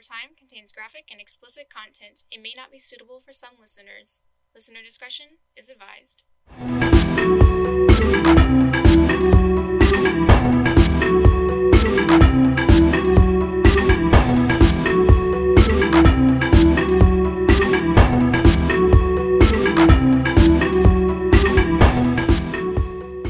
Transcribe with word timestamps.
Time 0.00 0.36
contains 0.38 0.70
graphic 0.70 1.08
and 1.10 1.20
explicit 1.20 1.68
content. 1.68 2.24
It 2.30 2.40
may 2.40 2.52
not 2.56 2.70
be 2.70 2.78
suitable 2.78 3.20
for 3.20 3.32
some 3.32 3.54
listeners. 3.60 4.22
Listener 4.54 4.80
discretion 4.84 5.38
is 5.56 5.68
advised. 5.68 6.22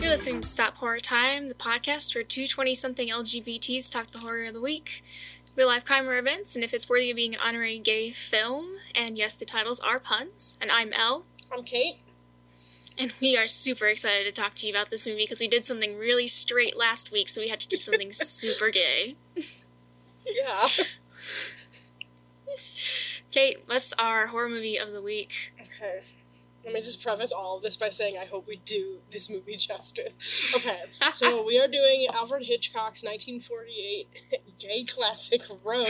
You're 0.00 0.10
listening 0.10 0.40
to 0.42 0.48
Stop 0.48 0.76
Horror 0.76 1.00
Time, 1.00 1.48
the 1.48 1.54
podcast 1.54 2.14
where 2.14 2.24
two 2.24 2.46
20 2.46 2.74
something 2.74 3.08
LGBTs 3.08 3.90
talk 3.90 4.10
the 4.10 4.18
horror 4.18 4.44
of 4.44 4.54
the 4.54 4.60
week, 4.60 5.02
real 5.58 5.66
life 5.66 5.84
crime 5.84 6.08
or 6.08 6.16
events, 6.16 6.54
and 6.54 6.64
if 6.64 6.72
it's 6.72 6.88
worthy 6.88 7.10
of 7.10 7.16
being 7.16 7.34
an 7.34 7.40
honorary 7.44 7.80
gay 7.80 8.12
film. 8.12 8.76
And 8.94 9.18
yes, 9.18 9.36
the 9.36 9.44
titles 9.44 9.80
are 9.80 9.98
puns. 9.98 10.56
And 10.62 10.70
I'm 10.70 10.92
Elle, 10.92 11.24
I'm 11.52 11.64
Kate. 11.64 11.96
and 12.96 13.12
we 13.20 13.36
are 13.36 13.48
super 13.48 13.86
excited 13.88 14.24
to 14.24 14.40
talk 14.40 14.54
to 14.54 14.66
you 14.66 14.72
about 14.72 14.90
this 14.90 15.06
movie 15.06 15.24
because 15.24 15.40
we 15.40 15.48
did 15.48 15.66
something 15.66 15.98
really 15.98 16.28
straight 16.28 16.76
last 16.76 17.10
week, 17.10 17.28
so 17.28 17.40
we 17.40 17.48
had 17.48 17.58
to 17.60 17.68
do 17.68 17.76
something 17.76 18.12
super 18.12 18.70
gay. 18.70 19.16
Yeah. 20.24 20.68
Kate, 23.32 23.58
what's 23.66 23.92
our 23.94 24.28
horror 24.28 24.48
movie 24.48 24.78
of 24.78 24.92
the 24.92 25.02
week? 25.02 25.52
Okay. 25.60 26.02
Let 26.68 26.74
me 26.74 26.80
just 26.82 27.02
preface 27.02 27.32
all 27.32 27.56
of 27.56 27.62
this 27.62 27.78
by 27.78 27.88
saying 27.88 28.18
I 28.20 28.26
hope 28.26 28.46
we 28.46 28.60
do 28.66 28.98
this 29.10 29.30
movie 29.30 29.56
justice. 29.58 30.52
Okay, 30.54 30.76
so 31.14 31.42
we 31.46 31.58
are 31.58 31.66
doing 31.66 32.06
Alfred 32.12 32.44
Hitchcock's 32.44 33.02
1948 33.02 34.06
gay 34.58 34.84
classic 34.84 35.40
Rope. 35.64 35.88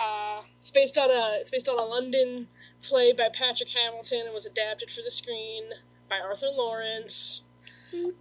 uh, 0.00 0.42
it's 0.60 0.70
based 0.70 0.96
on 0.98 1.10
a 1.10 1.40
it's 1.40 1.50
based 1.50 1.68
on 1.68 1.80
a 1.80 1.82
London 1.82 2.46
play 2.80 3.12
by 3.12 3.28
Patrick 3.34 3.70
Hamilton 3.70 4.22
and 4.26 4.32
was 4.32 4.46
adapted 4.46 4.88
for 4.88 5.02
the 5.02 5.10
screen 5.10 5.64
by 6.08 6.20
Arthur 6.20 6.46
Laurents. 6.56 7.42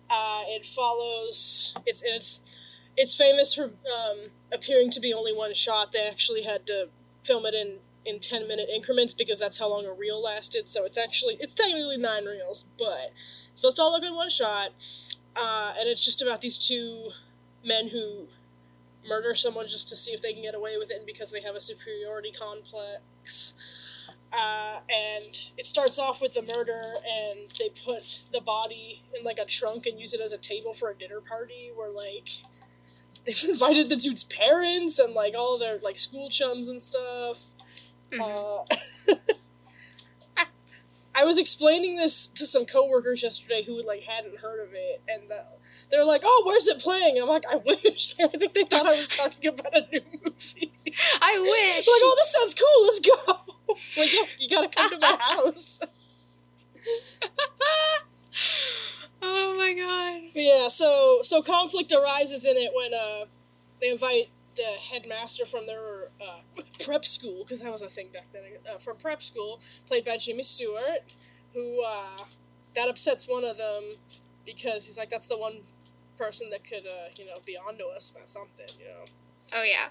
Uh, 0.10 0.44
it 0.48 0.66
follows 0.66 1.76
it's 1.86 2.02
it's 2.04 2.42
it's 2.98 3.14
famous 3.14 3.54
for 3.54 3.66
um, 3.66 4.18
appearing 4.52 4.90
to 4.90 5.00
be 5.00 5.14
only 5.14 5.32
one 5.32 5.54
shot. 5.54 5.92
They 5.92 6.08
actually 6.10 6.42
had 6.42 6.66
to 6.66 6.90
film 7.24 7.46
it 7.46 7.54
in 7.54 7.78
in 8.08 8.20
10 8.20 8.48
minute 8.48 8.70
increments 8.74 9.14
because 9.14 9.40
that's 9.40 9.60
how 9.60 9.70
long 9.70 9.86
a 9.86 9.94
reel 9.94 10.22
lasted. 10.22 10.68
So 10.70 10.86
it's 10.86 10.98
actually 10.98 11.38
it's 11.40 11.54
technically 11.54 11.98
nine 11.98 12.26
reels, 12.26 12.68
but 12.78 13.14
it's 13.52 13.62
supposed 13.62 13.78
to 13.78 13.84
all 13.84 13.92
look 13.92 14.04
in 14.04 14.16
one 14.16 14.30
shot. 14.30 14.70
Uh, 15.36 15.74
and 15.80 15.88
it's 15.88 16.04
just 16.04 16.22
about 16.22 16.42
these 16.42 16.58
two 16.58 17.10
men 17.64 17.90
who 17.90 18.28
murder 19.08 19.36
someone 19.36 19.68
just 19.68 19.90
to 19.90 19.96
see 19.96 20.12
if 20.12 20.22
they 20.22 20.34
can 20.34 20.42
get 20.42 20.56
away 20.56 20.78
with 20.78 20.92
it 20.92 21.06
because 21.06 21.32
they 21.32 21.42
have 21.42 21.56
a 21.56 21.62
superiority 21.62 22.32
complex. 22.32 24.08
Uh, 24.34 24.80
and 24.90 25.24
it 25.58 25.66
starts 25.66 26.00
off 26.00 26.22
with 26.22 26.34
the 26.34 26.42
murder, 26.56 26.82
and 26.82 27.50
they 27.60 27.70
put 27.86 28.22
the 28.34 28.42
body 28.42 29.02
in 29.18 29.24
like 29.24 29.38
a 29.38 29.46
trunk 29.46 29.86
and 29.86 30.00
use 30.00 30.14
it 30.14 30.20
as 30.20 30.34
a 30.34 30.38
table 30.38 30.74
for 30.74 30.90
a 30.90 30.96
dinner 30.96 31.22
party 31.22 31.72
where 31.76 31.92
like 31.92 32.30
they've 33.26 33.50
invited 33.50 33.90
the 33.90 33.96
dude's 33.96 34.26
parents 34.26 35.00
and 35.00 35.14
like 35.14 35.34
all 35.38 35.58
their 35.58 35.78
like 35.80 35.98
school 35.98 36.30
chums 36.30 36.68
and 36.68 36.82
stuff. 36.82 37.40
Uh, 38.14 38.64
I 41.16 41.24
was 41.26 41.40
explaining 41.40 41.96
this 41.96 42.28
to 42.30 42.46
some 42.46 42.66
coworkers 42.66 43.24
yesterday 43.24 43.64
who 43.64 43.86
like 43.86 44.04
hadn't 44.04 44.38
heard 44.38 44.62
of 44.64 44.70
it, 44.74 45.02
and 45.10 45.24
they're 45.90 46.06
like, 46.06 46.22
"Oh, 46.24 46.44
where's 46.46 46.68
it 46.68 46.80
playing?" 46.80 47.16
And 47.16 47.24
I'm 47.24 47.30
like, 47.30 47.44
"I 47.50 47.56
wish." 47.56 48.14
I 48.20 48.28
think 48.38 48.54
they 48.54 48.64
thought 48.70 48.86
I 48.86 48.96
was 48.96 49.10
talking 49.10 49.50
about 49.50 49.76
a 49.76 49.88
new 49.92 50.02
movie. 50.24 50.74
I 51.22 51.40
wish! 51.40 51.86
They're 51.86 51.96
like, 51.96 52.04
"Oh, 52.04 52.16
this 52.18 52.34
sounds 52.34 52.54
cool. 52.54 52.84
Let's 52.84 53.00
go." 53.00 53.54
like, 53.98 54.14
yeah, 54.14 54.28
you 54.40 54.50
gotta 54.50 54.70
come 54.70 54.90
to 54.92 54.98
my 55.00 55.18
house. 55.20 56.38
oh 59.22 59.58
my 59.58 59.74
god. 59.74 60.32
But 60.34 60.44
yeah, 60.44 60.68
so 60.68 61.20
so 61.24 61.42
conflict 61.42 61.92
arises 61.92 62.46
in 62.46 62.56
it 62.58 62.72
when 62.76 62.94
uh 62.94 63.26
they 63.82 63.90
invite 63.90 64.30
the 64.58 64.64
headmaster 64.92 65.46
from 65.46 65.66
their 65.66 66.10
uh, 66.22 66.40
prep 66.86 67.06
school 67.06 67.44
because 67.44 67.62
that 67.62 67.72
was 67.72 67.82
a 67.82 67.88
thing 67.88 68.10
back 68.12 68.26
then 68.34 68.42
uh, 68.70 68.78
from 68.80 68.98
prep 68.98 69.22
school, 69.22 69.62
played 69.88 70.04
by 70.04 70.18
Jimmy 70.18 70.44
Stewart, 70.44 71.14
who 71.54 71.84
uh, 71.84 72.24
that 72.76 72.90
upsets 72.90 73.28
one 73.28 73.46
of 73.46 73.58
them 73.58 73.96
because 74.46 74.86
he's 74.86 74.98
like 74.98 75.10
that's 75.10 75.28
the 75.28 75.38
one 75.38 75.60
person 76.18 76.50
that 76.50 76.64
could 76.64 76.86
uh, 76.86 77.10
you 77.18 77.26
know 77.26 77.38
be 77.46 77.58
onto 77.58 77.86
us 77.86 78.12
about 78.12 78.28
something, 78.28 78.68
you 78.80 78.86
know. 78.86 79.06
Oh 79.56 79.64
yeah. 79.64 79.88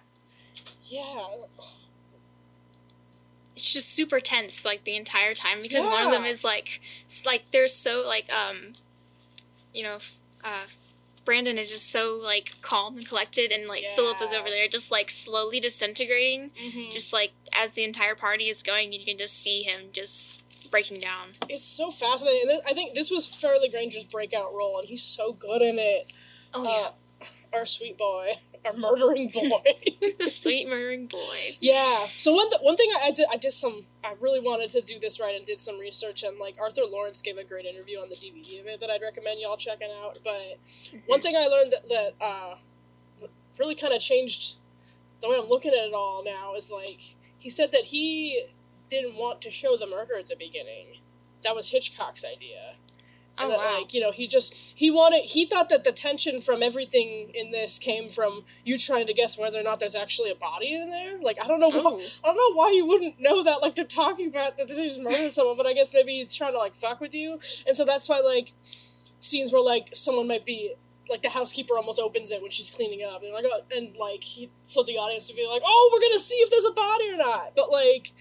Yeah, 0.83 1.27
it's 3.57 3.73
just 3.73 3.95
super 3.95 4.21
tense 4.21 4.65
like 4.65 4.85
the 4.85 4.95
entire 4.95 5.33
time 5.33 5.63
because 5.63 5.87
one 5.87 6.05
of 6.05 6.11
them 6.11 6.25
is 6.25 6.45
like 6.45 6.81
like 7.25 7.45
they're 7.53 7.69
so 7.69 8.05
like 8.07 8.31
um 8.31 8.75
you 9.73 9.83
know 9.83 9.99
uh 10.45 10.67
Brandon 11.27 11.59
is 11.59 11.69
just 11.71 11.91
so 11.91 12.19
like 12.23 12.55
calm 12.63 12.97
and 12.97 13.07
collected 13.07 13.53
and 13.53 13.69
like 13.69 13.85
Philip 13.95 14.23
is 14.23 14.33
over 14.33 14.49
there 14.49 14.69
just 14.69 14.91
like 14.91 15.11
slowly 15.11 15.61
disintegrating 15.61 16.51
mm-hmm. 16.59 16.91
just 16.91 17.13
like 17.13 17.33
as 17.53 17.73
the 17.73 17.85
entire 17.85 18.15
party 18.15 18.49
is 18.49 18.63
going 18.63 18.93
you 18.93 19.05
can 19.05 19.19
just 19.19 19.43
see 19.43 19.63
him 19.63 19.89
just 19.93 20.45
breaking 20.71 21.01
down 21.01 21.29
it's 21.49 21.67
so 21.67 21.91
fascinating. 21.91 22.41
And 22.43 22.51
th- 22.51 22.63
I 22.69 22.73
think 22.73 22.95
this 22.95 23.11
was 23.11 23.27
Farley 23.27 23.69
Granger's 23.69 24.05
breakout 24.05 24.55
role, 24.55 24.79
and 24.79 24.89
he's 24.89 25.03
so 25.03 25.33
good 25.33 25.63
in 25.63 25.79
it. 25.79 26.13
oh 26.55 26.65
Uh, 26.67 27.27
our 27.53 27.65
sweet 27.67 27.97
boy, 27.99 28.33
our 28.65 28.73
murdering 28.77 29.29
boy. 29.31 29.63
yeah 30.01 30.09
the 30.19 30.27
sweet 30.27 30.69
murdering 30.69 31.07
boy 31.07 31.57
Yeah. 31.61 32.07
So 32.17 32.35
one 32.35 32.49
th- 32.51 32.63
one 32.63 32.77
thing 32.77 32.91
I, 32.97 33.09
I 33.09 33.11
did 33.13 33.27
I 33.33 33.37
did 33.37 33.53
some 33.53 33.85
I 34.07 34.15
really 34.21 34.41
wanted 34.41 34.71
to 34.71 34.81
do 34.81 35.01
this 35.01 35.19
right 35.19 35.35
and 35.35 35.45
did 35.45 35.59
some 35.59 35.79
research 35.81 36.23
and 36.23 36.39
like 36.39 36.57
Arthur 36.61 36.83
Laurents 36.89 37.21
gave 37.21 37.39
a 37.39 37.45
great 37.45 37.65
interview 37.67 37.99
on 37.99 38.09
the 38.09 38.15
DVD 38.15 38.61
of 38.61 38.67
it 38.67 38.81
that 38.81 38.89
I'd 38.89 39.03
recommend 39.03 39.41
y'all 39.41 39.57
checking 39.57 39.91
out. 40.03 40.21
But 40.23 40.59
one 41.07 41.21
thing 41.21 41.35
I 41.37 41.49
learned 41.49 41.73
that, 41.73 41.89
that 41.89 42.13
uh, 42.21 42.55
really 43.59 43.75
kind 43.75 43.93
of 43.93 44.01
changed 44.01 44.57
the 45.21 45.29
way 45.29 45.37
I'm 45.37 45.49
looking 45.49 45.73
at 45.73 45.89
it 45.89 45.95
all 45.95 46.23
now 46.25 46.55
is 46.55 46.71
like 46.71 47.17
he 47.39 47.51
said 47.51 47.73
that 47.73 47.83
he 47.83 48.47
didn't 48.89 49.17
want 49.17 49.41
to 49.43 49.51
show 49.51 49.77
the 49.77 49.87
murder 49.87 50.15
at 50.19 50.29
the 50.29 50.37
beginning. 50.37 50.99
That 51.43 51.55
was 51.55 51.71
Hitchcock's 51.71 52.25
idea. 52.25 52.75
Oh 53.39 53.43
And 53.45 53.53
that, 53.53 53.59
wow 53.59 53.79
like, 53.79 53.95
you 53.95 54.01
know, 54.01 54.13
he 54.13 54.27
just 54.27 54.77
he 54.77 54.91
wanted 54.91 55.25
he 55.25 55.47
thought 55.47 55.69
that 55.69 55.85
the 55.85 55.93
tension 55.93 56.41
from 56.41 56.63
everything 56.63 57.31
in 57.35 57.51
this 57.51 57.79
came 57.79 58.09
from 58.11 58.45
you 58.65 58.79
trying 58.79 59.07
to 59.07 59.15
guess 59.15 59.39
whether 59.39 59.59
or 59.59 59.63
not 59.63 59.81
there's 59.81 59.97
actually 59.97 60.31
a 60.31 60.35
body 60.35 60.75
in 60.75 60.91
there. 60.91 61.19
Like 61.21 61.39
I 61.43 61.47
don't 61.47 61.61
know 61.61 61.69
why 61.69 61.83
oh. 61.85 62.01
I 62.25 62.27
don't 62.27 62.37
know 62.37 62.55
why 62.55 62.73
you 62.73 62.87
wouldn't 62.87 63.21
know 63.21 63.43
that. 63.45 63.63
Like 63.63 63.75
they're 63.75 63.85
talking 63.85 64.29
about 64.29 64.57
that 64.59 64.69
they 64.69 64.75
just 64.75 65.01
murdered 65.01 65.33
someone, 65.33 65.57
but 65.57 65.67
I 65.67 65.73
guess 65.73 65.93
maybe 65.95 66.13
he's 66.19 66.35
trying 66.35 66.53
to 66.53 66.59
like 66.59 66.75
fuck 66.75 67.01
with 67.01 67.15
you, 67.15 67.39
and 67.67 67.77
so 67.77 67.85
that's 67.85 68.09
why 68.09 68.21
like 68.21 68.53
scenes 69.19 69.53
where 69.53 69.63
like 69.63 69.91
someone 69.95 70.29
might 70.29 70.45
be 70.47 70.75
like 71.09 71.23
the 71.23 71.29
housekeeper 71.29 71.77
almost 71.77 72.01
opens 72.01 72.31
it 72.31 72.43
when 72.43 72.51
she's 72.51 72.71
cleaning 72.71 73.07
up, 73.09 73.23
and 73.23 73.33
like 73.33 73.45
oh, 73.47 73.61
and 73.77 73.97
like 73.97 74.23
he, 74.23 74.51
so 74.67 74.83
the 74.83 74.97
audience 74.97 75.29
would 75.29 75.37
be 75.37 75.47
like, 75.47 75.63
oh, 75.65 75.91
we're 75.93 76.01
gonna 76.01 76.19
see 76.19 76.37
if 76.37 76.51
there's 76.51 76.67
a 76.67 76.73
body 76.73 77.11
or 77.13 77.19
not. 77.19 77.53
But 77.55 77.71
like 77.71 78.13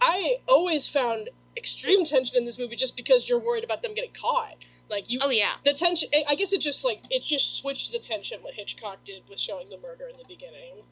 I 0.00 0.36
always 0.48 0.88
found 0.88 1.28
extreme 1.56 2.04
tension 2.04 2.36
in 2.36 2.44
this 2.46 2.58
movie 2.58 2.76
just 2.76 2.96
because 2.96 3.28
you're 3.28 3.40
worried 3.40 3.64
about 3.64 3.82
them 3.82 3.94
getting 3.94 4.12
caught. 4.12 4.56
Like 4.88 5.08
you, 5.10 5.18
oh 5.22 5.30
yeah 5.30 5.52
the 5.64 5.72
tension. 5.72 6.08
I- 6.28 6.34
guess 6.34 6.52
it 6.52 6.60
just 6.60 6.84
like 6.84 7.02
it 7.10 7.22
just 7.22 7.56
switched 7.56 7.92
the 7.92 7.98
tension 7.98 8.38
what 8.42 8.54
Hitchcock 8.54 9.04
did 9.04 9.22
with 9.28 9.38
showing 9.38 9.68
the 9.68 9.78
murder 9.78 10.08
in 10.08 10.16
the 10.16 10.24
beginning 10.28 10.82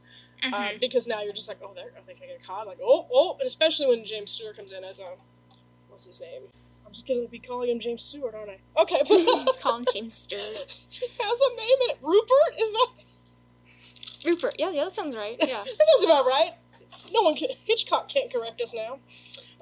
Mhm. 0.44 0.52
um, 0.52 0.68
because 0.80 1.08
now 1.08 1.20
you're 1.20 1.32
just 1.32 1.48
like, 1.48 1.58
oh, 1.64 1.72
they're, 1.74 1.86
are 1.86 2.02
they 2.06 2.14
gonna 2.14 2.28
get 2.28 2.44
caught? 2.46 2.64
Like, 2.68 2.78
oh, 2.80 3.08
oh, 3.12 3.36
and 3.40 3.46
especially 3.48 3.88
when 3.88 4.04
James 4.04 4.30
Stewart 4.30 4.56
comes 4.56 4.70
in 4.72 4.84
as 4.84 5.00
a, 5.00 5.14
what's 5.88 6.06
his 6.06 6.20
name? 6.20 6.42
I'm 6.86 6.92
just 6.92 7.08
gonna 7.08 7.26
be 7.26 7.40
calling 7.40 7.68
him 7.70 7.80
James 7.80 8.04
Stewart, 8.04 8.36
aren't 8.36 8.50
I? 8.50 8.58
Okay, 8.80 8.98
but 9.00 9.08
just 9.08 9.60
call 9.60 9.78
him 9.78 9.84
James 9.92 10.14
Stewart 10.14 10.40
has 10.42 11.40
a 11.40 11.56
name 11.56 11.76
in 11.86 11.90
it. 11.90 11.98
Rupert 12.02 12.60
is 12.62 12.70
that? 12.70 12.88
Rupert 14.26 14.54
yeah 14.60 14.70
yeah 14.70 14.84
that 14.84 14.94
sounds 14.94 15.16
right 15.16 15.36
yeah 15.40 15.46
That 15.64 15.86
sounds 15.92 16.04
about 16.04 16.24
right. 16.26 16.50
No 17.12 17.22
one 17.22 17.34
can, 17.34 17.48
Hitchcock 17.64 18.08
can't 18.08 18.32
correct 18.32 18.60
us 18.60 18.74
now. 18.74 18.98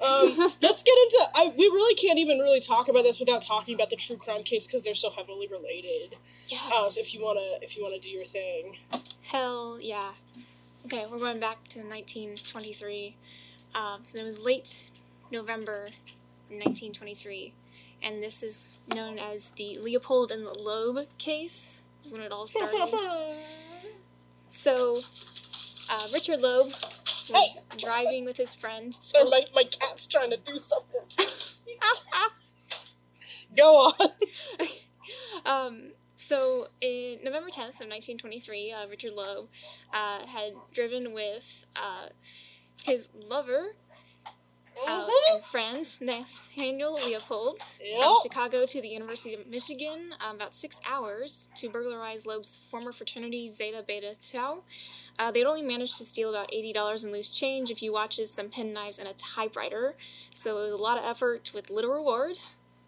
Um, 0.01 0.35
let's 0.61 0.83
get 0.83 0.95
into. 0.97 1.19
I 1.35 1.53
we 1.57 1.65
really 1.65 1.95
can't 1.95 2.19
even 2.19 2.39
really 2.39 2.59
talk 2.59 2.87
about 2.87 3.03
this 3.03 3.19
without 3.19 3.41
talking 3.41 3.75
about 3.75 3.89
the 3.89 3.95
true 3.95 4.17
crime 4.17 4.43
case 4.43 4.67
because 4.67 4.83
they're 4.83 4.93
so 4.95 5.09
heavily 5.09 5.47
related. 5.47 6.15
yes 6.47 6.71
Uh, 6.73 6.89
so 6.89 7.01
if 7.01 7.13
you 7.13 7.23
wanna 7.23 7.57
if 7.61 7.75
you 7.75 7.83
wanna 7.83 7.99
do 7.99 8.09
your 8.11 8.25
thing, 8.25 8.77
Hell 9.23 9.77
yeah. 9.81 10.11
Okay, 10.85 11.05
we're 11.11 11.19
going 11.19 11.39
back 11.39 11.67
to 11.69 11.79
1923. 11.79 13.17
Um, 13.75 13.99
so 14.03 14.19
it 14.19 14.23
was 14.23 14.39
late 14.39 14.89
November 15.31 15.89
1923, 16.47 17.53
and 18.01 18.23
this 18.23 18.41
is 18.41 18.79
known 18.95 19.19
as 19.19 19.49
the 19.57 19.77
Leopold 19.79 20.31
and 20.31 20.45
the 20.45 20.53
Loeb 20.53 21.05
case. 21.17 21.83
Is 22.05 22.11
when 22.11 22.21
it 22.21 22.31
all 22.31 22.47
started. 22.47 22.89
so, 24.49 24.99
uh, 25.91 26.07
Richard 26.13 26.39
Loeb 26.39 26.67
was 26.67 27.31
Hey! 27.31 27.77
driving 27.77 28.25
with 28.25 28.37
his 28.37 28.55
friend. 28.55 28.95
so 28.99 29.29
my 29.29 29.45
my 29.53 29.63
cat's 29.63 30.07
trying 30.07 30.31
to 30.31 30.37
do 30.37 30.57
something. 30.57 31.01
Go 33.55 33.75
on. 33.75 34.09
um, 35.45 35.91
so, 36.15 36.67
in 36.81 37.19
November 37.23 37.49
10th 37.49 37.79
of 37.79 37.87
1923, 37.87 38.71
uh, 38.71 38.87
Richard 38.87 39.13
Loeb 39.13 39.47
uh, 39.93 40.25
had 40.25 40.53
driven 40.73 41.13
with 41.13 41.65
uh, 41.75 42.07
his 42.83 43.09
lover 43.15 43.75
uh, 44.85 45.07
Mhm. 45.07 45.09
and 45.33 45.43
friend, 45.45 46.01
Nathaniel 46.01 46.93
Leopold, 46.93 47.61
from 47.61 48.21
Chicago 48.21 48.65
to 48.65 48.81
the 48.81 48.87
University 48.87 49.33
of 49.33 49.47
Michigan, 49.47 50.13
um, 50.19 50.35
about 50.35 50.53
six 50.53 50.79
hours, 50.85 51.49
to 51.55 51.69
burglarize 51.69 52.25
Loeb's 52.25 52.57
former 52.69 52.91
fraternity, 52.91 53.47
Zeta 53.47 53.83
Beta 53.83 54.15
Tau. 54.15 54.63
Uh, 55.17 55.31
they'd 55.31 55.45
only 55.45 55.61
managed 55.63 55.97
to 55.97 56.05
steal 56.05 56.29
about 56.29 56.51
$80 56.53 57.03
in 57.03 57.11
loose 57.11 57.29
change, 57.29 57.71
a 57.71 57.75
few 57.75 57.91
watches, 57.91 58.31
some 58.31 58.49
penknives, 58.49 58.99
and 58.99 59.07
a 59.07 59.13
typewriter. 59.13 59.95
So 60.33 60.59
it 60.59 60.63
was 60.65 60.73
a 60.73 60.83
lot 60.83 60.97
of 60.97 61.05
effort 61.05 61.51
with 61.53 61.69
little 61.69 61.91
reward. 61.93 62.39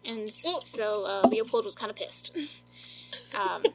And 0.04 0.28
Mm. 0.28 0.66
so 0.66 1.04
uh, 1.04 1.26
Leopold 1.26 1.64
was 1.64 1.74
kind 1.74 1.90
of 1.90 1.96
pissed. 1.96 2.36
um, 3.34 3.74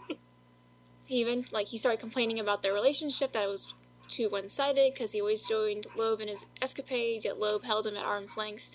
he 1.04 1.16
even, 1.18 1.46
like, 1.52 1.68
he 1.68 1.78
started 1.78 2.00
complaining 2.00 2.40
about 2.40 2.64
their 2.64 2.74
relationship, 2.74 3.32
that 3.34 3.44
it 3.44 3.50
was 3.50 3.74
too 4.08 4.30
one-sided, 4.30 4.94
because 4.94 5.12
he 5.12 5.22
always 5.22 5.48
joined 5.48 5.88
Loeb 5.96 6.22
in 6.22 6.28
his 6.28 6.46
escapades, 6.62 7.26
yet 7.26 7.40
Loeb 7.40 7.64
held 7.64 7.88
him 7.88 7.98
at 7.98 8.04
arm's 8.04 8.38
length. 8.38 8.72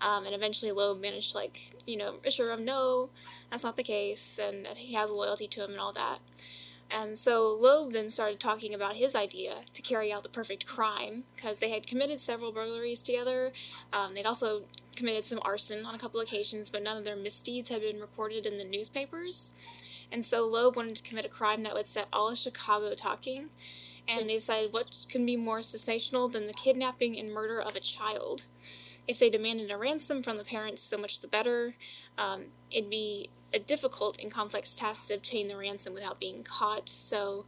Um, 0.00 0.26
and 0.26 0.34
eventually 0.34 0.72
Loeb 0.72 1.00
managed 1.00 1.30
to, 1.30 1.38
like, 1.38 1.76
you 1.86 1.96
know, 1.96 2.16
assure 2.24 2.50
him, 2.52 2.64
no, 2.64 3.10
that's 3.50 3.62
not 3.62 3.76
the 3.76 3.84
case, 3.84 4.38
and 4.42 4.66
that 4.66 4.78
he 4.78 4.94
has 4.94 5.12
loyalty 5.12 5.46
to 5.46 5.64
him 5.64 5.70
and 5.70 5.80
all 5.80 5.92
that. 5.92 6.18
And 6.90 7.16
so 7.16 7.56
Loeb 7.58 7.92
then 7.92 8.08
started 8.10 8.38
talking 8.38 8.74
about 8.74 8.96
his 8.96 9.14
idea 9.14 9.60
to 9.72 9.80
carry 9.80 10.12
out 10.12 10.24
the 10.24 10.28
perfect 10.28 10.66
crime, 10.66 11.24
because 11.36 11.60
they 11.60 11.70
had 11.70 11.86
committed 11.86 12.20
several 12.20 12.52
burglaries 12.52 13.00
together. 13.00 13.52
Um, 13.92 14.14
they'd 14.14 14.26
also 14.26 14.64
committed 14.96 15.24
some 15.24 15.40
arson 15.42 15.86
on 15.86 15.94
a 15.94 15.98
couple 15.98 16.20
occasions, 16.20 16.68
but 16.68 16.82
none 16.82 16.98
of 16.98 17.04
their 17.04 17.16
misdeeds 17.16 17.70
had 17.70 17.80
been 17.80 18.00
reported 18.00 18.44
in 18.44 18.58
the 18.58 18.64
newspapers. 18.64 19.54
And 20.10 20.22
so 20.22 20.46
Loeb 20.46 20.76
wanted 20.76 20.96
to 20.96 21.02
commit 21.02 21.24
a 21.24 21.30
crime 21.30 21.62
that 21.62 21.72
would 21.72 21.86
set 21.86 22.08
all 22.12 22.28
of 22.28 22.36
Chicago 22.36 22.94
talking. 22.94 23.48
And 24.08 24.28
they 24.28 24.34
decided 24.34 24.72
what 24.72 25.06
can 25.08 25.24
be 25.24 25.36
more 25.36 25.62
sensational 25.62 26.28
than 26.28 26.46
the 26.46 26.52
kidnapping 26.52 27.18
and 27.18 27.32
murder 27.32 27.60
of 27.60 27.76
a 27.76 27.80
child. 27.80 28.46
If 29.06 29.18
they 29.18 29.30
demanded 29.30 29.70
a 29.70 29.76
ransom 29.76 30.22
from 30.22 30.38
the 30.38 30.44
parents, 30.44 30.82
so 30.82 30.96
much 30.96 31.20
the 31.20 31.28
better. 31.28 31.74
Um, 32.18 32.46
it'd 32.70 32.90
be 32.90 33.30
a 33.52 33.58
difficult 33.58 34.18
and 34.20 34.30
complex 34.30 34.76
task 34.76 35.08
to 35.08 35.14
obtain 35.14 35.48
the 35.48 35.56
ransom 35.56 35.94
without 35.94 36.20
being 36.20 36.42
caught, 36.42 36.88
so 36.88 37.46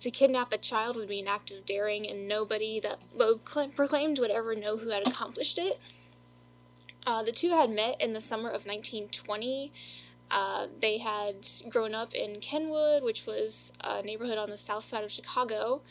to 0.00 0.10
kidnap 0.10 0.52
a 0.52 0.58
child 0.58 0.96
would 0.96 1.08
be 1.08 1.20
an 1.20 1.28
act 1.28 1.50
of 1.50 1.66
daring, 1.66 2.08
and 2.08 2.28
nobody 2.28 2.80
that 2.80 2.98
Loeb 3.14 3.48
cl- 3.48 3.68
proclaimed 3.68 4.18
would 4.18 4.30
ever 4.30 4.54
know 4.54 4.76
who 4.76 4.90
had 4.90 5.06
accomplished 5.06 5.58
it. 5.58 5.80
Uh, 7.06 7.22
the 7.22 7.32
two 7.32 7.50
had 7.50 7.70
met 7.70 8.00
in 8.00 8.12
the 8.12 8.20
summer 8.20 8.48
of 8.48 8.66
1920. 8.66 9.72
Uh, 10.30 10.66
they 10.80 10.98
had 10.98 11.48
grown 11.68 11.94
up 11.94 12.14
in 12.14 12.40
Kenwood, 12.40 13.02
which 13.02 13.26
was 13.26 13.72
a 13.82 14.02
neighborhood 14.02 14.38
on 14.38 14.50
the 14.50 14.56
south 14.56 14.84
side 14.84 15.04
of 15.04 15.12
Chicago. 15.12 15.82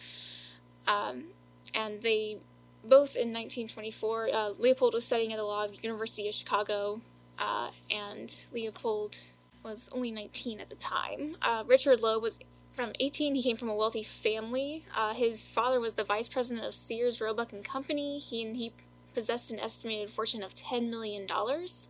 Um, 0.88 1.26
and 1.74 2.02
they 2.02 2.38
both 2.84 3.16
in 3.16 3.34
1924, 3.34 4.30
uh, 4.32 4.50
Leopold 4.60 4.94
was 4.94 5.06
studying 5.06 5.32
at 5.34 5.38
the 5.38 5.44
Law 5.44 5.66
of 5.66 5.84
University 5.84 6.28
of 6.28 6.36
Chicago, 6.36 7.02
uh, 7.40 7.72
and 7.90 8.46
Leopold 8.54 9.22
was 9.64 9.90
only 9.92 10.12
19 10.12 10.60
at 10.60 10.70
the 10.70 10.76
time. 10.76 11.36
Uh, 11.42 11.64
Richard 11.66 12.02
Loeb 12.02 12.22
was 12.22 12.40
from 12.74 12.92
18. 13.00 13.36
He 13.36 13.42
came 13.42 13.58
from 13.58 13.70
a 13.70 13.76
wealthy 13.76 14.04
family. 14.04 14.86
Uh, 14.96 15.14
his 15.14 15.48
father 15.48 15.80
was 15.80 15.96
the 15.96 16.04
vice 16.04 16.28
president 16.28 16.66
of 16.66 16.76
Sears, 16.76 17.20
Roebuck 17.20 17.52
and 17.54 17.66
Company. 17.66 18.20
He 18.20 18.46
and 18.46 18.56
he 18.56 18.74
possessed 19.14 19.52
an 19.52 19.60
estimated 19.60 20.12
fortune 20.12 20.44
of 20.44 20.54
10 20.54 20.90
million 20.90 21.26
dollars. 21.26 21.90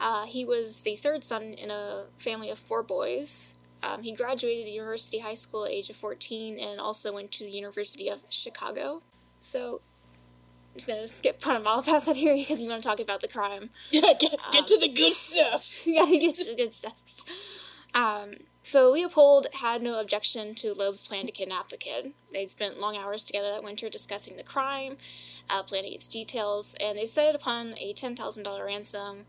Uh, 0.00 0.24
he 0.24 0.44
was 0.44 0.82
the 0.82 0.96
third 0.96 1.22
son 1.22 1.42
in 1.42 1.70
a 1.70 2.06
family 2.18 2.50
of 2.50 2.58
four 2.58 2.82
boys. 2.82 3.58
Um, 3.82 4.02
he 4.02 4.12
graduated 4.12 4.68
University 4.68 5.18
High 5.18 5.34
School 5.34 5.66
at 5.66 5.70
age 5.70 5.90
of 5.90 5.96
14 5.96 6.58
and 6.58 6.80
also 6.80 7.12
went 7.12 7.30
to 7.32 7.44
the 7.44 7.50
University 7.50 8.08
of 8.08 8.22
Chicago. 8.30 9.02
So, 9.40 9.80
I'm 10.72 10.76
just 10.76 10.88
gonna 10.88 11.06
skip 11.06 11.40
kind 11.42 11.56
of 11.56 11.66
all 11.66 11.82
past 11.82 12.06
that 12.06 12.16
here 12.24 12.34
because 12.34 12.60
we 12.60 12.68
want 12.68 12.82
to 12.82 12.88
talk 12.88 13.00
about 13.00 13.20
the 13.20 13.28
crime. 13.28 13.70
Yeah, 13.90 14.00
get, 14.18 14.36
get 14.52 14.66
to 14.66 14.78
the 14.78 14.88
good 14.88 15.12
stuff. 15.12 15.86
yeah, 15.86 16.06
he 16.06 16.18
gets 16.18 16.44
the 16.44 16.54
good 16.54 16.72
stuff. 16.72 16.94
Um, 17.94 18.34
so 18.62 18.90
Leopold 18.90 19.48
had 19.54 19.82
no 19.82 19.98
objection 19.98 20.54
to 20.56 20.74
Loeb's 20.74 21.06
plan 21.06 21.26
to 21.26 21.32
kidnap 21.32 21.70
the 21.70 21.76
kid. 21.76 22.12
They'd 22.32 22.50
spent 22.50 22.78
long 22.78 22.96
hours 22.96 23.24
together 23.24 23.50
that 23.50 23.64
winter 23.64 23.88
discussing 23.88 24.36
the 24.36 24.44
crime, 24.44 24.96
uh, 25.48 25.62
planning 25.62 25.92
its 25.92 26.06
details, 26.06 26.76
and 26.80 26.96
they 26.96 27.02
decided 27.02 27.34
upon 27.34 27.74
a 27.78 27.92
ten 27.92 28.14
thousand 28.14 28.44
dollar 28.44 28.66
ransom. 28.66 29.26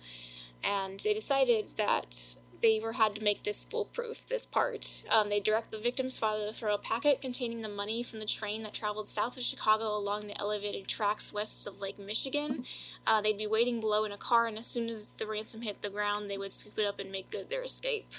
And 0.63 0.99
they 0.99 1.13
decided 1.13 1.73
that 1.77 2.35
they 2.61 2.79
were 2.79 2.93
had 2.93 3.15
to 3.15 3.23
make 3.23 3.43
this 3.43 3.63
foolproof. 3.63 4.25
This 4.27 4.45
part, 4.45 5.03
um, 5.09 5.29
they 5.29 5.39
direct 5.39 5.71
the 5.71 5.79
victim's 5.79 6.17
father 6.17 6.45
to 6.45 6.53
throw 6.53 6.75
a 6.75 6.77
packet 6.77 7.21
containing 7.21 7.61
the 7.61 7.69
money 7.69 8.03
from 8.03 8.19
the 8.19 8.25
train 8.25 8.63
that 8.63 8.73
traveled 8.73 9.07
south 9.07 9.37
of 9.37 9.43
Chicago 9.43 9.95
along 9.95 10.27
the 10.27 10.39
elevated 10.39 10.87
tracks 10.87 11.33
west 11.33 11.67
of 11.67 11.79
Lake 11.79 11.99
Michigan. 11.99 12.63
Uh, 13.05 13.21
they'd 13.21 13.37
be 13.37 13.47
waiting 13.47 13.79
below 13.79 14.05
in 14.05 14.11
a 14.11 14.17
car, 14.17 14.47
and 14.47 14.57
as 14.57 14.67
soon 14.67 14.89
as 14.89 15.15
the 15.15 15.27
ransom 15.27 15.61
hit 15.61 15.81
the 15.81 15.89
ground, 15.89 16.29
they 16.29 16.37
would 16.37 16.53
scoop 16.53 16.77
it 16.77 16.85
up 16.85 16.99
and 16.99 17.11
make 17.11 17.31
good 17.31 17.49
their 17.49 17.63
escape. 17.63 18.11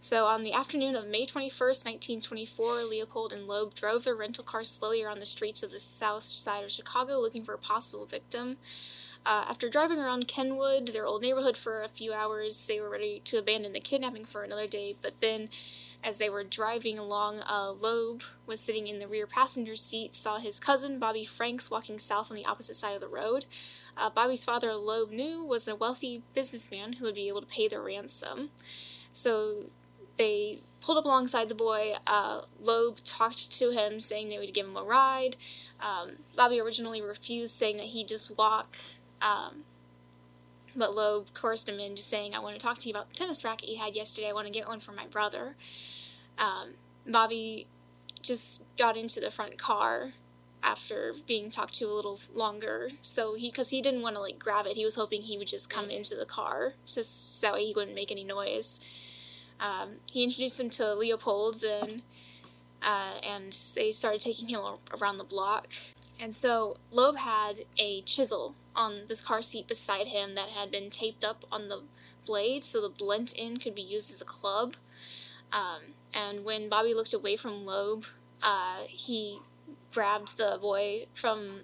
So, 0.00 0.26
on 0.26 0.42
the 0.42 0.52
afternoon 0.52 0.96
of 0.96 1.06
May 1.06 1.26
21st, 1.26 1.84
1924, 1.86 2.82
Leopold 2.90 3.32
and 3.32 3.46
Loeb 3.46 3.72
drove 3.72 4.02
their 4.02 4.16
rental 4.16 4.42
car 4.42 4.64
slowly 4.64 5.00
around 5.00 5.20
the 5.20 5.26
streets 5.26 5.62
of 5.62 5.70
the 5.70 5.78
south 5.78 6.24
side 6.24 6.64
of 6.64 6.72
Chicago 6.72 7.20
looking 7.20 7.44
for 7.44 7.54
a 7.54 7.58
possible 7.58 8.04
victim. 8.04 8.56
Uh, 9.24 9.44
after 9.48 9.68
driving 9.68 9.98
around 9.98 10.26
Kenwood, 10.26 10.88
their 10.88 11.06
old 11.06 11.22
neighborhood, 11.22 11.56
for 11.56 11.82
a 11.82 11.88
few 11.88 12.12
hours, 12.12 12.66
they 12.66 12.80
were 12.80 12.90
ready 12.90 13.20
to 13.24 13.38
abandon 13.38 13.72
the 13.72 13.80
kidnapping 13.80 14.24
for 14.24 14.42
another 14.42 14.66
day, 14.66 14.96
but 15.00 15.20
then 15.20 15.48
as 16.04 16.18
they 16.18 16.28
were 16.28 16.42
driving 16.42 16.98
along, 16.98 17.40
uh, 17.48 17.70
Loeb 17.70 18.22
was 18.44 18.58
sitting 18.58 18.88
in 18.88 18.98
the 18.98 19.06
rear 19.06 19.26
passenger 19.26 19.76
seat, 19.76 20.14
saw 20.14 20.38
his 20.38 20.58
cousin, 20.58 20.98
Bobby 20.98 21.24
Franks, 21.24 21.70
walking 21.70 21.98
south 21.98 22.30
on 22.30 22.36
the 22.36 22.46
opposite 22.46 22.74
side 22.74 22.94
of 22.94 23.00
the 23.00 23.06
road. 23.06 23.46
Uh, 23.96 24.10
Bobby's 24.10 24.44
father, 24.44 24.74
Loeb, 24.74 25.10
knew 25.10 25.44
was 25.44 25.68
a 25.68 25.76
wealthy 25.76 26.22
businessman 26.34 26.94
who 26.94 27.04
would 27.04 27.14
be 27.14 27.28
able 27.28 27.40
to 27.40 27.46
pay 27.46 27.68
the 27.68 27.80
ransom. 27.80 28.50
So 29.12 29.66
they 30.16 30.60
pulled 30.80 30.98
up 30.98 31.04
alongside 31.04 31.48
the 31.48 31.54
boy. 31.54 31.94
Uh, 32.06 32.42
Loeb 32.60 32.98
talked 33.04 33.52
to 33.52 33.70
him, 33.70 34.00
saying 34.00 34.28
they 34.28 34.38
would 34.38 34.54
give 34.54 34.66
him 34.66 34.76
a 34.76 34.82
ride. 34.82 35.36
Um, 35.80 36.16
Bobby 36.36 36.60
originally 36.60 37.00
refused, 37.00 37.54
saying 37.54 37.76
that 37.76 37.86
he'd 37.86 38.08
just 38.08 38.36
walk. 38.36 38.76
Um, 39.22 39.64
but 40.74 40.94
Loeb 40.94 41.32
coerced 41.34 41.68
him 41.68 41.78
into 41.78 42.02
saying, 42.02 42.34
I 42.34 42.40
want 42.40 42.58
to 42.58 42.64
talk 42.64 42.78
to 42.78 42.88
you 42.88 42.94
about 42.94 43.10
the 43.10 43.14
tennis 43.14 43.44
racket 43.44 43.68
you 43.68 43.78
had 43.78 43.94
yesterday. 43.94 44.28
I 44.28 44.32
want 44.32 44.46
to 44.46 44.52
get 44.52 44.66
one 44.66 44.80
for 44.80 44.92
my 44.92 45.06
brother. 45.06 45.56
Um, 46.38 46.70
Bobby 47.06 47.66
just 48.22 48.64
got 48.78 48.96
into 48.96 49.20
the 49.20 49.30
front 49.30 49.58
car 49.58 50.12
after 50.62 51.14
being 51.26 51.50
talked 51.50 51.74
to 51.74 51.84
a 51.86 51.92
little 51.92 52.20
longer. 52.34 52.90
So 53.02 53.34
he, 53.34 53.50
because 53.50 53.70
he 53.70 53.82
didn't 53.82 54.02
want 54.02 54.14
to 54.14 54.20
like 54.20 54.38
grab 54.38 54.66
it, 54.66 54.76
he 54.76 54.84
was 54.84 54.94
hoping 54.94 55.22
he 55.22 55.36
would 55.36 55.48
just 55.48 55.68
come 55.68 55.90
into 55.90 56.14
the 56.14 56.24
car, 56.24 56.74
just 56.86 57.38
so 57.38 57.46
that 57.46 57.54
way 57.54 57.66
he 57.66 57.74
wouldn't 57.74 57.94
make 57.94 58.12
any 58.12 58.24
noise. 58.24 58.80
Um, 59.60 59.96
he 60.10 60.24
introduced 60.24 60.58
him 60.58 60.70
to 60.70 60.94
Leopold 60.94 61.60
then, 61.60 62.02
uh, 62.82 63.14
and 63.22 63.52
they 63.74 63.92
started 63.92 64.20
taking 64.20 64.48
him 64.48 64.60
around 65.00 65.18
the 65.18 65.24
block. 65.24 65.72
And 66.22 66.32
so 66.32 66.76
Loeb 66.92 67.16
had 67.16 67.64
a 67.76 68.00
chisel 68.02 68.54
on 68.76 69.06
this 69.08 69.20
car 69.20 69.42
seat 69.42 69.66
beside 69.66 70.06
him 70.06 70.36
that 70.36 70.50
had 70.50 70.70
been 70.70 70.88
taped 70.88 71.24
up 71.24 71.44
on 71.50 71.68
the 71.68 71.82
blade 72.24 72.62
so 72.62 72.80
the 72.80 72.88
blunt 72.88 73.34
end 73.36 73.60
could 73.60 73.74
be 73.74 73.82
used 73.82 74.08
as 74.08 74.22
a 74.22 74.24
club. 74.24 74.76
Um, 75.52 75.80
and 76.14 76.44
when 76.44 76.68
Bobby 76.68 76.94
looked 76.94 77.12
away 77.12 77.34
from 77.34 77.64
Loeb, 77.64 78.04
uh, 78.40 78.82
he 78.86 79.40
grabbed 79.92 80.38
the 80.38 80.58
boy 80.62 81.06
from 81.12 81.62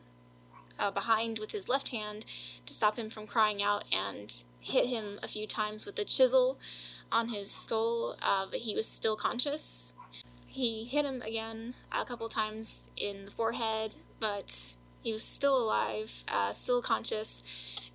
uh, 0.77 0.91
behind 0.91 1.39
with 1.39 1.53
his 1.53 1.69
left 1.69 1.91
hand 1.91 2.27
to 2.67 2.75
stop 2.75 2.97
him 2.97 3.11
from 3.11 3.29
crying 3.29 3.63
out 3.63 3.85
and 3.93 4.43
hit 4.59 4.87
him 4.87 5.21
a 5.23 5.29
few 5.29 5.47
times 5.47 5.87
with 5.87 5.95
the 5.95 6.05
chisel 6.05 6.59
on 7.13 7.29
his 7.29 7.49
skull, 7.49 8.17
uh, 8.21 8.47
but 8.51 8.59
he 8.61 8.75
was 8.75 8.89
still 8.89 9.15
conscious. 9.15 9.95
He 10.49 10.85
hit 10.85 11.05
him 11.05 11.23
again 11.23 11.75
a 11.93 12.05
couple 12.05 12.29
times 12.29 12.91
in 12.97 13.25
the 13.25 13.31
forehead, 13.31 13.97
but 14.21 14.75
he 15.03 15.13
was 15.13 15.23
still 15.23 15.57
alive, 15.57 16.25
uh, 16.29 16.53
still 16.53 16.83
conscious, 16.83 17.45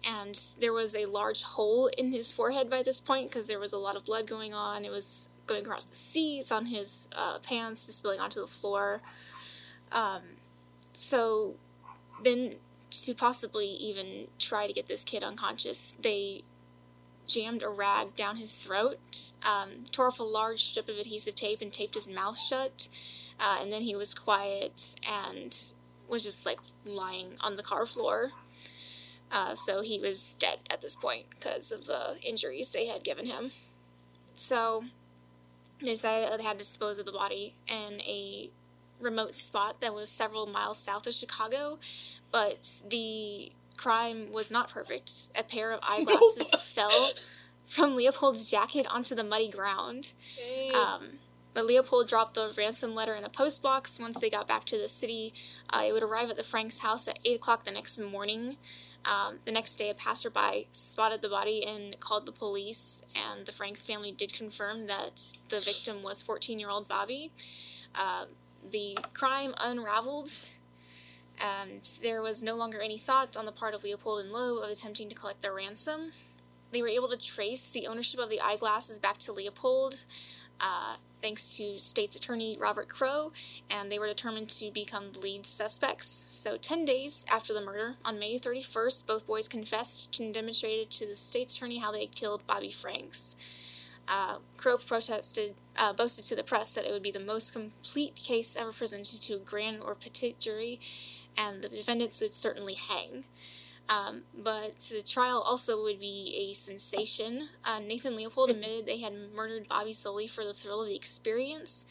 and 0.04 0.40
there 0.60 0.74
was 0.74 0.96
a 0.96 1.06
large 1.06 1.44
hole 1.44 1.88
in 1.98 2.12
his 2.12 2.34
forehead 2.34 2.70
by 2.70 2.84
this 2.84 3.00
point 3.00 3.30
because 3.30 3.48
there 3.48 3.60
was 3.60 3.74
a 3.74 3.78
lot 3.78 3.96
of 3.96 4.06
blood 4.06 4.28
going 4.28 4.54
on. 4.54 4.84
It 4.84 4.92
was 4.92 5.30
going 5.48 5.62
across 5.62 5.86
the 5.86 5.96
seats, 5.96 6.52
on 6.52 6.66
his 6.68 7.10
uh, 7.16 7.40
pants, 7.40 7.82
spilling 7.94 8.20
onto 8.20 8.40
the 8.40 8.48
floor. 8.48 9.02
Um, 9.92 10.22
so 10.94 11.56
then, 12.24 12.56
to 12.92 13.14
possibly 13.14 13.68
even 13.68 14.28
try 14.40 14.68
to 14.68 14.74
get 14.74 14.88
this 14.88 15.04
kid 15.04 15.24
unconscious, 15.24 15.96
they 16.00 16.44
jammed 17.28 17.64
a 17.64 17.70
rag 17.70 18.16
down 18.16 18.38
his 18.38 18.56
throat, 18.56 19.32
um, 19.44 19.86
tore 19.92 20.08
off 20.08 20.20
a 20.20 20.24
large 20.24 20.64
strip 20.64 20.90
of 20.90 20.98
adhesive 20.98 21.36
tape, 21.36 21.62
and 21.62 21.72
taped 21.72 21.96
his 21.96 22.10
mouth 22.10 22.38
shut. 22.38 22.90
Uh, 23.40 23.60
and 23.62 23.72
then 23.72 23.82
he 23.82 23.96
was 23.96 24.14
quiet 24.14 24.96
and 25.08 25.74
was 26.08 26.24
just 26.24 26.46
like 26.46 26.60
lying 26.86 27.36
on 27.42 27.56
the 27.56 27.64
car 27.64 27.86
floor. 27.86 28.32
Uh, 29.32 29.56
so 29.56 29.82
he 29.82 30.00
was 30.00 30.36
dead 30.36 30.60
at 30.70 30.82
this 30.82 30.96
point 30.96 31.26
because 31.32 31.72
of 31.72 31.86
the 31.86 32.18
injuries 32.22 32.70
they 32.70 32.86
had 32.86 33.04
given 33.04 33.26
him. 33.26 33.52
So 34.36 34.84
They 35.82 35.90
decided 35.92 36.40
they 36.40 36.44
had 36.44 36.54
to 36.54 36.58
dispose 36.60 37.00
of 37.00 37.06
the 37.06 37.12
body 37.12 37.56
in 37.68 38.00
a 38.02 38.50
remote 39.00 39.36
spot 39.36 39.82
that 39.82 39.94
was 39.94 40.10
several 40.10 40.46
miles 40.46 40.78
south 40.78 41.08
of 41.08 41.14
Chicago, 41.14 41.80
but 42.32 42.82
the 42.90 43.52
crime 43.76 44.32
was 44.32 44.52
not 44.52 44.70
perfect. 44.70 45.30
A 45.36 45.44
pair 45.44 45.72
of 45.72 45.80
eyeglasses 45.84 46.54
fell 46.62 47.10
from 47.68 47.96
Leopold's 47.96 48.50
jacket 48.50 48.86
onto 48.90 49.16
the 49.16 49.24
muddy 49.24 49.50
ground. 49.50 50.14
Um, 50.76 51.20
but 51.54 51.66
Leopold 51.66 52.08
dropped 52.08 52.34
the 52.34 52.54
ransom 52.58 52.96
letter 52.96 53.16
in 53.16 53.24
a 53.24 53.30
postbox. 53.30 54.00
Once 54.00 54.20
they 54.20 54.30
got 54.30 54.48
back 54.48 54.66
to 54.66 54.78
the 54.78 54.88
city, 54.88 55.34
uh, 55.70 55.84
it 55.86 55.94
would 55.94 56.04
arrive 56.04 56.30
at 56.30 56.38
the 56.38 56.44
Franks' 56.44 56.80
house 56.80 57.08
at 57.08 57.20
8 57.24 57.36
o'clock 57.36 57.64
the 57.64 57.72
next 57.72 58.00
morning. 58.00 58.58
Um, 59.06 59.40
the 59.46 59.52
next 59.52 59.76
day, 59.76 59.90
a 59.90 59.94
passerby 59.94 60.68
spotted 60.72 61.22
the 61.22 61.30
body 61.30 61.66
and 61.66 62.00
called 62.00 62.26
the 62.26 62.32
police, 62.32 63.06
and 63.16 63.46
the 63.46 63.52
Franks 63.52 63.86
family 63.86 64.12
did 64.12 64.34
confirm 64.34 64.88
that 64.88 65.34
the 65.50 65.60
victim 65.60 66.04
was 66.04 66.22
14 66.22 66.60
year 66.60 66.70
old 66.70 66.88
Bobby. 66.88 67.32
Uh, 67.94 68.26
the 68.72 68.98
crime 69.14 69.54
unraveled, 69.58 70.32
and 71.40 71.98
there 72.02 72.22
was 72.22 72.42
no 72.42 72.56
longer 72.56 72.80
any 72.80 72.98
thought 72.98 73.36
on 73.36 73.46
the 73.46 73.52
part 73.52 73.74
of 73.74 73.84
Leopold 73.84 74.22
and 74.22 74.32
Loeb 74.32 74.64
of 74.64 74.70
attempting 74.70 75.10
to 75.10 75.16
collect 75.16 75.42
their 75.42 75.54
ransom. 75.54 76.14
They 76.72 76.82
were 76.82 76.88
able 76.88 77.10
to 77.10 77.18
trace 77.18 77.72
the 77.72 77.88
ownership 77.88 78.20
of 78.20 78.30
the 78.30 78.40
eyeglasses 78.40 79.00
back 79.00 79.18
to 79.20 79.34
Leopold, 79.34 80.06
uh, 80.62 80.96
thanks 81.24 81.56
to 81.56 81.80
state's 81.80 82.18
attorney 82.18 82.58
Robert 82.60 82.90
Crowe, 82.90 83.32
and 83.70 83.90
they 83.90 83.98
were 83.98 84.08
determined 84.08 84.50
to 84.50 84.70
become 84.72 85.12
the 85.12 85.20
lead 85.20 85.46
suspects. 85.46 86.06
So, 86.06 86.58
10 86.58 86.84
days 86.84 87.26
after 87.32 87.54
the 87.54 87.62
murder, 87.62 87.96
on 88.04 88.20
May 88.20 88.38
31st, 88.38 89.08
both 89.08 89.26
boys 89.26 89.48
confessed 89.48 90.20
and 90.20 90.34
demonstrated 90.34 90.92
to 90.92 91.08
the 91.08 91.16
state's 91.16 91.56
attorney 91.56 91.80
how 91.80 91.94
they 91.94 92.08
killed 92.08 92.46
Bobby 92.46 92.70
Franks. 92.70 93.38
Uh, 94.06 94.40
Crowe 94.58 94.78
protested, 94.78 95.56
uh, 95.78 95.94
boasted 95.94 96.26
to 96.26 96.36
the 96.36 96.44
press 96.44 96.76
that 96.76 96.84
it 96.84 96.92
would 96.92 97.02
be 97.02 97.12
the 97.12 97.22
most 97.22 97.54
complete 97.54 98.16
case 98.16 98.58
ever 98.58 98.74
presented 98.74 99.22
to 99.22 99.36
a 99.36 99.40
grand 99.40 99.82
or 99.82 99.96
petit 99.96 100.36
jury, 100.40 100.82
and 101.38 101.62
the 101.62 101.70
defendants 101.70 102.20
would 102.20 102.34
certainly 102.34 102.74
hang. 102.74 103.24
Um, 103.90 104.24
but 104.34 104.80
the 104.80 105.04
trial 105.04 105.42
also 105.42 105.82
would 105.84 106.00
be 106.00 106.50
a 106.50 106.54
sensation. 106.54 107.50
Uh, 107.66 107.80
Nathan 107.80 108.16
Leopold 108.16 108.50
admitted 108.50 108.86
they 108.86 109.00
had 109.00 109.14
murdered 109.36 109.68
Bobby 109.68 109.92
solely 109.92 110.28
for 110.28 110.44
the 110.44 110.54
thrill 110.54 110.82
of 110.82 110.88
the 110.88 110.96
experience. 110.96 111.86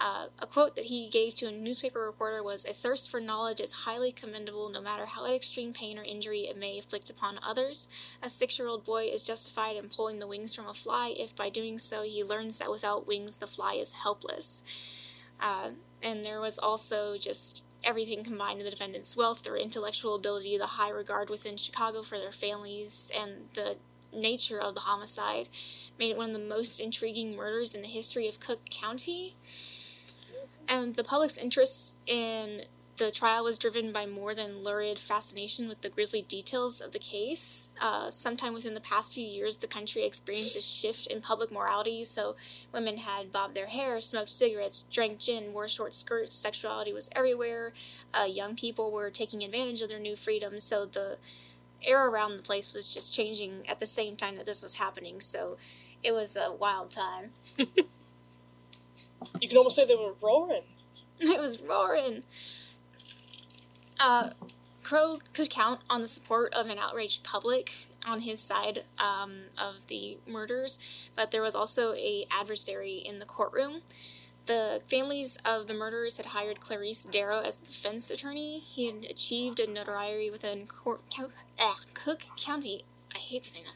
Uh, 0.00 0.26
a 0.38 0.46
quote 0.46 0.76
that 0.76 0.84
he 0.84 1.08
gave 1.08 1.34
to 1.34 1.46
a 1.48 1.50
newspaper 1.50 2.00
reporter 2.00 2.40
was 2.42 2.64
A 2.64 2.72
thirst 2.72 3.10
for 3.10 3.20
knowledge 3.20 3.60
is 3.60 3.72
highly 3.72 4.12
commendable 4.12 4.68
no 4.68 4.80
matter 4.80 5.06
how 5.06 5.26
extreme 5.26 5.72
pain 5.72 5.98
or 5.98 6.04
injury 6.04 6.42
it 6.42 6.56
may 6.56 6.76
inflict 6.76 7.10
upon 7.10 7.40
others. 7.42 7.88
A 8.22 8.28
six 8.28 8.58
year 8.58 8.68
old 8.68 8.84
boy 8.84 9.06
is 9.06 9.24
justified 9.24 9.76
in 9.76 9.88
pulling 9.88 10.20
the 10.20 10.28
wings 10.28 10.54
from 10.54 10.68
a 10.68 10.74
fly 10.74 11.14
if 11.16 11.34
by 11.34 11.50
doing 11.50 11.78
so 11.78 12.02
he 12.02 12.22
learns 12.22 12.58
that 12.58 12.70
without 12.70 13.08
wings 13.08 13.38
the 13.38 13.48
fly 13.48 13.74
is 13.74 13.92
helpless. 13.92 14.62
Uh, 15.40 15.70
and 16.00 16.24
there 16.24 16.40
was 16.40 16.58
also 16.60 17.16
just 17.18 17.64
everything 17.84 18.24
combined 18.24 18.58
in 18.58 18.64
the 18.64 18.70
defendants' 18.70 19.16
wealth, 19.16 19.42
their 19.42 19.56
intellectual 19.56 20.14
ability, 20.14 20.58
the 20.58 20.66
high 20.66 20.90
regard 20.90 21.30
within 21.30 21.56
Chicago 21.56 22.02
for 22.02 22.18
their 22.18 22.32
families, 22.32 23.12
and 23.18 23.48
the 23.54 23.76
nature 24.12 24.58
of 24.58 24.74
the 24.74 24.80
homicide 24.80 25.48
made 25.98 26.10
it 26.10 26.16
one 26.16 26.26
of 26.26 26.32
the 26.32 26.38
most 26.38 26.80
intriguing 26.80 27.36
murders 27.36 27.74
in 27.74 27.82
the 27.82 27.88
history 27.88 28.26
of 28.28 28.40
Cook 28.40 28.60
County. 28.70 29.36
And 30.66 30.96
the 30.96 31.04
public's 31.04 31.38
interest 31.38 31.96
in 32.06 32.62
the 32.98 33.10
trial 33.10 33.44
was 33.44 33.58
driven 33.58 33.92
by 33.92 34.06
more 34.06 34.34
than 34.34 34.62
lurid 34.62 34.98
fascination 34.98 35.68
with 35.68 35.82
the 35.82 35.88
grisly 35.88 36.22
details 36.22 36.80
of 36.80 36.92
the 36.92 36.98
case. 36.98 37.70
Uh, 37.80 38.10
sometime 38.10 38.52
within 38.52 38.74
the 38.74 38.80
past 38.80 39.14
few 39.14 39.24
years, 39.24 39.56
the 39.58 39.66
country 39.66 40.04
experienced 40.04 40.56
a 40.56 40.60
shift 40.60 41.06
in 41.06 41.20
public 41.20 41.50
morality. 41.52 42.04
So, 42.04 42.36
women 42.72 42.98
had 42.98 43.32
bobbed 43.32 43.54
their 43.54 43.66
hair, 43.68 44.00
smoked 44.00 44.30
cigarettes, 44.30 44.82
drank 44.82 45.18
gin, 45.20 45.52
wore 45.52 45.68
short 45.68 45.94
skirts, 45.94 46.34
sexuality 46.34 46.92
was 46.92 47.08
everywhere. 47.14 47.72
Uh, 48.12 48.24
young 48.24 48.56
people 48.56 48.90
were 48.92 49.10
taking 49.10 49.42
advantage 49.44 49.80
of 49.80 49.88
their 49.88 50.00
new 50.00 50.16
freedoms. 50.16 50.64
So, 50.64 50.84
the 50.84 51.18
air 51.82 52.08
around 52.08 52.36
the 52.36 52.42
place 52.42 52.74
was 52.74 52.92
just 52.92 53.14
changing 53.14 53.68
at 53.68 53.80
the 53.80 53.86
same 53.86 54.16
time 54.16 54.36
that 54.36 54.46
this 54.46 54.62
was 54.62 54.74
happening. 54.74 55.20
So, 55.20 55.58
it 56.02 56.12
was 56.12 56.36
a 56.36 56.52
wild 56.52 56.90
time. 56.90 57.32
You 59.40 59.48
can 59.48 59.56
almost 59.58 59.76
say 59.76 59.84
they 59.86 59.96
were 59.96 60.14
roaring. 60.22 60.62
It 61.20 61.40
was 61.40 61.60
roaring. 61.60 62.22
Uh, 63.98 64.30
Crowe 64.82 65.18
could 65.34 65.50
count 65.50 65.80
on 65.90 66.00
the 66.00 66.08
support 66.08 66.54
of 66.54 66.68
an 66.68 66.78
outraged 66.78 67.22
public 67.22 67.88
on 68.06 68.20
his 68.20 68.40
side 68.40 68.84
um, 68.98 69.42
of 69.58 69.86
the 69.88 70.18
murders, 70.26 70.78
but 71.14 71.30
there 71.30 71.42
was 71.42 71.54
also 71.54 71.92
a 71.94 72.26
adversary 72.30 72.96
in 72.96 73.18
the 73.18 73.26
courtroom. 73.26 73.82
The 74.46 74.80
families 74.88 75.38
of 75.44 75.66
the 75.68 75.74
murderers 75.74 76.16
had 76.16 76.26
hired 76.26 76.60
Clarence 76.60 77.04
Darrow 77.04 77.40
as 77.40 77.60
the 77.60 77.66
defense 77.66 78.10
attorney. 78.10 78.60
He 78.60 78.86
had 78.86 79.04
achieved 79.04 79.60
a 79.60 79.70
notoriety 79.70 80.30
within 80.30 80.66
Cook, 80.66 81.02
Cook 81.92 82.22
County. 82.38 82.84
I 83.14 83.18
hate 83.18 83.44
saying 83.44 83.66
that. 83.66 83.74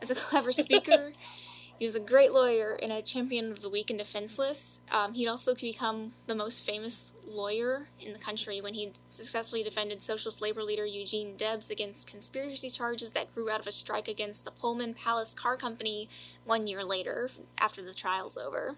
As 0.00 0.10
a 0.10 0.14
clever 0.14 0.50
speaker, 0.50 1.12
he 1.78 1.84
was 1.84 1.96
a 1.96 2.00
great 2.00 2.32
lawyer 2.32 2.78
and 2.82 2.92
a 2.92 3.02
champion 3.02 3.50
of 3.50 3.60
the 3.60 3.68
weak 3.68 3.90
and 3.90 3.98
defenseless. 3.98 4.80
Um, 4.92 5.14
he'd 5.14 5.28
also 5.28 5.54
become 5.54 6.12
the 6.26 6.34
most 6.34 6.64
famous 6.64 7.12
lawyer 7.26 7.88
in 8.00 8.12
the 8.12 8.18
country 8.18 8.60
when 8.60 8.74
he 8.74 8.92
successfully 9.08 9.62
defended 9.62 10.02
socialist 10.02 10.40
labor 10.40 10.62
leader 10.62 10.86
Eugene 10.86 11.36
Debs 11.36 11.70
against 11.70 12.10
conspiracy 12.10 12.68
charges 12.68 13.12
that 13.12 13.34
grew 13.34 13.50
out 13.50 13.60
of 13.60 13.66
a 13.66 13.72
strike 13.72 14.08
against 14.08 14.44
the 14.44 14.52
Pullman 14.52 14.94
Palace 14.94 15.34
Car 15.34 15.56
Company 15.56 16.08
one 16.44 16.66
year 16.66 16.84
later, 16.84 17.28
after 17.58 17.82
the 17.82 17.94
trial's 17.94 18.38
over. 18.38 18.76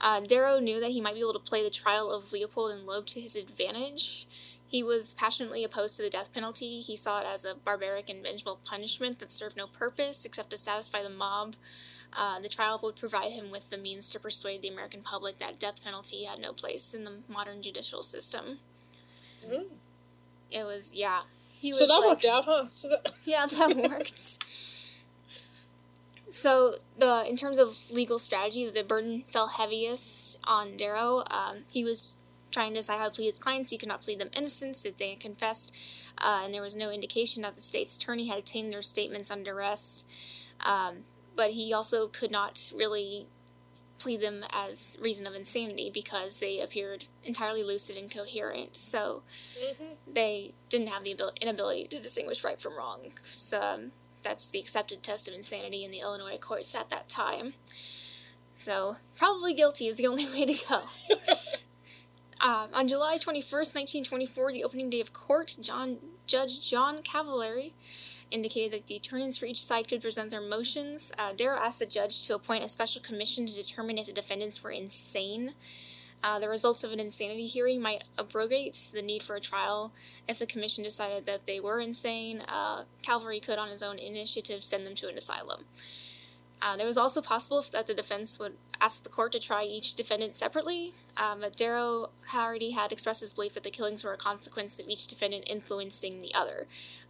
Uh, 0.00 0.20
Darrow 0.20 0.60
knew 0.60 0.78
that 0.78 0.90
he 0.90 1.00
might 1.00 1.14
be 1.14 1.20
able 1.20 1.32
to 1.32 1.38
play 1.38 1.62
the 1.62 1.70
trial 1.70 2.10
of 2.10 2.32
Leopold 2.32 2.70
and 2.70 2.86
Loeb 2.86 3.06
to 3.06 3.20
his 3.20 3.34
advantage. 3.34 4.26
He 4.68 4.82
was 4.82 5.14
passionately 5.14 5.64
opposed 5.64 5.96
to 5.96 6.02
the 6.02 6.10
death 6.10 6.32
penalty. 6.32 6.80
He 6.80 6.96
saw 6.96 7.20
it 7.20 7.26
as 7.26 7.44
a 7.44 7.54
barbaric 7.54 8.10
and 8.10 8.22
vengeful 8.22 8.60
punishment 8.64 9.20
that 9.20 9.32
served 9.32 9.56
no 9.56 9.66
purpose 9.66 10.24
except 10.24 10.50
to 10.50 10.56
satisfy 10.56 11.02
the 11.02 11.08
mob. 11.08 11.54
Uh, 12.12 12.40
the 12.40 12.48
trial 12.48 12.80
would 12.82 12.96
provide 12.96 13.32
him 13.32 13.50
with 13.50 13.68
the 13.70 13.76
means 13.78 14.08
to 14.10 14.18
persuade 14.20 14.62
the 14.62 14.68
American 14.68 15.02
public 15.02 15.38
that 15.38 15.58
death 15.58 15.82
penalty 15.84 16.24
had 16.24 16.38
no 16.40 16.52
place 16.52 16.94
in 16.94 17.04
the 17.04 17.12
modern 17.28 17.62
judicial 17.62 18.02
system. 18.02 18.58
Mm. 19.46 19.64
It 20.50 20.64
was, 20.64 20.92
yeah. 20.94 21.22
He 21.58 21.68
was 21.68 21.78
So 21.78 21.86
that 21.86 21.98
like- 21.98 22.08
worked 22.08 22.24
out, 22.24 22.44
huh? 22.44 22.64
So 22.72 22.88
that 22.88 23.12
yeah, 23.24 23.46
that 23.46 23.76
worked. 23.76 24.44
So 26.30 26.74
the 26.98 27.24
in 27.28 27.36
terms 27.36 27.58
of 27.58 27.76
legal 27.90 28.18
strategy, 28.18 28.68
the 28.68 28.82
burden 28.84 29.24
fell 29.32 29.48
heaviest 29.48 30.38
on 30.44 30.76
Darrow. 30.76 31.22
Um, 31.30 31.64
he 31.70 31.84
was 31.84 32.16
trying 32.50 32.70
to 32.72 32.78
decide 32.80 32.98
how 32.98 33.06
to 33.06 33.10
plead 33.10 33.26
his 33.26 33.38
clients. 33.38 33.70
He 33.70 33.78
could 33.78 33.88
not 33.88 34.02
plead 34.02 34.18
them 34.18 34.30
innocent 34.32 34.84
if 34.84 34.98
they 34.98 35.10
had 35.10 35.20
confessed, 35.20 35.72
uh, 36.18 36.42
and 36.44 36.52
there 36.52 36.62
was 36.62 36.76
no 36.76 36.90
indication 36.90 37.42
that 37.42 37.54
the 37.54 37.60
state's 37.60 37.96
attorney 37.96 38.26
had 38.26 38.38
obtained 38.38 38.72
their 38.72 38.82
statements 38.82 39.30
under 39.30 39.56
arrest. 39.56 40.04
Um, 40.60 41.04
but 41.36 41.50
he 41.52 41.72
also 41.72 42.08
could 42.08 42.30
not 42.30 42.72
really 42.74 43.28
plead 43.98 44.20
them 44.20 44.44
as 44.50 44.98
reason 45.00 45.26
of 45.26 45.34
insanity 45.34 45.90
because 45.92 46.36
they 46.36 46.60
appeared 46.60 47.06
entirely 47.24 47.62
lucid 47.62 47.96
and 47.96 48.10
coherent. 48.10 48.76
So 48.76 49.22
Mhm. 49.58 49.96
they 50.06 50.54
didn't 50.68 50.88
have 50.88 51.04
the 51.04 51.12
abil- 51.12 51.32
inability 51.40 51.88
to 51.88 52.00
distinguish 52.00 52.44
right 52.44 52.60
from 52.60 52.74
wrong. 52.76 53.12
So 53.24 53.60
um, 53.60 53.92
that's 54.22 54.50
the 54.50 54.58
accepted 54.58 55.02
test 55.02 55.28
of 55.28 55.34
insanity 55.34 55.82
in 55.84 55.90
the 55.90 56.00
Illinois 56.00 56.36
courts 56.38 56.74
at 56.74 56.90
that 56.90 57.08
time. 57.08 57.54
So 58.56 58.96
probably 59.16 59.54
guilty 59.54 59.86
is 59.86 59.96
the 59.96 60.06
only 60.06 60.26
way 60.30 60.44
to 60.46 60.66
go. 60.68 60.82
Um, 62.38 62.68
on 62.74 62.86
July 62.86 63.16
21st, 63.16 63.74
1924, 63.74 64.52
the 64.52 64.62
opening 64.62 64.90
day 64.90 65.00
of 65.00 65.14
court, 65.14 65.56
John 65.58 65.96
Judge 66.26 66.60
John 66.68 67.02
Caverly 67.02 67.72
indicated 68.30 68.72
that 68.72 68.86
the 68.86 68.96
attorneys 68.96 69.38
for 69.38 69.46
each 69.46 69.62
side 69.62 69.88
could 69.88 70.02
present 70.02 70.30
their 70.30 70.40
motions. 70.40 71.12
Uh, 71.18 71.32
Darrow 71.32 71.58
asked 71.58 71.78
the 71.78 71.86
judge 71.86 72.26
to 72.26 72.34
appoint 72.34 72.64
a 72.64 72.68
special 72.68 73.02
commission 73.02 73.46
to 73.46 73.54
determine 73.54 73.98
if 73.98 74.06
the 74.06 74.12
defendants 74.12 74.62
were 74.62 74.70
insane. 74.70 75.54
Uh, 76.24 76.38
the 76.38 76.48
results 76.48 76.82
of 76.82 76.92
an 76.92 76.98
insanity 76.98 77.46
hearing 77.46 77.80
might 77.80 78.04
abrogate 78.18 78.88
the 78.92 79.02
need 79.02 79.22
for 79.22 79.36
a 79.36 79.40
trial. 79.40 79.92
If 80.26 80.38
the 80.38 80.46
commission 80.46 80.82
decided 80.82 81.26
that 81.26 81.46
they 81.46 81.60
were 81.60 81.80
insane, 81.80 82.42
uh, 82.48 82.84
Caverly 83.02 83.40
could, 83.40 83.58
on 83.58 83.68
his 83.68 83.82
own 83.82 83.98
initiative, 83.98 84.64
send 84.64 84.86
them 84.86 84.94
to 84.96 85.08
an 85.08 85.16
asylum. 85.16 85.66
Uh, 86.60 86.76
there 86.76 86.86
was 86.86 86.96
also 86.96 87.20
possible 87.20 87.62
that 87.72 87.86
the 87.86 87.94
defense 87.94 88.38
would 88.38 88.54
ask 88.80 89.02
the 89.02 89.08
court 89.10 89.30
to 89.32 89.38
try 89.38 89.62
each 89.62 89.94
defendant 89.94 90.34
separately, 90.34 90.94
um, 91.16 91.40
but 91.40 91.56
Darrow 91.56 92.10
already 92.34 92.70
had 92.70 92.92
expressed 92.92 93.20
his 93.20 93.34
belief 93.34 93.54
that 93.54 93.62
the 93.62 93.70
killings 93.70 94.02
were 94.02 94.14
a 94.14 94.18
consequence 94.18 94.80
of 94.80 94.88
each 94.88 95.06
defendant 95.06 95.44
influencing 95.46 96.22
the 96.22 96.34
other. 96.34 96.66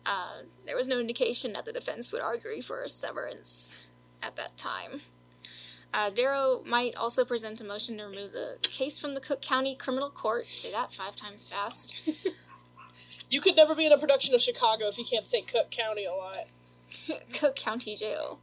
Uh, 0.06 0.42
there 0.66 0.76
was 0.76 0.86
no 0.86 1.00
indication 1.00 1.52
that 1.54 1.64
the 1.64 1.72
defense 1.72 2.12
would 2.12 2.22
argue 2.22 2.62
for 2.62 2.84
a 2.84 2.88
severance 2.88 3.86
at 4.22 4.36
that 4.36 4.56
time. 4.56 5.00
Uh, 5.92 6.10
Darrow 6.10 6.62
might 6.66 6.94
also 6.94 7.24
present 7.24 7.60
a 7.60 7.64
motion 7.64 7.96
to 7.98 8.04
remove 8.04 8.32
the 8.32 8.58
case 8.62 8.98
from 8.98 9.14
the 9.14 9.20
Cook 9.20 9.42
County 9.42 9.74
Criminal 9.74 10.10
Court. 10.10 10.46
Say 10.46 10.70
that 10.72 10.92
five 10.92 11.16
times 11.16 11.48
fast. 11.48 12.08
You 13.28 13.40
could 13.40 13.56
never 13.56 13.74
be 13.74 13.86
in 13.86 13.92
a 13.92 13.98
production 13.98 14.34
of 14.34 14.40
Chicago 14.40 14.86
if 14.86 14.98
you 14.98 15.04
can't 15.04 15.26
say 15.26 15.40
Cook 15.40 15.70
County 15.70 16.04
a 16.04 16.12
lot. 16.12 16.46
Cook 17.32 17.56
County 17.56 17.96
Jail. 17.96 18.38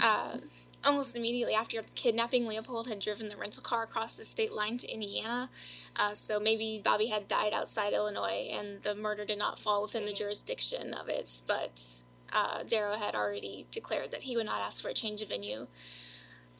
Uh, 0.00 0.38
almost 0.84 1.16
immediately 1.16 1.54
after 1.54 1.80
the 1.80 1.88
kidnapping, 1.94 2.46
Leopold 2.46 2.88
had 2.88 3.00
driven 3.00 3.28
the 3.28 3.36
rental 3.36 3.62
car 3.62 3.82
across 3.82 4.16
the 4.16 4.24
state 4.24 4.52
line 4.52 4.76
to 4.78 4.92
Indiana. 4.92 5.50
Uh, 5.96 6.14
so 6.14 6.38
maybe 6.38 6.80
Bobby 6.84 7.06
had 7.06 7.28
died 7.28 7.52
outside 7.52 7.92
Illinois, 7.92 8.50
and 8.52 8.82
the 8.82 8.94
murder 8.94 9.24
did 9.24 9.38
not 9.38 9.58
fall 9.58 9.82
within 9.82 10.04
the 10.04 10.12
jurisdiction 10.12 10.94
of 10.94 11.08
it. 11.08 11.40
But 11.46 12.04
uh, 12.32 12.64
Darrow 12.64 12.96
had 12.96 13.14
already 13.14 13.66
declared 13.70 14.10
that 14.10 14.22
he 14.22 14.36
would 14.36 14.46
not 14.46 14.60
ask 14.60 14.82
for 14.82 14.88
a 14.88 14.94
change 14.94 15.22
of 15.22 15.28
venue. 15.28 15.66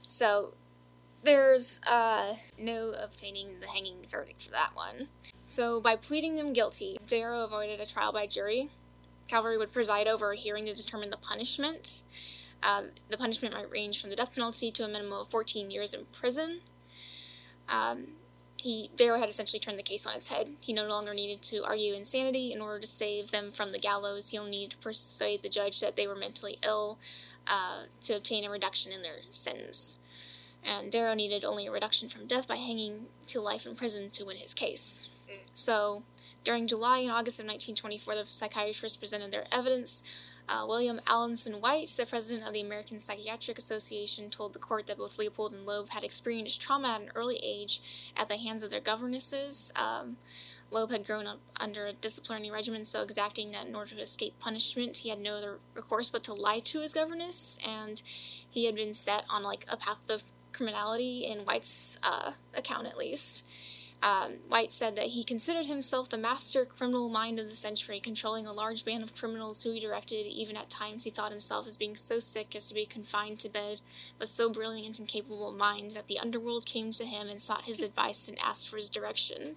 So 0.06 0.54
there's 1.22 1.80
uh, 1.86 2.34
no 2.58 2.92
obtaining 3.02 3.60
the 3.60 3.66
hanging 3.66 4.06
verdict 4.10 4.42
for 4.42 4.50
that 4.52 4.70
one. 4.74 5.08
So 5.46 5.80
by 5.80 5.96
pleading 5.96 6.36
them 6.36 6.52
guilty, 6.52 6.98
Darrow 7.06 7.44
avoided 7.44 7.80
a 7.80 7.86
trial 7.86 8.12
by 8.12 8.26
jury. 8.26 8.70
Caverly 9.28 9.58
would 9.58 9.72
preside 9.72 10.06
over 10.06 10.32
a 10.32 10.36
hearing 10.36 10.66
to 10.66 10.74
determine 10.74 11.10
the 11.10 11.16
punishment. 11.16 12.02
Uh, 12.64 12.84
the 13.10 13.18
punishment 13.18 13.54
might 13.54 13.70
range 13.70 14.00
from 14.00 14.10
the 14.10 14.16
death 14.16 14.34
penalty 14.34 14.70
to 14.70 14.84
a 14.84 14.88
minimum 14.88 15.12
of 15.12 15.28
14 15.28 15.70
years 15.70 15.92
in 15.92 16.06
prison. 16.12 16.60
Um, 17.68 18.06
he 18.56 18.90
Darrow 18.96 19.18
had 19.18 19.28
essentially 19.28 19.60
turned 19.60 19.78
the 19.78 19.82
case 19.82 20.06
on 20.06 20.14
its 20.14 20.28
head. 20.28 20.48
He 20.60 20.72
no 20.72 20.86
longer 20.86 21.12
needed 21.12 21.42
to 21.42 21.62
argue 21.64 21.92
insanity 21.92 22.52
in 22.52 22.62
order 22.62 22.80
to 22.80 22.86
save 22.86 23.30
them 23.30 23.52
from 23.52 23.72
the 23.72 23.78
gallows. 23.78 24.30
He 24.30 24.38
only 24.38 24.52
needed 24.52 24.70
to 24.70 24.78
persuade 24.78 25.42
the 25.42 25.50
judge 25.50 25.80
that 25.80 25.96
they 25.96 26.06
were 26.06 26.16
mentally 26.16 26.58
ill 26.64 26.98
uh, 27.46 27.82
to 28.02 28.14
obtain 28.14 28.44
a 28.44 28.50
reduction 28.50 28.90
in 28.90 29.02
their 29.02 29.18
sentence. 29.30 29.98
And 30.64 30.90
Darrow 30.90 31.12
needed 31.12 31.44
only 31.44 31.66
a 31.66 31.70
reduction 31.70 32.08
from 32.08 32.26
death 32.26 32.48
by 32.48 32.56
hanging 32.56 33.06
to 33.26 33.40
life 33.40 33.66
in 33.66 33.76
prison 33.76 34.08
to 34.10 34.24
win 34.24 34.38
his 34.38 34.54
case. 34.54 35.10
So, 35.52 36.02
during 36.42 36.66
July 36.66 36.98
and 36.98 37.10
August 37.10 37.40
of 37.40 37.46
1924, 37.46 38.14
the 38.14 38.24
psychiatrists 38.26 38.96
presented 38.96 39.30
their 39.30 39.46
evidence. 39.52 40.02
Uh, 40.48 40.64
William 40.68 41.00
Alanson 41.06 41.60
White, 41.60 41.88
the 41.96 42.04
president 42.04 42.46
of 42.46 42.52
the 42.52 42.60
American 42.60 43.00
Psychiatric 43.00 43.56
Association, 43.56 44.28
told 44.28 44.52
the 44.52 44.58
court 44.58 44.86
that 44.86 44.98
both 44.98 45.18
Leopold 45.18 45.52
and 45.52 45.64
Loeb 45.64 45.88
had 45.88 46.04
experienced 46.04 46.60
trauma 46.60 46.88
at 46.88 47.00
an 47.00 47.10
early 47.14 47.40
age 47.42 47.80
at 48.16 48.28
the 48.28 48.36
hands 48.36 48.62
of 48.62 48.70
their 48.70 48.80
governesses. 48.80 49.72
Um, 49.74 50.16
Loeb 50.70 50.90
had 50.90 51.06
grown 51.06 51.26
up 51.26 51.40
under 51.58 51.86
a 51.86 51.92
disciplinary 51.92 52.50
regimen 52.50 52.84
so 52.84 53.02
exacting 53.02 53.52
that 53.52 53.66
in 53.66 53.74
order 53.74 53.94
to 53.94 54.02
escape 54.02 54.38
punishment, 54.38 54.98
he 54.98 55.08
had 55.08 55.20
no 55.20 55.36
other 55.36 55.58
recourse 55.74 56.10
but 56.10 56.22
to 56.24 56.34
lie 56.34 56.60
to 56.60 56.80
his 56.80 56.92
governess, 56.92 57.58
and 57.66 58.02
he 58.50 58.66
had 58.66 58.74
been 58.74 58.92
set 58.92 59.24
on 59.30 59.42
like 59.42 59.64
a 59.68 59.76
path 59.76 59.98
of 60.08 60.24
criminality 60.52 61.24
in 61.24 61.40
White's 61.40 61.98
uh, 62.02 62.32
account, 62.56 62.86
at 62.86 62.98
least. 62.98 63.44
Um, 64.04 64.34
White 64.48 64.70
said 64.70 64.96
that 64.96 65.06
he 65.06 65.24
considered 65.24 65.64
himself 65.64 66.10
the 66.10 66.18
master 66.18 66.66
criminal 66.66 67.08
mind 67.08 67.38
of 67.40 67.48
the 67.48 67.56
century, 67.56 68.00
controlling 68.00 68.46
a 68.46 68.52
large 68.52 68.84
band 68.84 69.02
of 69.02 69.14
criminals 69.14 69.62
who 69.62 69.72
he 69.72 69.80
directed. 69.80 70.26
Even 70.26 70.58
at 70.58 70.68
times, 70.68 71.04
he 71.04 71.10
thought 71.10 71.30
himself 71.30 71.66
as 71.66 71.78
being 71.78 71.96
so 71.96 72.18
sick 72.18 72.54
as 72.54 72.68
to 72.68 72.74
be 72.74 72.84
confined 72.84 73.40
to 73.40 73.48
bed, 73.48 73.80
but 74.18 74.28
so 74.28 74.50
brilliant 74.50 74.98
and 74.98 75.08
capable 75.08 75.48
of 75.48 75.56
mind 75.56 75.92
that 75.92 76.06
the 76.06 76.18
underworld 76.18 76.66
came 76.66 76.90
to 76.90 77.06
him 77.06 77.30
and 77.30 77.40
sought 77.40 77.64
his 77.64 77.82
advice 77.82 78.28
and 78.28 78.38
asked 78.40 78.68
for 78.68 78.76
his 78.76 78.90
direction. 78.90 79.56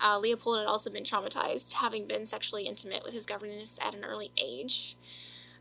Uh, 0.00 0.18
Leopold 0.18 0.56
had 0.56 0.66
also 0.66 0.88
been 0.88 1.04
traumatized, 1.04 1.74
having 1.74 2.06
been 2.06 2.24
sexually 2.24 2.64
intimate 2.64 3.04
with 3.04 3.12
his 3.12 3.26
governess 3.26 3.78
at 3.84 3.94
an 3.94 4.06
early 4.06 4.30
age. 4.38 4.96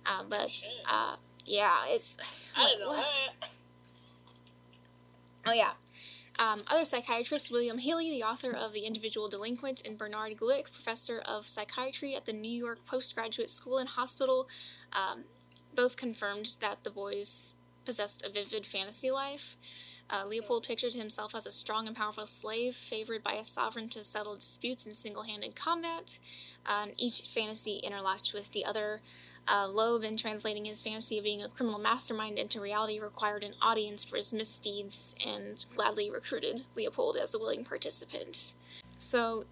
Uh, 0.06 0.24
but 0.24 0.58
uh, 0.90 1.18
yeah, 1.46 1.82
it's. 1.88 2.50
I 2.56 2.66
didn't 2.66 2.80
know 2.80 2.96
that. 2.96 3.50
Oh 5.46 5.52
yeah. 5.52 5.72
Um, 6.40 6.64
other 6.68 6.86
psychiatrists, 6.86 7.52
William 7.52 7.78
Healy, 7.78 8.10
the 8.10 8.24
author 8.24 8.52
of 8.52 8.72
The 8.72 8.86
Individual 8.86 9.28
Delinquent, 9.28 9.86
and 9.86 9.98
Bernard 9.98 10.38
Glueck, 10.38 10.72
professor 10.72 11.20
of 11.26 11.46
psychiatry 11.46 12.16
at 12.16 12.26
the 12.26 12.32
New 12.32 12.50
York 12.50 12.86
Postgraduate 12.86 13.50
School 13.50 13.78
and 13.78 13.90
Hospital, 13.90 14.48
um, 14.94 15.26
both 15.76 15.98
confirmed 15.98 16.56
that 16.62 16.86
the 16.86 16.90
boys 16.90 17.58
possessed 17.84 18.26
a 18.26 18.30
vivid 18.30 18.66
fantasy 18.66 19.12
life. 19.12 19.58
Uh, 20.10 20.26
Leopold 20.26 20.64
pictured 20.64 20.96
himself 20.96 21.36
as 21.36 21.46
a 21.46 21.52
strong 21.52 21.88
and 21.88 21.96
powerful 21.96 22.26
slave, 22.26 22.74
favored 22.74 23.22
by 23.22 23.34
a 23.34 23.44
sovereign 23.44 23.90
to 23.90 24.04
settle 24.04 24.36
disputes 24.36 24.86
in 24.86 24.94
single 24.94 25.24
handed 25.24 25.56
combat. 25.56 26.20
Uh, 26.66 26.88
each 26.98 27.22
fantasy 27.22 27.78
interlocked 27.84 28.34
with 28.34 28.52
the 28.52 28.64
other. 28.64 29.02
Uh, 29.50 29.68
Loeb, 29.68 30.04
in 30.04 30.16
translating 30.16 30.66
his 30.66 30.82
fantasy 30.82 31.18
of 31.18 31.24
being 31.24 31.42
a 31.42 31.50
criminal 31.50 31.80
mastermind 31.80 32.38
into 32.38 32.62
reality, 32.62 33.00
required 33.00 33.44
an 33.44 33.54
audience 33.62 34.04
for 34.04 34.16
his 34.18 34.32
misdeeds 34.34 35.16
and 35.26 35.66
gladly 35.76 36.12
recruited 36.12 36.64
Leopold 36.76 37.18
as 37.18 37.34
a 37.34 37.40
willing 37.40 37.64
participant. 37.64 38.54
So 39.00 39.46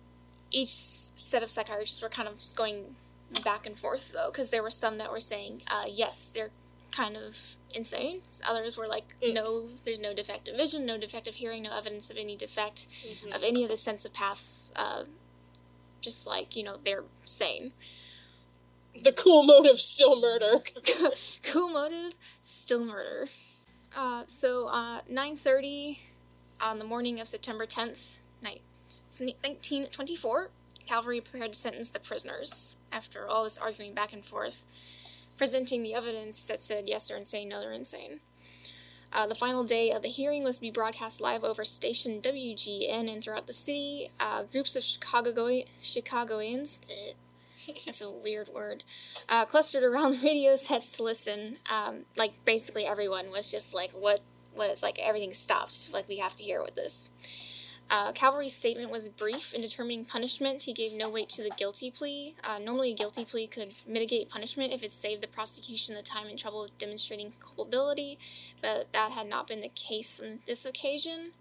each 0.51 0.69
set 0.69 1.41
of 1.41 1.49
psychiatrists 1.49 2.01
were 2.01 2.10
kind 2.10 2.27
of 2.27 2.36
just 2.36 2.55
going 2.55 2.95
back 3.43 3.65
and 3.65 3.77
forth, 3.77 4.12
though, 4.13 4.29
because 4.31 4.51
there 4.51 4.62
were 4.63 4.69
some 4.69 4.99
that 4.99 5.12
were 5.12 5.19
saying, 5.19 5.63
uh, 5.67 5.86
yes, 5.88 6.29
they're 6.29 6.51
kind 6.91 7.17
of 7.17 7.57
insane. 7.73 8.21
Others 8.47 8.77
were 8.77 8.88
like, 8.88 9.15
Mm. 9.21 9.33
no, 9.33 9.67
there's 9.83 9.99
no 9.99 10.13
defective 10.13 10.55
vision, 10.55 10.86
no 10.86 10.97
defective 10.97 11.36
hearing, 11.36 11.63
no 11.63 11.75
evidence 11.75 12.10
of 12.10 12.17
any 12.17 12.36
defect 12.36 12.88
Mhm. 13.03 13.36
of 13.36 13.43
any 13.43 13.63
of 13.63 13.69
the 13.69 13.77
sense 13.77 14.05
of 14.05 14.13
paths. 14.13 14.71
Uh, 14.75 15.05
just 16.01 16.27
like, 16.27 16.55
you 16.55 16.63
know, 16.63 16.77
they're 16.77 17.03
sane. 17.25 17.73
The 19.03 19.13
cool 19.13 19.45
motive 19.45 19.79
still 19.79 20.19
murder. 20.19 20.63
cool 21.43 21.69
motive, 21.69 22.13
still 22.41 22.86
murder. 22.86 23.27
Uh, 23.95 24.23
so, 24.27 24.67
uh, 24.67 25.01
9.30 25.12 25.99
on 26.62 26.77
the 26.77 26.86
morning 26.86 27.19
of 27.19 27.27
September 27.27 27.65
10th, 27.65 28.17
night, 28.41 28.62
1924, 28.89 30.49
Caverly 30.88 31.21
prepared 31.21 31.53
to 31.53 31.60
sentence 31.60 31.89
the 31.89 31.99
prisoners 31.99 32.77
after 32.91 33.27
all 33.27 33.43
this 33.43 33.57
arguing 33.57 33.93
back 33.93 34.13
and 34.13 34.23
forth, 34.23 34.63
presenting 35.38 35.83
the 35.83 35.93
evidence 35.93 36.45
that 36.45 36.62
said 36.62 36.88
yes, 36.88 37.07
they're 37.07 37.17
insane, 37.17 37.49
no, 37.49 37.60
they're 37.60 37.73
insane. 37.73 38.21
Uh, 39.12 39.25
the 39.25 39.36
final 39.36 39.63
day 39.63 39.91
of 39.91 40.01
the 40.01 40.10
hearing 40.10 40.43
was 40.43 40.57
to 40.57 40.62
be 40.62 40.71
broadcast 40.71 41.21
live 41.21 41.43
over 41.43 41.63
station 41.63 42.21
WGN 42.21 43.12
and 43.12 43.23
throughout 43.23 43.47
the 43.47 43.53
city. 43.53 44.12
Uh, 44.19 44.43
groups 44.51 44.75
of 44.75 44.83
Chicago 44.83 45.62
Chicagoans, 45.81 46.79
that's 47.86 48.01
a 48.01 48.10
weird 48.10 48.49
word, 48.49 48.84
uh, 49.30 49.45
clustered 49.45 49.84
around 49.84 50.12
the 50.12 50.27
radio 50.27 50.56
sets 50.56 50.95
to 50.97 51.03
listen. 51.03 51.58
Um, 51.69 52.06
like 52.15 52.34
basically 52.45 52.86
everyone 52.86 53.32
was 53.32 53.51
just 53.51 53.73
like, 53.73 53.91
"What? 53.91 54.21
What 54.53 54.69
is 54.69 54.82
like 54.82 54.99
everything 54.99 55.34
stopped? 55.34 55.89
Like 55.91 56.08
we 56.08 56.17
have 56.17 56.36
to 56.36 56.43
hear 56.43 56.62
what 56.62 56.75
this." 56.75 57.13
Uh, 57.89 58.12
Caverly's 58.12 58.53
statement 58.53 58.91
was 58.91 59.08
brief 59.08 59.53
in 59.53 59.62
determining 59.62 60.03
punishment. 60.03 60.63
He 60.63 60.73
gave 60.73 60.91
no 60.91 61.10
weight 61.10 61.30
to 61.30 61.43
the 61.43 61.51
guilty 61.51 61.89
plea. 61.89 62.36
Uh, 62.43 62.60
normally, 62.60 62.91
a 62.91 62.95
guilty 62.95 63.23
plea 63.23 63.47
could 63.47 63.73
mitigate 63.88 64.30
punishment 64.30 64.73
if 64.73 64.84
it 64.84 64.91
saved 64.91 65.23
the 65.23 65.27
prosecution 65.27 65.95
the 65.95 66.01
time 66.01 66.27
and 66.27 66.38
trouble 66.38 66.65
of 66.65 66.77
demonstrating 66.77 67.32
culpability, 67.39 68.19
but 68.62 68.91
that 68.91 69.12
had 69.12 69.27
not 69.27 69.47
been 69.47 69.62
the 69.62 69.69
case 69.69 70.19
on 70.19 70.39
this 70.45 70.65
occasion. 70.65 71.32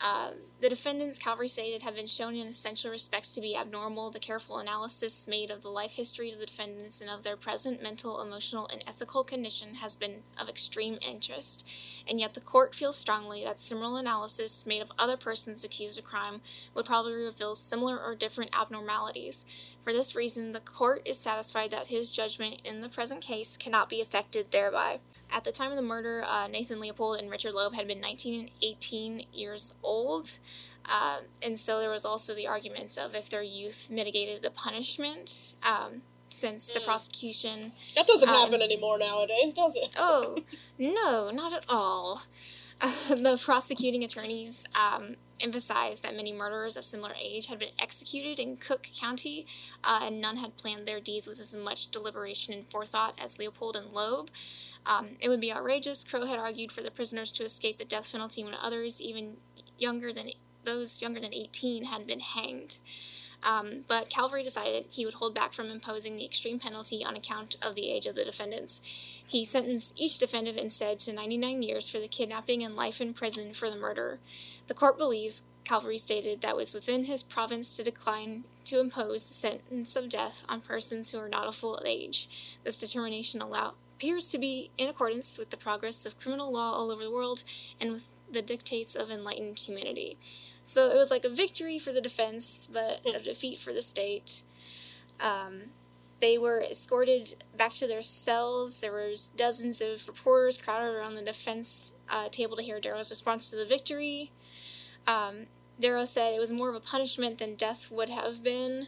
Uh, 0.00 0.30
the 0.60 0.68
defendants, 0.68 1.18
Caverly 1.18 1.48
stated, 1.48 1.82
have 1.82 1.94
been 1.94 2.06
shown 2.06 2.34
in 2.34 2.46
essential 2.46 2.90
respects 2.90 3.34
to 3.34 3.40
be 3.40 3.56
abnormal. 3.56 4.10
The 4.10 4.18
careful 4.20 4.58
analysis 4.58 5.26
made 5.26 5.50
of 5.50 5.62
the 5.62 5.68
life 5.68 5.92
history 5.92 6.30
of 6.30 6.38
the 6.38 6.46
defendants 6.46 7.00
and 7.00 7.10
of 7.10 7.24
their 7.24 7.36
present 7.36 7.82
mental, 7.82 8.20
emotional, 8.20 8.68
and 8.68 8.82
ethical 8.86 9.24
condition 9.24 9.74
has 9.76 9.96
been 9.96 10.22
of 10.36 10.48
extreme 10.48 10.98
interest. 11.00 11.68
And 12.08 12.20
yet, 12.20 12.34
the 12.34 12.40
court 12.40 12.74
feels 12.74 12.96
strongly 12.96 13.44
that 13.44 13.60
similar 13.60 14.00
analysis 14.00 14.66
made 14.66 14.82
of 14.82 14.92
other 14.98 15.16
persons 15.16 15.64
accused 15.64 15.98
of 15.98 16.04
crime 16.04 16.40
would 16.74 16.86
probably 16.86 17.14
reveal 17.14 17.54
similar 17.54 17.98
or 18.00 18.14
different 18.14 18.58
abnormalities. 18.58 19.46
For 19.82 19.92
this 19.92 20.14
reason, 20.14 20.52
the 20.52 20.60
court 20.60 21.02
is 21.04 21.18
satisfied 21.18 21.70
that 21.72 21.88
his 21.88 22.10
judgment 22.10 22.60
in 22.64 22.82
the 22.82 22.88
present 22.88 23.20
case 23.20 23.56
cannot 23.56 23.88
be 23.88 24.00
affected 24.00 24.50
thereby. 24.50 25.00
At 25.30 25.44
the 25.44 25.52
time 25.52 25.70
of 25.70 25.76
the 25.76 25.82
murder, 25.82 26.24
uh, 26.26 26.46
Nathan 26.48 26.80
Leopold 26.80 27.18
and 27.20 27.30
Richard 27.30 27.52
Loeb 27.54 27.74
had 27.74 27.86
been 27.86 28.00
19 28.00 28.40
and 28.40 28.50
18 28.62 29.24
years 29.32 29.74
old. 29.82 30.38
Uh, 30.86 31.18
and 31.42 31.58
so 31.58 31.80
there 31.80 31.90
was 31.90 32.06
also 32.06 32.34
the 32.34 32.46
argument 32.46 32.96
of 32.96 33.14
if 33.14 33.28
their 33.28 33.42
youth 33.42 33.90
mitigated 33.90 34.42
the 34.42 34.50
punishment, 34.50 35.54
um, 35.62 36.00
since 36.30 36.70
the 36.70 36.80
Mm. 36.80 36.84
prosecution. 36.84 37.72
That 37.94 38.06
doesn't 38.06 38.28
Um, 38.28 38.34
happen 38.34 38.62
anymore 38.62 38.96
nowadays, 38.98 39.52
does 39.52 39.76
it? 39.76 39.90
Oh, 39.96 40.38
no, 40.78 41.30
not 41.30 41.52
at 41.52 41.64
all. 41.68 42.22
the 43.08 43.36
prosecuting 43.42 44.04
attorneys 44.04 44.64
um, 44.74 45.16
emphasized 45.40 46.02
that 46.04 46.14
many 46.14 46.32
murderers 46.32 46.76
of 46.76 46.84
similar 46.84 47.14
age 47.20 47.46
had 47.46 47.58
been 47.58 47.72
executed 47.78 48.38
in 48.38 48.56
Cook 48.56 48.86
County, 48.98 49.46
uh, 49.84 50.00
and 50.04 50.20
none 50.20 50.36
had 50.38 50.56
planned 50.56 50.86
their 50.86 51.00
deeds 51.00 51.26
with 51.26 51.40
as 51.40 51.54
much 51.54 51.90
deliberation 51.90 52.54
and 52.54 52.70
forethought 52.70 53.14
as 53.18 53.38
Leopold 53.38 53.76
and 53.76 53.92
Loeb. 53.92 54.30
Um, 54.88 55.10
it 55.20 55.28
would 55.28 55.40
be 55.40 55.52
outrageous, 55.52 56.02
Crowe 56.02 56.26
had 56.26 56.38
argued, 56.38 56.72
for 56.72 56.80
the 56.80 56.90
prisoners 56.90 57.30
to 57.32 57.44
escape 57.44 57.76
the 57.76 57.84
death 57.84 58.10
penalty 58.10 58.42
when 58.42 58.54
others, 58.54 59.02
even 59.02 59.36
younger 59.78 60.12
than 60.12 60.30
those 60.64 61.02
younger 61.02 61.20
than 61.20 61.34
18, 61.34 61.84
had 61.84 62.06
been 62.06 62.20
hanged. 62.20 62.78
Um, 63.42 63.84
but 63.86 64.10
Caverly 64.10 64.42
decided 64.42 64.86
he 64.90 65.04
would 65.04 65.14
hold 65.14 65.34
back 65.34 65.52
from 65.52 65.70
imposing 65.70 66.16
the 66.16 66.24
extreme 66.24 66.58
penalty 66.58 67.04
on 67.04 67.14
account 67.14 67.56
of 67.62 67.74
the 67.74 67.90
age 67.90 68.06
of 68.06 68.16
the 68.16 68.24
defendants. 68.24 68.80
He 69.24 69.44
sentenced 69.44 69.94
each 69.96 70.18
defendant 70.18 70.58
instead 70.58 70.98
to 71.00 71.12
99 71.12 71.62
years 71.62 71.88
for 71.88 72.00
the 72.00 72.08
kidnapping 72.08 72.64
and 72.64 72.74
life 72.74 73.00
in 73.00 73.14
prison 73.14 73.52
for 73.52 73.70
the 73.70 73.76
murder. 73.76 74.18
The 74.66 74.74
court 74.74 74.98
believes, 74.98 75.44
Caverly 75.64 76.00
stated, 76.00 76.40
that 76.40 76.56
was 76.56 76.74
within 76.74 77.04
his 77.04 77.22
province 77.22 77.76
to 77.76 77.84
decline 77.84 78.44
to 78.64 78.80
impose 78.80 79.24
the 79.24 79.34
sentence 79.34 79.94
of 79.96 80.08
death 80.08 80.44
on 80.48 80.60
persons 80.60 81.10
who 81.10 81.18
are 81.18 81.28
not 81.28 81.46
of 81.46 81.54
full 81.54 81.80
age. 81.86 82.56
This 82.64 82.80
determination 82.80 83.40
allow, 83.40 83.74
appears 83.98 84.30
to 84.30 84.38
be 84.38 84.70
in 84.78 84.88
accordance 84.88 85.38
with 85.38 85.50
the 85.50 85.56
progress 85.56 86.06
of 86.06 86.16
criminal 86.20 86.52
law 86.52 86.72
all 86.72 86.92
over 86.92 87.02
the 87.02 87.10
world 87.10 87.42
and 87.80 87.90
with 87.90 88.06
the 88.30 88.40
dictates 88.40 88.94
of 88.94 89.10
enlightened 89.10 89.58
humanity. 89.58 90.16
So 90.62 90.88
it 90.88 90.96
was 90.96 91.10
like 91.10 91.24
a 91.24 91.28
victory 91.28 91.80
for 91.80 91.90
the 91.92 92.00
defense, 92.00 92.68
but 92.72 93.00
a 93.04 93.18
defeat 93.18 93.58
for 93.58 93.72
the 93.72 93.82
state. 93.82 94.42
Um, 95.20 95.70
they 96.20 96.38
were 96.38 96.60
escorted 96.60 97.42
back 97.56 97.72
to 97.72 97.88
their 97.88 98.02
cells. 98.02 98.80
There 98.80 98.92
was 98.92 99.28
dozens 99.28 99.80
of 99.80 100.06
reporters 100.06 100.56
crowded 100.56 100.94
around 100.94 101.14
the 101.14 101.22
defense 101.22 101.94
uh, 102.08 102.28
table 102.28 102.56
to 102.56 102.62
hear 102.62 102.78
Darrow's 102.78 103.10
response 103.10 103.50
to 103.50 103.56
the 103.56 103.66
victory. 103.66 104.30
Um, 105.08 105.46
Darrow 105.80 106.04
said 106.04 106.34
it 106.34 106.38
was 106.40 106.52
more 106.52 106.68
of 106.68 106.76
a 106.76 106.80
punishment 106.80 107.38
than 107.38 107.56
death 107.56 107.90
would 107.90 108.10
have 108.10 108.44
been. 108.44 108.86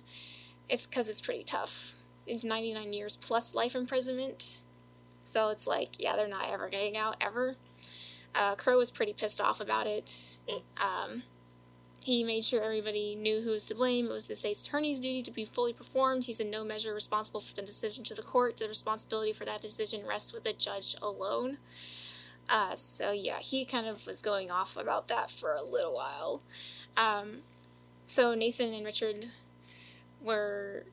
It's 0.69 0.87
because 0.87 1.09
it's 1.09 1.21
pretty 1.21 1.43
tough. 1.43 1.97
It's 2.29 2.45
99 2.45 2.93
years 2.93 3.17
plus 3.17 3.57
life 3.57 3.75
imprisonment. 3.75 4.61
So 5.31 5.51
it's 5.51 5.67
like, 5.67 6.01
yeah, 6.01 6.17
they're 6.17 6.27
not 6.27 6.51
ever 6.51 6.69
getting 6.69 6.97
out, 6.97 7.17
ever. 7.21 7.55
Uh, 8.35 8.57
Crowe 8.57 8.79
was 8.79 8.91
pretty 8.91 9.13
pissed 9.13 9.41
off 9.41 9.61
about 9.61 9.87
it. 9.87 10.39
Um, 10.77 11.23
he 12.03 12.25
made 12.25 12.45
sure 12.45 12.63
everybody 12.63 13.15
knew 13.15 13.41
who 13.43 13.51
was 13.51 13.65
to 13.67 13.75
blame. 13.75 14.07
It 14.07 14.11
was 14.11 14.27
the 14.27 14.35
state's 14.35 14.67
attorney's 14.67 14.99
duty 14.99 15.23
to 15.23 15.31
be 15.31 15.45
fully 15.45 15.73
performed. 15.73 16.25
He's 16.25 16.41
in 16.41 16.51
no 16.51 16.65
measure 16.65 16.93
responsible 16.93 17.41
for 17.41 17.55
the 17.55 17.63
decision 17.63 18.03
to 18.05 18.15
the 18.15 18.23
court. 18.23 18.57
The 18.57 18.67
responsibility 18.67 19.33
for 19.33 19.45
that 19.45 19.61
decision 19.61 20.05
rests 20.05 20.33
with 20.33 20.43
the 20.43 20.53
judge 20.53 20.97
alone. 21.01 21.59
Uh, 22.49 22.75
so 22.75 23.13
yeah, 23.13 23.39
he 23.39 23.65
kind 23.65 23.87
of 23.87 24.07
was 24.07 24.23
going 24.23 24.51
off 24.51 24.77
about 24.77 25.07
that 25.09 25.31
for 25.31 25.55
a 25.55 25.63
little 25.63 25.95
while. 25.95 26.43
Um, 26.97 27.43
so 28.09 28.35
Nathan 28.35 28.75
and 28.75 28.85
Richard 28.85 29.27
were 30.21 30.87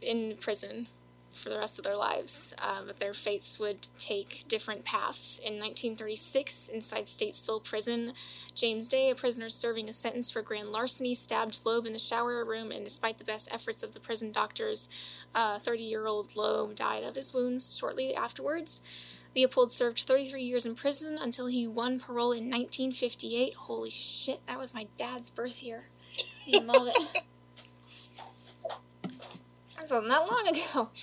in 0.00 0.36
prison 0.38 0.86
for 1.34 1.48
the 1.48 1.58
rest 1.58 1.78
of 1.78 1.84
their 1.84 1.96
lives, 1.96 2.54
uh, 2.58 2.82
but 2.86 2.98
their 2.98 3.14
fates 3.14 3.58
would 3.58 3.86
take 3.98 4.44
different 4.48 4.84
paths. 4.84 5.38
In 5.38 5.54
1936, 5.54 6.68
inside 6.68 7.04
Statesville 7.04 7.64
Prison, 7.64 8.12
James 8.54 8.88
Day, 8.88 9.10
a 9.10 9.14
prisoner 9.14 9.48
serving 9.48 9.88
a 9.88 9.92
sentence 9.92 10.30
for 10.30 10.42
grand 10.42 10.70
larceny, 10.70 11.14
stabbed 11.14 11.60
Loeb 11.64 11.86
in 11.86 11.92
the 11.92 11.98
shower 11.98 12.44
room, 12.44 12.70
and 12.70 12.84
despite 12.84 13.18
the 13.18 13.24
best 13.24 13.52
efforts 13.52 13.82
of 13.82 13.94
the 13.94 14.00
prison 14.00 14.32
doctors, 14.32 14.88
30 15.34 15.68
uh, 15.68 15.72
year 15.74 16.06
old 16.06 16.36
Loeb 16.36 16.74
died 16.74 17.04
of 17.04 17.16
his 17.16 17.34
wounds 17.34 17.76
shortly 17.76 18.14
afterwards. 18.14 18.82
Leopold 19.34 19.72
served 19.72 20.00
33 20.00 20.42
years 20.42 20.64
in 20.64 20.76
prison 20.76 21.18
until 21.20 21.46
he 21.46 21.66
won 21.66 21.98
parole 21.98 22.32
in 22.32 22.44
1958. 22.44 23.54
Holy 23.54 23.90
shit, 23.90 24.40
that 24.46 24.58
was 24.58 24.72
my 24.72 24.86
dad's 24.96 25.30
birth 25.30 25.62
year. 25.62 25.86
I 26.54 26.58
love 26.58 26.86
it. 26.86 27.22
This 29.84 29.92
wasn't 29.92 30.12
that 30.12 30.30
long 30.30 30.48
ago. 30.48 30.88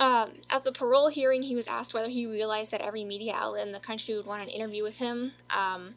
Um, 0.00 0.30
at 0.48 0.62
the 0.62 0.70
parole 0.70 1.08
hearing, 1.08 1.42
he 1.42 1.56
was 1.56 1.66
asked 1.66 1.92
whether 1.92 2.08
he 2.08 2.24
realized 2.24 2.70
that 2.70 2.82
every 2.82 3.02
media 3.02 3.32
outlet 3.34 3.66
in 3.66 3.72
the 3.72 3.80
country 3.80 4.14
would 4.14 4.26
want 4.26 4.44
an 4.44 4.48
interview 4.48 4.84
with 4.84 4.98
him. 4.98 5.32
Um, 5.50 5.96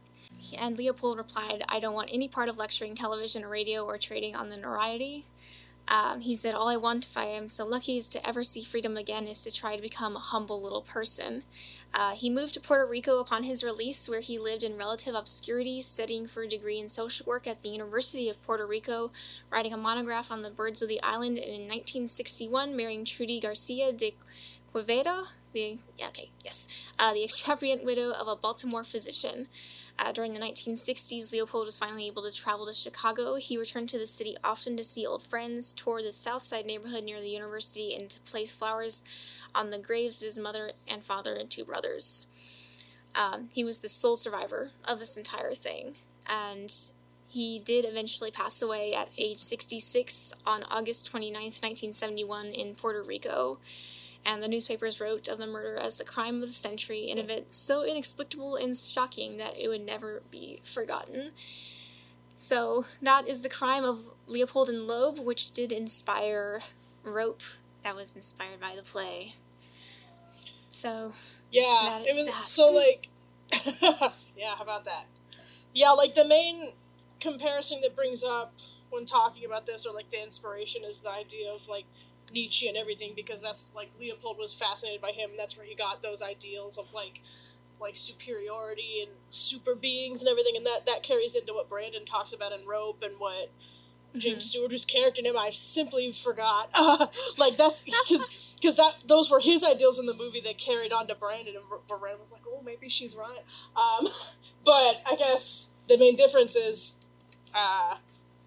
and 0.57 0.75
Leopold 0.75 1.19
replied, 1.19 1.63
I 1.69 1.79
don't 1.79 1.93
want 1.93 2.09
any 2.11 2.27
part 2.27 2.49
of 2.49 2.57
lecturing 2.57 2.95
television 2.95 3.43
or 3.43 3.49
radio 3.49 3.85
or 3.85 3.99
trading 3.99 4.35
on 4.35 4.49
the 4.49 4.55
notoriety. 4.55 5.25
Um, 5.87 6.21
he 6.21 6.33
said, 6.33 6.55
All 6.55 6.67
I 6.67 6.77
want, 6.77 7.05
if 7.05 7.15
I 7.15 7.25
am 7.25 7.47
so 7.47 7.63
lucky 7.63 7.95
as 7.95 8.07
to 8.07 8.27
ever 8.27 8.41
see 8.41 8.63
freedom 8.63 8.97
again, 8.97 9.27
is 9.27 9.43
to 9.43 9.51
try 9.51 9.75
to 9.75 9.81
become 9.83 10.15
a 10.15 10.19
humble 10.19 10.59
little 10.59 10.81
person. 10.81 11.43
Uh, 11.93 12.15
he 12.15 12.29
moved 12.29 12.53
to 12.53 12.59
Puerto 12.59 12.89
Rico 12.89 13.19
upon 13.19 13.43
his 13.43 13.63
release, 13.63 14.07
where 14.07 14.21
he 14.21 14.39
lived 14.39 14.63
in 14.63 14.77
relative 14.77 15.13
obscurity, 15.13 15.81
studying 15.81 16.27
for 16.27 16.43
a 16.43 16.47
degree 16.47 16.79
in 16.79 16.87
social 16.87 17.25
work 17.25 17.45
at 17.47 17.61
the 17.61 17.69
University 17.69 18.29
of 18.29 18.41
Puerto 18.43 18.65
Rico, 18.65 19.11
writing 19.49 19.73
a 19.73 19.77
monograph 19.77 20.31
on 20.31 20.41
the 20.41 20.49
birds 20.49 20.81
of 20.81 20.87
the 20.87 21.01
island, 21.03 21.37
and 21.37 21.47
in 21.47 21.67
1961 21.67 22.75
marrying 22.75 23.03
Trudy 23.03 23.39
Garcia 23.39 23.91
de 23.91 24.15
Quevedo, 24.73 25.27
the 25.53 25.77
yeah, 25.97 26.07
okay, 26.07 26.29
yes, 26.43 26.67
uh, 26.97 27.13
the 27.13 27.23
extravagant 27.23 27.83
widow 27.83 28.11
of 28.11 28.27
a 28.27 28.35
Baltimore 28.35 28.83
physician. 28.83 29.47
Uh, 30.01 30.11
during 30.11 30.33
the 30.33 30.39
1960s, 30.39 31.31
Leopold 31.31 31.67
was 31.67 31.77
finally 31.77 32.07
able 32.07 32.23
to 32.23 32.33
travel 32.33 32.65
to 32.65 32.73
Chicago. 32.73 33.35
He 33.35 33.55
returned 33.55 33.87
to 33.89 33.99
the 33.99 34.07
city 34.07 34.35
often 34.43 34.75
to 34.77 34.83
see 34.83 35.05
old 35.05 35.21
friends, 35.21 35.73
tour 35.73 36.01
the 36.01 36.11
South 36.11 36.41
Side 36.41 36.65
neighborhood 36.65 37.03
near 37.03 37.21
the 37.21 37.29
university, 37.29 37.93
and 37.93 38.09
to 38.09 38.19
place 38.21 38.53
flowers 38.53 39.03
on 39.53 39.69
the 39.69 39.77
graves 39.77 40.19
of 40.19 40.25
his 40.25 40.39
mother 40.39 40.71
and 40.87 41.03
father 41.03 41.35
and 41.35 41.51
two 41.51 41.63
brothers. 41.63 42.25
Um, 43.13 43.49
he 43.53 43.63
was 43.63 43.79
the 43.79 43.89
sole 43.89 44.15
survivor 44.15 44.71
of 44.83 44.97
this 44.97 45.17
entire 45.17 45.53
thing, 45.53 45.97
and 46.27 46.73
he 47.27 47.59
did 47.59 47.85
eventually 47.85 48.31
pass 48.31 48.59
away 48.59 48.95
at 48.95 49.09
age 49.19 49.37
66 49.37 50.33
on 50.47 50.63
August 50.63 51.13
29th, 51.13 51.61
1971, 51.61 52.47
in 52.47 52.73
Puerto 52.73 53.03
Rico 53.03 53.59
and 54.25 54.41
the 54.41 54.47
newspapers 54.47 55.01
wrote 55.01 55.27
of 55.27 55.37
the 55.37 55.47
murder 55.47 55.75
as 55.75 55.97
the 55.97 56.03
crime 56.03 56.41
of 56.41 56.49
the 56.49 56.53
century, 56.53 57.09
an 57.09 57.17
event 57.17 57.53
so 57.53 57.83
inexplicable 57.83 58.55
and 58.55 58.75
shocking 58.75 59.37
that 59.37 59.57
it 59.57 59.67
would 59.67 59.85
never 59.85 60.21
be 60.29 60.59
forgotten. 60.63 61.31
So, 62.35 62.85
that 63.01 63.27
is 63.27 63.41
the 63.41 63.49
crime 63.49 63.83
of 63.83 63.99
Leopold 64.25 64.69
and 64.69 64.87
Loeb, 64.87 65.19
which 65.19 65.51
did 65.51 65.71
inspire 65.71 66.61
Rope, 67.03 67.43
that 67.83 67.95
was 67.95 68.15
inspired 68.15 68.59
by 68.59 68.75
the 68.75 68.81
play. 68.81 69.35
So, 70.69 71.13
yeah, 71.51 71.99
it 71.99 72.15
was 72.15 72.27
that. 72.27 72.47
so 72.47 72.71
like, 72.71 73.09
yeah, 74.37 74.55
how 74.55 74.63
about 74.63 74.85
that? 74.85 75.05
Yeah, 75.73 75.91
like 75.91 76.15
the 76.15 76.25
main 76.25 76.71
comparison 77.19 77.81
that 77.81 77.95
brings 77.95 78.23
up 78.23 78.53
when 78.89 79.05
talking 79.05 79.45
about 79.45 79.65
this, 79.65 79.85
or 79.85 79.93
like 79.93 80.09
the 80.11 80.21
inspiration, 80.21 80.83
is 80.83 80.99
the 80.99 81.11
idea 81.11 81.51
of 81.51 81.67
like 81.67 81.85
Nietzsche 82.33 82.67
and 82.67 82.77
everything 82.77 83.13
because 83.15 83.41
that's 83.41 83.71
like 83.75 83.89
Leopold 83.99 84.37
was 84.37 84.53
fascinated 84.53 85.01
by 85.01 85.11
him. 85.11 85.31
And 85.31 85.39
that's 85.39 85.57
where 85.57 85.65
he 85.65 85.75
got 85.75 86.01
those 86.01 86.21
ideals 86.21 86.77
of 86.77 86.91
like 86.93 87.21
like 87.81 87.97
superiority 87.97 89.01
and 89.01 89.11
super 89.31 89.75
beings 89.75 90.21
and 90.21 90.29
everything, 90.29 90.55
and 90.55 90.65
that 90.65 90.85
that 90.85 91.03
carries 91.03 91.35
into 91.35 91.53
what 91.53 91.69
Brandon 91.69 92.05
talks 92.05 92.31
about 92.31 92.51
in 92.51 92.65
Rope 92.65 93.03
and 93.03 93.13
what 93.17 93.49
James 94.15 94.35
mm-hmm. 94.35 94.39
Stewart, 94.39 94.71
whose 94.71 94.85
character 94.85 95.21
name 95.21 95.37
I 95.37 95.49
simply 95.49 96.11
forgot. 96.11 96.69
Uh, 96.73 97.07
like 97.37 97.57
that's 97.57 97.83
because 97.83 98.55
because 98.55 98.75
that 98.77 98.95
those 99.07 99.31
were 99.31 99.39
his 99.39 99.65
ideals 99.65 99.99
in 99.99 100.05
the 100.05 100.13
movie 100.13 100.41
that 100.41 100.57
carried 100.57 100.93
on 100.93 101.07
to 101.07 101.15
Brandon, 101.15 101.55
and 101.55 101.65
Brandon 101.87 102.21
was 102.21 102.31
like, 102.31 102.43
oh, 102.47 102.61
maybe 102.63 102.87
she's 102.87 103.15
right. 103.15 103.43
Um, 103.75 104.07
but 104.63 105.01
I 105.05 105.15
guess 105.17 105.73
the 105.87 105.97
main 105.97 106.15
difference 106.15 106.55
is. 106.55 106.99
Uh, 107.53 107.97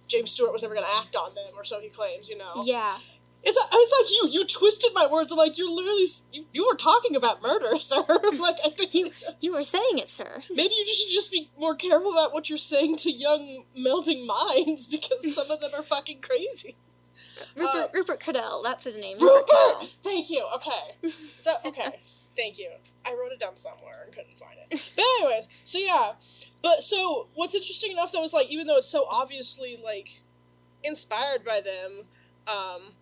James 0.07 0.31
Stewart 0.31 0.53
was 0.53 0.63
never 0.63 0.75
going 0.75 0.87
to 0.87 0.97
act 0.99 1.17
on 1.17 1.35
them, 1.35 1.53
or 1.57 1.65
so 1.65 1.81
he 1.81 1.89
claims. 1.89 2.29
You 2.29 2.39
know. 2.39 2.63
Yeah. 2.65 2.97
It's, 3.47 3.59
it's 3.59 3.93
like 4.01 4.11
you 4.33 4.41
you 4.41 4.47
twisted 4.47 4.93
my 4.95 5.07
words. 5.07 5.31
I'm 5.31 5.39
like 5.39 5.59
you're 5.59 5.71
literally 5.71 6.07
you, 6.33 6.47
you 6.53 6.67
were 6.67 6.77
talking 6.77 7.15
about 7.15 7.43
murder, 7.43 7.77
sir. 7.79 8.03
like 8.09 8.57
I 8.65 8.71
think 8.71 8.95
you 8.95 9.11
you 9.41 9.53
were 9.53 9.63
saying 9.63 9.99
it, 9.99 10.09
sir. 10.09 10.41
Maybe 10.51 10.75
you 10.75 10.87
should 10.87 11.13
just 11.13 11.31
be 11.31 11.51
more 11.59 11.75
careful 11.75 12.13
about 12.13 12.33
what 12.33 12.49
you're 12.49 12.57
saying 12.57 12.97
to 12.99 13.11
young 13.11 13.65
melting 13.77 14.27
minds 14.27 14.87
because 14.91 15.35
some 15.35 15.51
of 15.51 15.61
them 15.61 15.71
are 15.77 15.83
fucking 15.83 16.21
crazy. 16.23 16.77
Rupert 17.57 17.75
uh, 17.75 17.89
Rupert 17.93 18.21
Cadell, 18.21 18.63
that's 18.63 18.85
his 18.85 18.99
name. 18.99 19.19
Rupert. 19.19 19.49
Rupert! 19.53 19.95
Thank 20.03 20.31
you. 20.31 20.47
Okay. 20.57 21.11
So 21.41 21.53
okay. 21.67 22.01
Thank 22.37 22.59
you. 22.59 22.71
I 23.07 23.11
wrote 23.13 23.31
it 23.33 23.39
down 23.39 23.57
somewhere 23.57 24.03
and 24.05 24.13
couldn't 24.13 24.39
find 24.39 24.59
it. 24.69 24.93
But 24.97 25.05
anyways, 25.21 25.49
so 25.65 25.79
yeah. 25.79 26.13
But 26.63 26.83
so 26.83 27.29
what's 27.35 27.55
interesting 27.55 27.93
enough 27.93 28.11
though 28.11 28.25
is 28.25 28.33
like 28.33 28.49
even 28.49 28.67
though 28.67 28.79
it's 28.79 28.89
so 28.89 29.07
obviously 29.11 29.79
like 29.85 30.23
inspired 30.83 31.45
by 31.45 31.61
them, 31.61 32.07
um, 32.49 32.93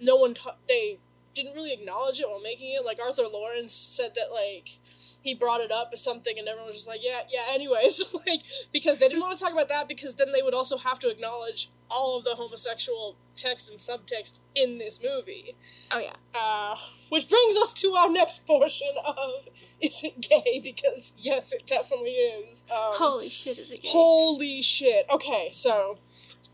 no 0.00 0.16
one 0.16 0.34
they 0.68 0.98
didn't 1.34 1.54
really 1.54 1.72
acknowledge 1.72 2.20
it 2.20 2.28
while 2.28 2.40
making 2.40 2.70
it. 2.70 2.84
Like 2.84 2.98
Arthur 3.00 3.22
Laurents 3.32 3.72
said 3.72 4.10
that 4.16 4.32
like 4.32 4.78
he 5.22 5.34
brought 5.34 5.60
it 5.60 5.70
up 5.70 5.90
as 5.92 6.02
something, 6.02 6.38
and 6.38 6.48
everyone 6.48 6.68
was 6.68 6.76
just 6.76 6.88
like, 6.88 7.00
yeah, 7.02 7.20
yeah. 7.30 7.52
Anyways, 7.52 8.14
like 8.26 8.42
because 8.72 8.98
they 8.98 9.08
didn't 9.08 9.20
want 9.20 9.38
to 9.38 9.44
talk 9.44 9.52
about 9.52 9.68
that 9.68 9.88
because 9.88 10.14
then 10.14 10.32
they 10.32 10.42
would 10.42 10.54
also 10.54 10.78
have 10.78 10.98
to 11.00 11.08
acknowledge 11.08 11.70
all 11.90 12.18
of 12.18 12.24
the 12.24 12.34
homosexual 12.34 13.16
text 13.34 13.70
and 13.70 13.78
subtext 13.78 14.40
in 14.54 14.78
this 14.78 15.02
movie. 15.02 15.56
Oh 15.90 16.00
yeah. 16.00 16.14
Uh, 16.34 16.76
which 17.08 17.28
brings 17.28 17.56
us 17.56 17.72
to 17.74 17.92
our 17.94 18.10
next 18.10 18.46
portion 18.46 18.88
of 19.04 19.48
is 19.80 20.02
it 20.04 20.20
gay? 20.20 20.60
Because 20.68 21.14
yes, 21.18 21.52
it 21.52 21.66
definitely 21.66 22.10
is. 22.10 22.64
Um, 22.70 22.94
holy 22.94 23.28
shit, 23.28 23.58
is 23.58 23.72
it 23.72 23.82
gay? 23.82 23.88
Holy 23.88 24.60
shit. 24.62 25.06
Okay, 25.10 25.48
so 25.50 25.98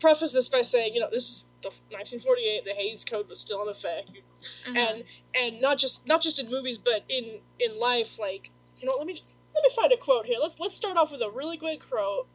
preface 0.05 0.33
this 0.33 0.47
by 0.47 0.61
saying, 0.61 0.93
you 0.93 0.99
know, 0.99 1.09
this 1.11 1.23
is 1.23 1.49
the 1.63 1.69
1948. 1.89 2.63
The 2.63 2.73
Hays 2.73 3.03
Code 3.03 3.27
was 3.27 3.39
still 3.39 3.63
in 3.63 3.69
effect, 3.69 4.11
mm-hmm. 4.11 4.77
and 4.77 5.03
and 5.35 5.59
not 5.59 5.79
just 5.79 6.07
not 6.07 6.21
just 6.21 6.39
in 6.39 6.49
movies, 6.51 6.77
but 6.77 7.03
in 7.09 7.39
in 7.59 7.79
life. 7.79 8.19
Like, 8.19 8.51
you 8.77 8.87
know, 8.87 8.95
let 8.97 9.07
me 9.07 9.19
let 9.55 9.63
me 9.63 9.69
find 9.75 9.91
a 9.91 9.97
quote 9.97 10.27
here. 10.27 10.37
Let's 10.39 10.59
let's 10.59 10.75
start 10.75 10.95
off 10.95 11.11
with 11.11 11.21
a 11.21 11.31
really 11.31 11.57
great 11.57 11.81
quote, 11.89 12.27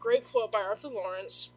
great 0.00 0.24
quote 0.24 0.50
by 0.50 0.60
Arthur 0.60 0.88
Laurents. 0.88 1.52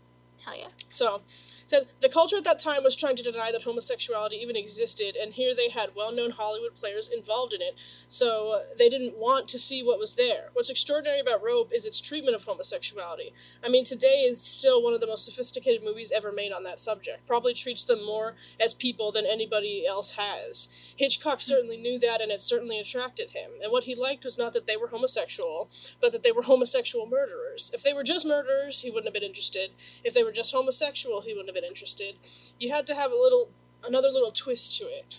Hell 0.46 0.56
yeah. 0.56 0.68
So, 0.92 1.24
said 1.68 1.84
the 2.02 2.10
culture 2.10 2.38
at 2.38 2.44
that 2.46 2.60
time 2.60 2.84
was 2.84 2.96
trying 2.96 3.16
to 3.18 3.24
deny 3.24 3.52
that 3.52 3.64
homosexuality 3.64 4.38
even 4.38 4.56
existed, 4.56 5.16
and 5.16 5.34
here 5.34 5.54
they 5.54 5.70
had 5.70 5.90
well-known 5.96 6.32
Hollywood 6.32 6.74
players 6.74 7.10
involved 7.10 7.54
in 7.54 7.62
it, 7.62 7.80
so 8.08 8.64
they 8.78 8.90
didn't 8.90 9.18
want 9.18 9.48
to 9.50 9.60
see 9.60 9.84
what 9.84 10.00
was 10.00 10.16
there. 10.16 10.50
What's 10.54 10.70
extraordinary 10.70 11.20
about 11.20 11.44
Rope 11.44 11.72
is 11.74 11.86
its 11.86 12.02
treatment 12.02 12.36
of 12.36 12.44
homosexuality. 12.44 13.34
I 13.64 13.70
mean, 13.70 13.84
today 13.84 14.26
is 14.28 14.42
still 14.42 14.82
one 14.82 14.94
of 14.94 15.02
the 15.02 15.08
most 15.08 15.26
sophisticated 15.26 15.84
movies 15.84 16.12
ever 16.16 16.32
made 16.32 16.54
on 16.54 16.64
that 16.64 16.80
subject. 16.80 17.28
Probably 17.28 17.54
treats 17.54 17.84
them 17.84 18.06
more 18.06 18.36
as 18.60 18.74
people 18.74 19.12
than 19.12 19.26
anybody 19.26 19.86
else 19.86 20.16
has. 20.18 20.96
Hitchcock 20.98 21.42
certainly 21.42 21.78
knew 21.78 22.00
that, 22.00 22.22
and 22.22 22.32
it 22.32 22.40
certainly 22.40 22.80
attracted 22.80 23.32
him. 23.32 23.52
And 23.62 23.72
what 23.72 23.84
he 23.84 23.94
liked 23.94 24.24
was 24.24 24.38
not 24.38 24.54
that 24.54 24.68
they 24.68 24.78
were 24.78 24.88
homosexual, 24.88 25.70
but 26.02 26.14
that 26.14 26.24
they 26.24 26.32
were 26.32 26.44
homosexual 26.44 27.06
murderers. 27.06 27.72
If 27.74 27.84
they 27.84 27.94
were 27.94 28.04
just 28.04 28.26
murderers, 28.26 28.82
he 28.82 28.90
wouldn't 28.90 29.08
have 29.08 29.14
been 29.14 29.24
interested. 29.24 29.72
If 30.06 30.14
they 30.14 30.24
were 30.24 30.32
just 30.32 30.54
homosexual, 30.54 31.22
he 31.22 31.34
wouldn't 31.34 31.50
have 31.50 31.57
been 31.60 31.68
interested. 31.68 32.16
You 32.60 32.72
had 32.72 32.86
to 32.88 32.96
have 32.96 33.12
a 33.12 33.16
little, 33.16 33.50
another 33.84 34.10
little 34.10 34.32
twist 34.32 34.78
to 34.78 34.86
it. 34.86 35.16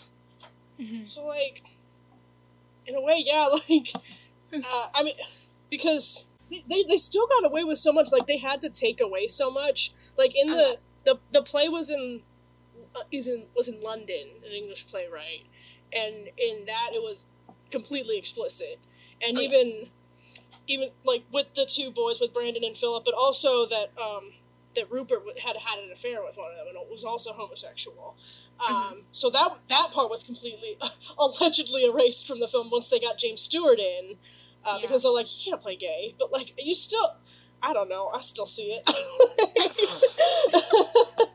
Mm-hmm. 0.81 1.05
So, 1.05 1.27
like, 1.27 1.63
in 2.87 2.95
a 2.95 3.01
way, 3.01 3.23
yeah, 3.25 3.49
like, 3.69 3.89
uh, 4.55 4.89
I 4.95 5.03
mean, 5.03 5.15
because 5.71 6.27
they, 6.51 6.65
they, 6.69 6.85
they 6.85 6.97
still 6.97 7.27
got 7.27 7.45
away 7.51 7.65
with 7.65 7.79
so 7.79 7.93
much. 7.93 8.13
Like, 8.13 8.27
they 8.27 8.39
had 8.39 8.61
to 8.63 8.71
take 8.71 9.01
away 9.01 9.27
so 9.27 9.51
much. 9.51 9.91
Like, 10.17 10.33
in 10.37 10.51
the, 10.51 10.79
the, 11.05 11.19
the 11.33 11.43
play 11.43 11.69
was 11.69 11.91
in, 11.91 12.23
uh, 12.95 13.01
is 13.11 13.27
in, 13.27 13.47
was 13.57 13.69
in 13.69 13.83
London, 13.83 14.29
an 14.47 14.53
English 14.53 14.87
playwright. 14.87 15.45
And 15.93 16.29
in 16.39 16.67
that, 16.67 16.91
it 16.95 17.03
was 17.03 17.27
completely 17.71 18.19
explicit. 18.19 18.79
And 19.27 19.37
Oh, 19.37 19.41
even, 19.41 19.59
yes. 19.59 19.87
even, 20.69 20.89
like, 21.05 21.25
with 21.33 21.53
the 21.55 21.67
two 21.67 21.91
boys, 21.91 22.21
with 22.21 22.33
Brandon 22.33 22.63
and 22.63 22.77
Philip, 22.77 23.05
but 23.05 23.15
also 23.15 23.67
that, 23.67 23.91
um, 24.01 24.33
that 24.79 24.91
Rupert 24.91 25.23
had 25.45 25.57
had 25.57 25.79
an 25.85 25.91
affair 25.93 26.23
with 26.25 26.37
one 26.37 26.51
of 26.51 26.57
them 26.57 26.67
and 26.77 26.91
was 26.91 27.05
also 27.05 27.33
homosexual. 27.33 28.17
Um, 28.67 29.01
So 29.13 29.31
that 29.31 29.57
that 29.69 29.89
part 29.93 30.11
was 30.11 30.25
completely 30.25 30.79
allegedly 31.19 31.85
erased 31.85 32.27
from 32.27 32.41
the 32.41 32.49
film 32.49 32.71
once 32.71 32.89
they 32.89 32.99
got 33.01 33.19
James 33.19 33.43
Stewart 33.43 33.79
in, 33.79 34.17
uh, 34.65 34.77
Yeah. 34.77 34.83
because 34.87 35.03
they're 35.03 35.13
like, 35.13 35.27
he 35.27 35.51
can't 35.51 35.61
play 35.61 35.77
gay, 35.77 36.15
but 36.19 36.33
like 36.33 36.55
you 36.59 36.75
still, 36.75 37.17
I 37.63 37.73
don't 37.73 37.89
know, 37.89 38.09
I 38.09 38.21
still 38.21 38.47
see 38.47 38.79
it. 38.79 38.83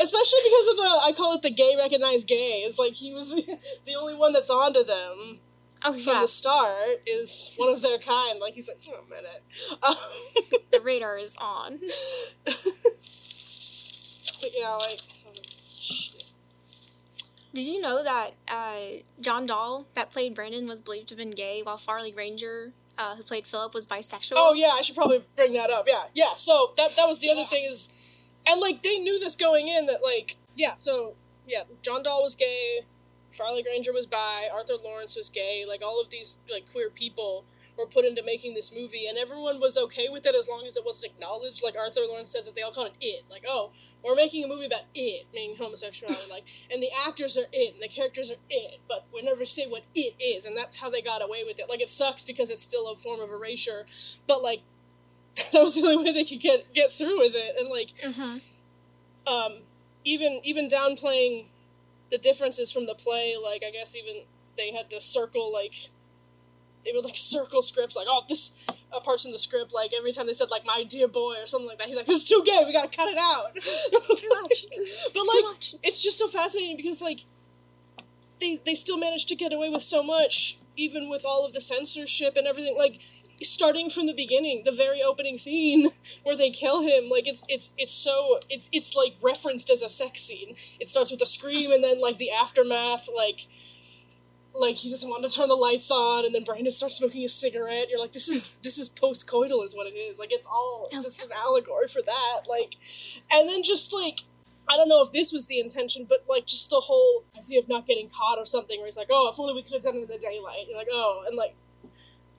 Especially 0.00 0.40
because 0.44 0.68
of 0.68 0.76
the, 0.76 1.00
I 1.06 1.12
call 1.16 1.34
it 1.34 1.42
the 1.42 1.50
gay 1.50 1.74
recognized 1.78 2.28
gay. 2.28 2.62
It's 2.66 2.78
like 2.78 2.92
he 2.92 3.14
was 3.14 3.30
the, 3.30 3.58
the 3.86 3.94
only 3.94 4.14
one 4.14 4.32
that's 4.32 4.50
onto 4.50 4.84
them 4.84 5.40
Oh 5.82 5.92
from 5.92 6.20
the 6.20 6.28
start, 6.28 7.00
is 7.06 7.54
one 7.56 7.72
of 7.72 7.80
their 7.82 7.98
kind. 7.98 8.38
Like 8.38 8.54
he's 8.54 8.68
like, 8.68 8.82
for 8.82 8.94
a 8.94 9.08
minute. 9.08 9.42
Um, 9.82 9.94
the 10.70 10.80
radar 10.84 11.18
is 11.18 11.36
on. 11.40 11.78
but 14.42 14.50
yeah, 14.56 14.74
like. 14.74 15.00
Did 17.52 17.66
you 17.66 17.80
know 17.80 18.04
that 18.04 18.30
uh, 18.46 18.76
John 19.20 19.44
Dall, 19.46 19.86
that 19.94 20.12
played 20.12 20.36
Brandon, 20.36 20.68
was 20.68 20.80
believed 20.80 21.08
to 21.08 21.14
have 21.14 21.18
been 21.18 21.32
gay, 21.32 21.62
while 21.64 21.78
Farley 21.78 22.12
Granger, 22.12 22.72
uh, 22.96 23.16
who 23.16 23.24
played 23.24 23.44
Philip, 23.46 23.74
was 23.74 23.88
bisexual? 23.88 24.34
Oh 24.36 24.52
yeah, 24.54 24.70
I 24.72 24.82
should 24.82 24.94
probably 24.94 25.24
bring 25.34 25.54
that 25.54 25.70
up. 25.70 25.86
Yeah, 25.88 26.02
yeah. 26.14 26.34
So 26.36 26.72
that 26.76 26.94
that 26.96 27.06
was 27.06 27.18
the 27.18 27.30
other 27.30 27.44
thing 27.44 27.64
is, 27.68 27.88
and 28.46 28.60
like 28.60 28.82
they 28.82 28.98
knew 28.98 29.18
this 29.18 29.34
going 29.34 29.66
in 29.68 29.86
that 29.86 30.00
like 30.04 30.36
yeah. 30.54 30.74
So 30.76 31.14
yeah, 31.46 31.62
John 31.82 32.02
Dall 32.02 32.22
was 32.22 32.36
gay, 32.36 32.80
Farley 33.32 33.62
Granger 33.62 33.92
was 33.92 34.06
bi, 34.06 34.48
Arthur 34.52 34.74
Laurents 34.82 35.16
was 35.16 35.28
gay. 35.28 35.64
Like 35.66 35.82
all 35.84 36.00
of 36.00 36.10
these 36.10 36.38
like 36.50 36.70
queer 36.70 36.90
people 36.90 37.44
were 37.78 37.86
put 37.86 38.04
into 38.04 38.22
making 38.24 38.54
this 38.54 38.74
movie, 38.74 39.06
and 39.08 39.16
everyone 39.16 39.60
was 39.60 39.78
okay 39.78 40.08
with 40.10 40.26
it 40.26 40.34
as 40.34 40.48
long 40.48 40.66
as 40.66 40.76
it 40.76 40.84
wasn't 40.84 41.12
acknowledged. 41.12 41.62
Like 41.64 41.74
Arthur 41.76 42.00
Laurents 42.08 42.30
said 42.30 42.44
that 42.46 42.54
they 42.54 42.62
all 42.62 42.72
called 42.72 42.92
it 43.00 43.04
it. 43.04 43.24
Like 43.30 43.44
oh, 43.48 43.72
we're 44.04 44.14
making 44.14 44.44
a 44.44 44.48
movie 44.48 44.66
about 44.66 44.84
it, 44.94 45.26
meaning 45.32 45.56
homosexuality. 45.56 46.30
like 46.30 46.44
and 46.70 46.82
the 46.82 46.90
actors 47.06 47.38
are 47.38 47.46
it, 47.52 47.74
and 47.74 47.82
the 47.82 47.88
characters 47.88 48.30
are 48.30 48.40
it, 48.48 48.80
but 48.88 49.06
we 49.12 49.22
never 49.22 49.46
say 49.46 49.66
what 49.66 49.84
it 49.94 50.14
is, 50.20 50.46
and 50.46 50.56
that's 50.56 50.80
how 50.80 50.90
they 50.90 51.02
got 51.02 51.22
away 51.22 51.44
with 51.46 51.58
it. 51.58 51.68
Like 51.68 51.80
it 51.80 51.90
sucks 51.90 52.24
because 52.24 52.50
it's 52.50 52.62
still 52.62 52.90
a 52.92 52.96
form 52.96 53.20
of 53.20 53.30
erasure, 53.30 53.86
but 54.26 54.42
like 54.42 54.62
that 55.52 55.62
was 55.62 55.74
the 55.74 55.82
only 55.82 56.04
way 56.04 56.12
they 56.12 56.24
could 56.24 56.40
get 56.40 56.72
get 56.74 56.90
through 56.90 57.18
with 57.18 57.34
it 57.34 57.54
and 57.56 57.70
like 57.70 58.16
hmm 58.16 58.38
um 59.26 59.62
even 60.04 60.40
even 60.44 60.68
downplaying 60.68 61.46
the 62.10 62.18
differences 62.18 62.72
from 62.72 62.86
the 62.86 62.94
play 62.94 63.34
like 63.42 63.62
i 63.66 63.70
guess 63.70 63.96
even 63.96 64.22
they 64.56 64.72
had 64.72 64.90
to 64.90 65.00
circle 65.00 65.52
like 65.52 65.90
they 66.84 66.92
would 66.92 67.04
like 67.04 67.16
circle 67.34 67.62
scripts 67.62 67.96
like 67.96 68.06
oh 68.08 68.22
this 68.28 68.52
uh, 68.92 69.00
parts 69.00 69.24
in 69.24 69.32
the 69.32 69.38
script 69.38 69.72
like 69.72 69.92
every 69.96 70.12
time 70.12 70.26
they 70.26 70.32
said 70.32 70.50
like 70.50 70.66
my 70.66 70.82
dear 70.88 71.06
boy 71.06 71.34
or 71.40 71.46
something 71.46 71.68
like 71.68 71.78
that 71.78 71.86
he's 71.86 71.96
like 71.96 72.06
this 72.06 72.18
is 72.22 72.28
too 72.28 72.42
gay 72.44 72.60
we 72.66 72.72
gotta 72.72 72.88
cut 72.88 73.08
it 73.08 73.18
out 73.20 73.52
It's 73.54 74.20
too 74.20 74.28
much. 74.42 74.66
but 74.70 74.78
It's 74.80 75.14
like 75.14 75.42
too 75.42 75.48
much. 75.48 75.74
it's 75.84 76.02
just 76.02 76.18
so 76.18 76.26
fascinating 76.28 76.76
because 76.76 77.00
like 77.00 77.20
they 78.40 78.60
they 78.64 78.74
still 78.74 78.98
managed 78.98 79.28
to 79.28 79.36
get 79.36 79.52
away 79.52 79.68
with 79.68 79.82
so 79.82 80.02
much 80.02 80.58
even 80.76 81.10
with 81.10 81.24
all 81.26 81.44
of 81.46 81.52
the 81.52 81.60
censorship 81.60 82.36
and 82.36 82.46
everything 82.46 82.76
like 82.78 83.00
starting 83.42 83.88
from 83.90 84.06
the 84.06 84.12
beginning 84.14 84.62
the 84.64 84.72
very 84.72 85.02
opening 85.02 85.38
scene 85.38 85.88
where 86.24 86.36
they 86.36 86.50
kill 86.50 86.82
him 86.82 87.08
like 87.10 87.26
it's 87.26 87.42
it's 87.48 87.72
it's 87.78 87.92
so 87.94 88.38
it's 88.50 88.68
it's 88.72 88.94
like 88.94 89.14
referenced 89.22 89.70
as 89.70 89.82
a 89.82 89.88
sex 89.88 90.20
scene 90.20 90.54
it 90.78 90.88
starts 90.88 91.10
with 91.10 91.20
a 91.22 91.26
scream 91.26 91.72
and 91.72 91.82
then 91.82 92.00
like 92.00 92.18
the 92.18 92.30
aftermath 92.30 93.08
like 93.16 93.46
like 94.52 94.74
he 94.74 94.90
doesn't 94.90 95.08
want 95.08 95.22
to 95.28 95.34
turn 95.34 95.48
the 95.48 95.54
lights 95.54 95.90
on 95.90 96.24
and 96.26 96.34
then 96.34 96.44
brandon 96.44 96.70
starts 96.70 96.96
smoking 96.96 97.24
a 97.24 97.28
cigarette 97.28 97.86
you're 97.88 98.00
like 98.00 98.12
this 98.12 98.28
is 98.28 98.54
this 98.62 98.78
is 98.78 98.88
post-coital 98.88 99.64
is 99.64 99.74
what 99.76 99.86
it 99.86 99.96
is 99.96 100.18
like 100.18 100.32
it's 100.32 100.46
all 100.46 100.88
Oh. 100.92 101.00
just 101.00 101.22
an 101.24 101.30
allegory 101.32 101.86
for 101.88 102.02
that 102.02 102.40
like 102.48 102.74
and 103.32 103.48
then 103.48 103.62
just 103.62 103.92
like 103.92 104.20
I 104.68 104.76
don't 104.76 104.88
know 104.88 105.02
if 105.02 105.10
this 105.10 105.32
was 105.32 105.46
the 105.46 105.58
intention, 105.58 106.06
but 106.08 106.20
like 106.28 106.46
just 106.46 106.70
the 106.70 106.78
whole 106.78 107.24
idea 107.36 107.58
of 107.58 107.68
not 107.68 107.88
getting 107.88 108.08
caught 108.08 108.38
or 108.38 108.44
something, 108.46 108.78
where 108.78 108.86
he's 108.86 108.96
like, 108.96 109.08
"Oh, 109.10 109.28
if 109.28 109.40
only 109.40 109.52
we 109.52 109.62
could 109.64 109.72
have 109.72 109.82
done 109.82 109.96
it 109.96 110.02
in 110.02 110.06
the 110.06 110.18
daylight." 110.18 110.66
You're 110.68 110.78
like, 110.78 110.86
"Oh," 110.92 111.24
and 111.26 111.36
like 111.36 111.56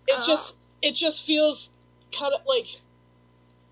it 0.07 0.13
Uh. 0.17 0.25
just 0.25 0.60
it 0.81 0.93
just 0.95 1.25
feels 1.25 1.77
kind 2.17 2.33
of 2.33 2.41
like 2.45 2.81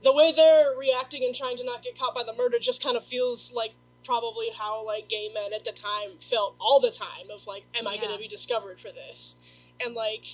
the 0.04 0.14
way 0.14 0.32
they're 0.32 0.78
reacting 0.78 1.24
and 1.26 1.36
trying 1.36 1.58
to 1.58 1.66
not 1.66 1.84
get 1.84 1.98
caught 1.98 2.16
by 2.16 2.24
the 2.24 2.34
murder 2.34 2.58
just 2.60 2.84
kind 2.84 2.96
of 2.96 3.04
feels 3.04 3.52
like 3.54 3.74
probably 4.06 4.48
how 4.58 4.86
like 4.86 5.10
gay 5.10 5.30
men 5.34 5.52
at 5.54 5.66
the 5.66 5.72
time 5.72 6.18
felt 6.22 6.56
all 6.60 6.80
the 6.80 6.92
time 6.92 7.30
of 7.34 7.46
like, 7.48 7.66
"Am 7.78 7.88
I 7.88 7.98
going 7.98 8.12
to 8.14 8.18
be 8.18 8.28
discovered 8.28 8.80
for 8.80 8.90
this?" 8.92 9.36
And 9.84 9.94
like 9.94 10.26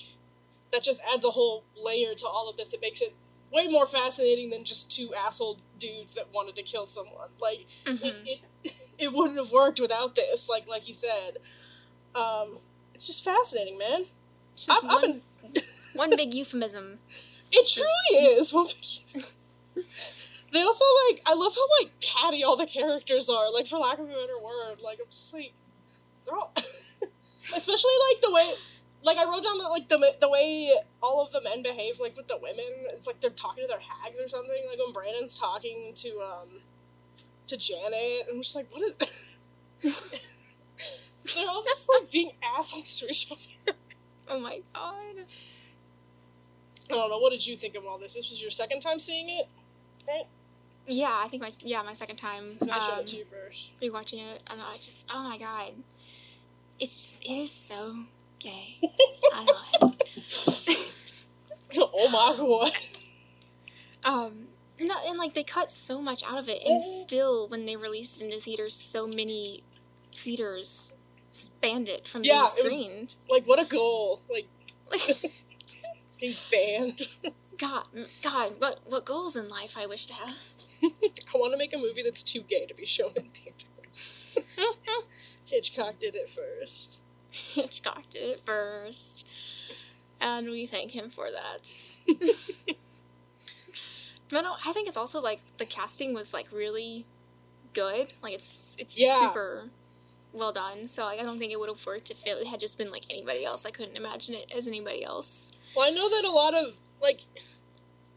that 0.72 0.82
just 0.82 1.00
adds 1.12 1.24
a 1.24 1.30
whole 1.30 1.64
layer 1.76 2.14
to 2.14 2.26
all 2.26 2.48
of 2.48 2.56
this. 2.56 2.72
It 2.74 2.80
makes 2.80 3.00
it 3.00 3.14
way 3.52 3.66
more 3.68 3.86
fascinating 3.86 4.50
than 4.50 4.64
just 4.64 4.90
two 4.94 5.12
asshole 5.14 5.58
dudes 5.78 6.14
that 6.14 6.26
wanted 6.32 6.56
to 6.56 6.62
kill 6.62 6.86
someone. 6.86 7.30
Like 7.40 7.66
Mhm. 7.84 8.02
it, 8.24 8.40
it, 8.64 8.72
it 8.98 9.12
wouldn't 9.12 9.38
have 9.38 9.52
worked 9.52 9.80
without 9.80 10.14
this. 10.14 10.48
Like 10.48 10.68
like 10.68 10.86
you 10.86 10.94
said, 10.94 11.38
um, 12.14 12.58
it's 12.94 13.06
just 13.06 13.24
fascinating, 13.24 13.78
man. 13.78 14.04
It's 14.54 14.66
just 14.66 14.84
I've, 14.84 14.90
I've 14.90 15.02
been, 15.02 15.22
one 15.96 16.14
big 16.16 16.34
euphemism. 16.34 16.98
it 17.52 17.66
truly 17.66 18.24
is. 18.36 18.52
One 18.52 18.66
big- 18.66 19.24
they 20.52 20.62
also 20.62 20.84
like 21.10 21.20
I 21.26 21.34
love 21.34 21.54
how 21.54 21.66
like 21.82 21.92
catty 22.00 22.42
all 22.44 22.56
the 22.56 22.66
characters 22.66 23.28
are. 23.28 23.52
Like 23.52 23.66
for 23.66 23.78
lack 23.78 23.98
of 23.98 24.04
a 24.06 24.08
better 24.08 24.38
word, 24.42 24.80
like 24.82 24.98
I'm 25.00 25.10
just 25.10 25.32
like 25.34 25.52
they're 26.24 26.36
all, 26.36 26.52
especially 27.56 27.92
like 28.10 28.22
the 28.22 28.32
way. 28.32 28.52
Like 29.02 29.18
I 29.18 29.24
wrote 29.24 29.44
down 29.44 29.58
that 29.58 29.68
like 29.68 29.88
the 29.88 30.14
the 30.20 30.28
way 30.28 30.72
all 31.02 31.24
of 31.24 31.30
the 31.32 31.42
men 31.42 31.62
behave 31.62 32.00
like 32.00 32.16
with 32.16 32.28
the 32.28 32.38
women, 32.40 32.64
it's 32.90 33.06
like 33.06 33.20
they're 33.20 33.30
talking 33.30 33.64
to 33.64 33.68
their 33.68 33.80
hags 33.80 34.18
or 34.20 34.28
something. 34.28 34.50
Like 34.68 34.78
when 34.78 34.92
Brandon's 34.92 35.38
talking 35.38 35.92
to 35.94 36.08
um 36.20 36.48
to 37.46 37.56
Janet, 37.56 38.28
I'm 38.30 38.42
just 38.42 38.56
like, 38.56 38.68
what 38.72 38.82
is? 38.82 38.94
they're 41.34 41.48
all 41.48 41.62
just 41.62 41.88
like 41.88 42.10
being 42.10 42.32
assholes 42.42 42.98
to 43.00 43.08
each 43.08 43.30
other. 43.30 43.76
Oh 44.28 44.40
my 44.40 44.60
god. 44.74 45.26
I 46.90 46.94
don't 46.94 47.10
know. 47.10 47.18
What 47.18 47.30
did 47.32 47.46
you 47.46 47.56
think 47.56 47.74
of 47.74 47.84
all 47.86 47.98
this? 47.98 48.14
This 48.14 48.30
was 48.30 48.40
your 48.40 48.50
second 48.50 48.80
time 48.80 48.98
seeing 48.98 49.28
it, 49.28 49.48
right? 50.06 50.26
Yeah, 50.86 51.10
I 51.12 51.28
think 51.28 51.42
my 51.42 51.50
yeah 51.60 51.82
my 51.82 51.94
second 51.94 52.16
time 52.16 52.44
So 52.44 52.70
I 52.70 52.78
showed 52.78 52.92
um, 52.94 53.00
it 53.00 53.06
to 53.08 53.16
you 53.16 53.24
first. 53.24 53.72
rewatching 53.82 54.22
it, 54.22 54.40
and 54.48 54.60
I 54.60 54.70
was 54.72 54.84
just 54.86 55.06
oh 55.12 55.22
my 55.28 55.36
god, 55.38 55.72
it's 56.78 56.94
just 56.96 57.24
it 57.24 57.40
is 57.40 57.50
so 57.50 57.96
gay. 58.38 58.76
I 59.34 59.44
love 59.82 59.96
it. 60.00 60.94
oh 61.76 62.10
my 62.10 62.36
god. 62.38 62.72
Um, 64.04 64.46
and 64.78 65.18
like 65.18 65.34
they 65.34 65.42
cut 65.42 65.70
so 65.70 66.00
much 66.00 66.22
out 66.24 66.38
of 66.38 66.48
it, 66.48 66.62
and 66.64 66.80
Mhm. 66.80 67.02
still 67.02 67.48
when 67.48 67.66
they 67.66 67.76
released 67.76 68.20
it 68.22 68.26
into 68.26 68.38
theaters, 68.40 68.74
so 68.76 69.06
many 69.08 69.64
theaters 70.12 70.92
banned 71.60 71.88
it 71.88 72.06
from 72.06 72.22
Yeah, 72.24 72.46
it 72.46 72.54
being 72.56 72.64
was- 72.64 72.72
screened. 72.72 73.16
Like 73.28 73.48
what 73.48 73.58
a 73.60 73.64
goal. 73.64 74.20
Like 74.30 74.46
Being 76.20 76.34
banned. 76.50 77.08
God, 77.58 77.86
God, 78.22 78.52
what 78.58 78.80
what 78.84 79.04
goals 79.06 79.34
in 79.36 79.48
life 79.48 79.76
I 79.78 79.86
wish 79.86 80.06
to 80.06 80.14
have. 80.14 80.34
I 80.82 81.38
want 81.38 81.52
to 81.52 81.58
make 81.58 81.72
a 81.74 81.78
movie 81.78 82.02
that's 82.02 82.22
too 82.22 82.42
gay 82.42 82.66
to 82.66 82.74
be 82.74 82.84
shown 82.84 83.12
in 83.16 83.30
theaters. 83.30 84.38
Hitchcock 85.46 85.98
did 85.98 86.14
it 86.14 86.28
first. 86.28 86.98
Hitchcock 87.30 88.08
did 88.10 88.22
it 88.24 88.42
first, 88.44 89.26
and 90.20 90.48
we 90.48 90.66
thank 90.66 90.90
him 90.90 91.08
for 91.08 91.28
that. 91.30 91.94
but 94.28 94.42
no, 94.42 94.56
I 94.64 94.72
think 94.72 94.88
it's 94.88 94.96
also 94.96 95.20
like 95.22 95.40
the 95.58 95.66
casting 95.66 96.12
was 96.12 96.34
like 96.34 96.52
really 96.52 97.06
good. 97.72 98.12
Like 98.22 98.34
it's 98.34 98.76
it's 98.78 98.98
Yeah. 99.00 99.18
super 99.18 99.70
well 100.36 100.52
done. 100.52 100.86
So 100.86 101.04
like, 101.04 101.20
I 101.20 101.22
don't 101.22 101.38
think 101.38 101.52
it 101.52 101.58
would 101.58 101.68
have 101.68 101.84
worked 101.86 102.10
if 102.10 102.24
it 102.26 102.46
had 102.46 102.60
just 102.60 102.78
been 102.78 102.90
like 102.90 103.04
anybody 103.10 103.44
else. 103.44 103.66
I 103.66 103.70
couldn't 103.70 103.96
imagine 103.96 104.34
it 104.34 104.52
as 104.56 104.68
anybody 104.68 105.04
else. 105.04 105.52
Well, 105.74 105.86
I 105.86 105.90
know 105.90 106.08
that 106.08 106.24
a 106.24 106.30
lot 106.30 106.54
of 106.54 106.74
like 107.02 107.22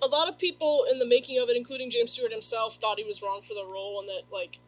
a 0.02 0.08
lot 0.08 0.30
of 0.30 0.38
people 0.38 0.86
in 0.92 1.00
the 1.00 1.06
making 1.06 1.42
of 1.42 1.50
it, 1.50 1.58
including 1.58 1.90
James 1.92 2.12
Stewart 2.14 2.32
himself, 2.32 2.76
thought 2.76 2.98
he 2.98 3.04
was 3.04 3.22
wrong 3.22 3.42
for 3.46 3.54
the 3.54 3.66
role, 3.66 4.00
and 4.00 4.10
that 4.10 4.24
like 4.32 4.60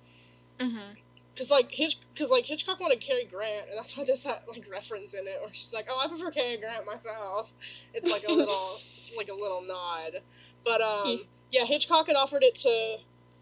Mm-hmm. 0.60 0.94
because 1.34 1.50
like 1.50 1.72
Hitch 1.72 1.98
because 2.14 2.30
like 2.30 2.46
Hitchcock 2.46 2.80
wanted 2.80 3.00
Cary 3.02 3.26
Grant, 3.26 3.68
and 3.70 3.78
that's 3.78 3.98
why 3.98 4.04
there's 4.04 4.24
that 4.24 4.44
like 4.48 4.66
reference 4.72 5.14
in 5.16 5.22
it 5.26 5.40
where 5.42 5.52
she's 5.54 5.74
like, 5.74 5.88
"Oh, 5.90 6.00
I 6.04 6.08
prefer 6.08 6.30
Cary 6.30 6.58
Grant 6.58 6.86
myself." 6.86 7.52
It's 7.96 8.12
like 8.12 8.24
a 8.28 8.32
little 8.32 8.78
it's 8.98 9.12
like 9.18 9.30
a 9.30 9.34
little 9.34 9.64
nod, 9.68 10.22
but 10.64 10.82
um 10.82 11.22
yeah, 11.50 11.66
Hitchcock 11.66 12.08
had 12.08 12.16
offered 12.16 12.44
it 12.44 12.54
to 12.56 12.98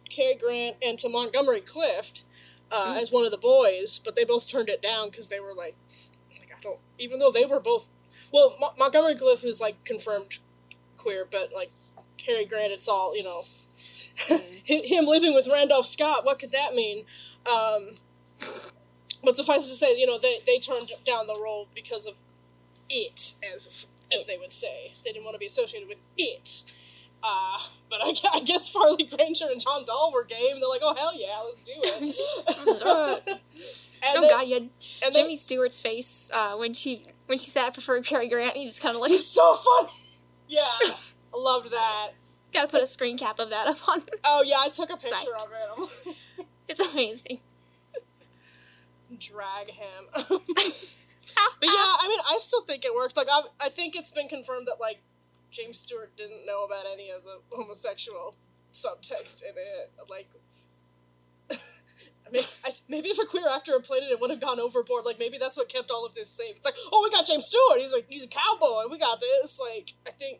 Cary 0.10 0.36
Grant 0.36 0.78
and 0.82 0.98
to 1.00 1.10
Montgomery 1.10 1.62
Clift 1.62 2.24
uh, 2.72 2.94
Mm. 2.96 3.02
as 3.02 3.12
one 3.12 3.26
of 3.26 3.32
the 3.32 3.38
boys, 3.38 4.00
but 4.04 4.16
they 4.16 4.26
both 4.26 4.48
turned 4.48 4.70
it 4.70 4.82
down 4.82 5.10
because 5.10 5.28
they 5.28 5.40
were 5.40 5.54
like, 5.54 5.76
like 6.38 6.50
I 6.58 6.62
don't 6.62 6.80
even 6.98 7.20
though 7.20 7.32
they 7.32 7.46
were 7.46 7.60
both 7.60 7.90
well 8.32 8.56
Mo- 8.60 8.74
Montgomery 8.78 9.16
Clift 9.16 9.44
is 9.44 9.60
like 9.62 9.84
confirmed 9.86 10.40
queer, 10.98 11.28
but 11.32 11.52
like 11.54 11.72
Cary 12.18 12.46
Grant, 12.46 12.72
it's 12.74 12.88
all 12.88 13.16
you 13.16 13.24
know. 13.24 13.42
hi- 14.28 14.42
him 14.66 15.06
living 15.06 15.34
with 15.34 15.48
Randolph 15.52 15.86
Scott, 15.86 16.26
what 16.26 16.40
could 16.40 16.52
that 16.52 16.74
mean? 16.76 17.06
Um, 17.52 17.96
but 19.24 19.36
suffice 19.36 19.66
it 19.66 19.70
to 19.70 19.76
say, 19.76 19.98
you 20.00 20.06
know, 20.08 20.18
they, 20.18 20.38
they 20.46 20.60
turned 20.60 20.90
down 21.06 21.28
the 21.28 21.40
role 21.42 21.68
because 21.76 22.06
of 22.06 22.14
it, 22.90 23.34
as 23.54 23.88
as 24.16 24.26
they 24.26 24.38
would 24.38 24.54
say. 24.54 24.94
They 25.04 25.12
didn't 25.12 25.26
want 25.26 25.36
to 25.36 25.40
be 25.40 25.46
associated 25.46 25.88
with 25.90 26.00
it. 26.18 26.64
Uh, 27.22 27.60
but 27.90 28.00
I, 28.02 28.14
I 28.34 28.40
guess 28.42 28.68
Farley 28.70 29.04
Granger 29.04 29.46
and 29.52 29.60
John 29.60 29.84
Dall 29.86 30.12
were 30.14 30.24
game. 30.24 30.60
They're 30.60 30.70
like, 30.70 30.82
oh 30.84 30.96
hell 30.96 31.12
yeah, 31.16 31.40
let's 31.46 31.64
do 31.64 31.74
it. 31.76 32.16
Let's 32.48 32.80
do 32.80 33.32
and 34.02 34.16
oh 34.16 34.22
then- 34.22 34.30
God, 34.30 34.48
had 34.48 34.62
and 34.62 34.70
then- 35.04 35.12
Jimmy 35.14 35.36
Stewart's 35.36 35.80
face 35.80 36.32
uh, 36.34 36.56
when 36.56 36.74
she 36.74 37.04
when 37.26 37.38
she 37.38 37.50
said 37.52 37.72
for 37.72 38.00
Cary 38.02 38.30
Grant. 38.30 38.56
He 38.56 38.66
just 38.66 38.82
kind 38.82 38.96
of 38.96 39.02
like 39.02 39.12
He's 39.12 39.26
so 39.26 39.54
funny. 39.56 39.90
Yeah, 40.48 40.62
I 40.64 41.38
loved 41.38 41.70
that. 41.72 42.10
got 42.52 42.64
to 42.64 42.68
put 42.70 42.82
a 42.82 42.88
screen 42.88 43.20
cap 43.20 43.38
of 43.38 43.52
that 43.52 43.68
up 43.68 43.88
on. 43.88 44.02
Oh 44.24 44.42
yeah, 44.44 44.56
I 44.60 44.70
took 44.70 44.90
a 44.90 44.94
picture 44.98 45.10
Psyched. 45.14 45.46
of 45.46 45.90
it. 46.08 46.16
It's 46.68 46.80
amazing. 46.94 47.40
drag 49.20 49.70
him. 49.70 50.06
but 50.14 50.30
yeah, 50.30 51.70
I 52.02 52.06
mean, 52.10 52.20
I 52.28 52.38
still 52.40 52.62
think 52.62 52.84
it 52.86 52.94
worked. 52.96 53.16
Like, 53.16 53.28
I, 53.32 53.42
I 53.62 53.70
think 53.70 53.96
it's 53.96 54.12
been 54.12 54.28
confirmed 54.28 54.68
that 54.68 54.78
like 54.80 55.02
James 55.52 55.80
Stewart 55.80 56.16
didn't 56.16 56.46
know 56.46 56.66
about 56.66 56.86
any 56.94 57.10
of 57.10 57.24
the 57.24 57.40
homosexual 57.52 58.36
subtext 58.72 59.44
in 59.44 59.54
it. 59.56 59.92
Like, 60.10 60.30
mean, 62.32 62.42
I, 62.64 62.72
maybe 62.88 63.10
if 63.10 63.20
a 63.20 63.26
queer 63.26 63.48
actor 63.54 63.74
had 63.74 63.84
played 63.84 64.04
it, 64.04 64.12
it 64.12 64.20
would 64.20 64.30
have 64.30 64.42
gone 64.42 64.60
overboard. 64.60 65.06
Like, 65.06 65.20
maybe 65.20 65.38
that's 65.38 65.58
what 65.58 65.70
kept 65.70 65.92
all 65.92 66.06
of 66.06 66.14
this 66.14 66.30
safe. 66.30 66.56
It's 66.56 66.66
like, 66.66 66.76
oh, 66.92 67.02
we 67.04 67.16
got 67.16 67.26
James 67.26 67.46
Stewart. 67.46 67.80
He's 67.80 67.94
like, 67.94 68.06
he's 68.10 68.24
a 68.24 68.28
cowboy. 68.28 68.90
We 68.90 69.00
got 69.00 69.20
this. 69.20 69.60
Like, 69.60 69.94
I 70.08 70.12
think. 70.12 70.40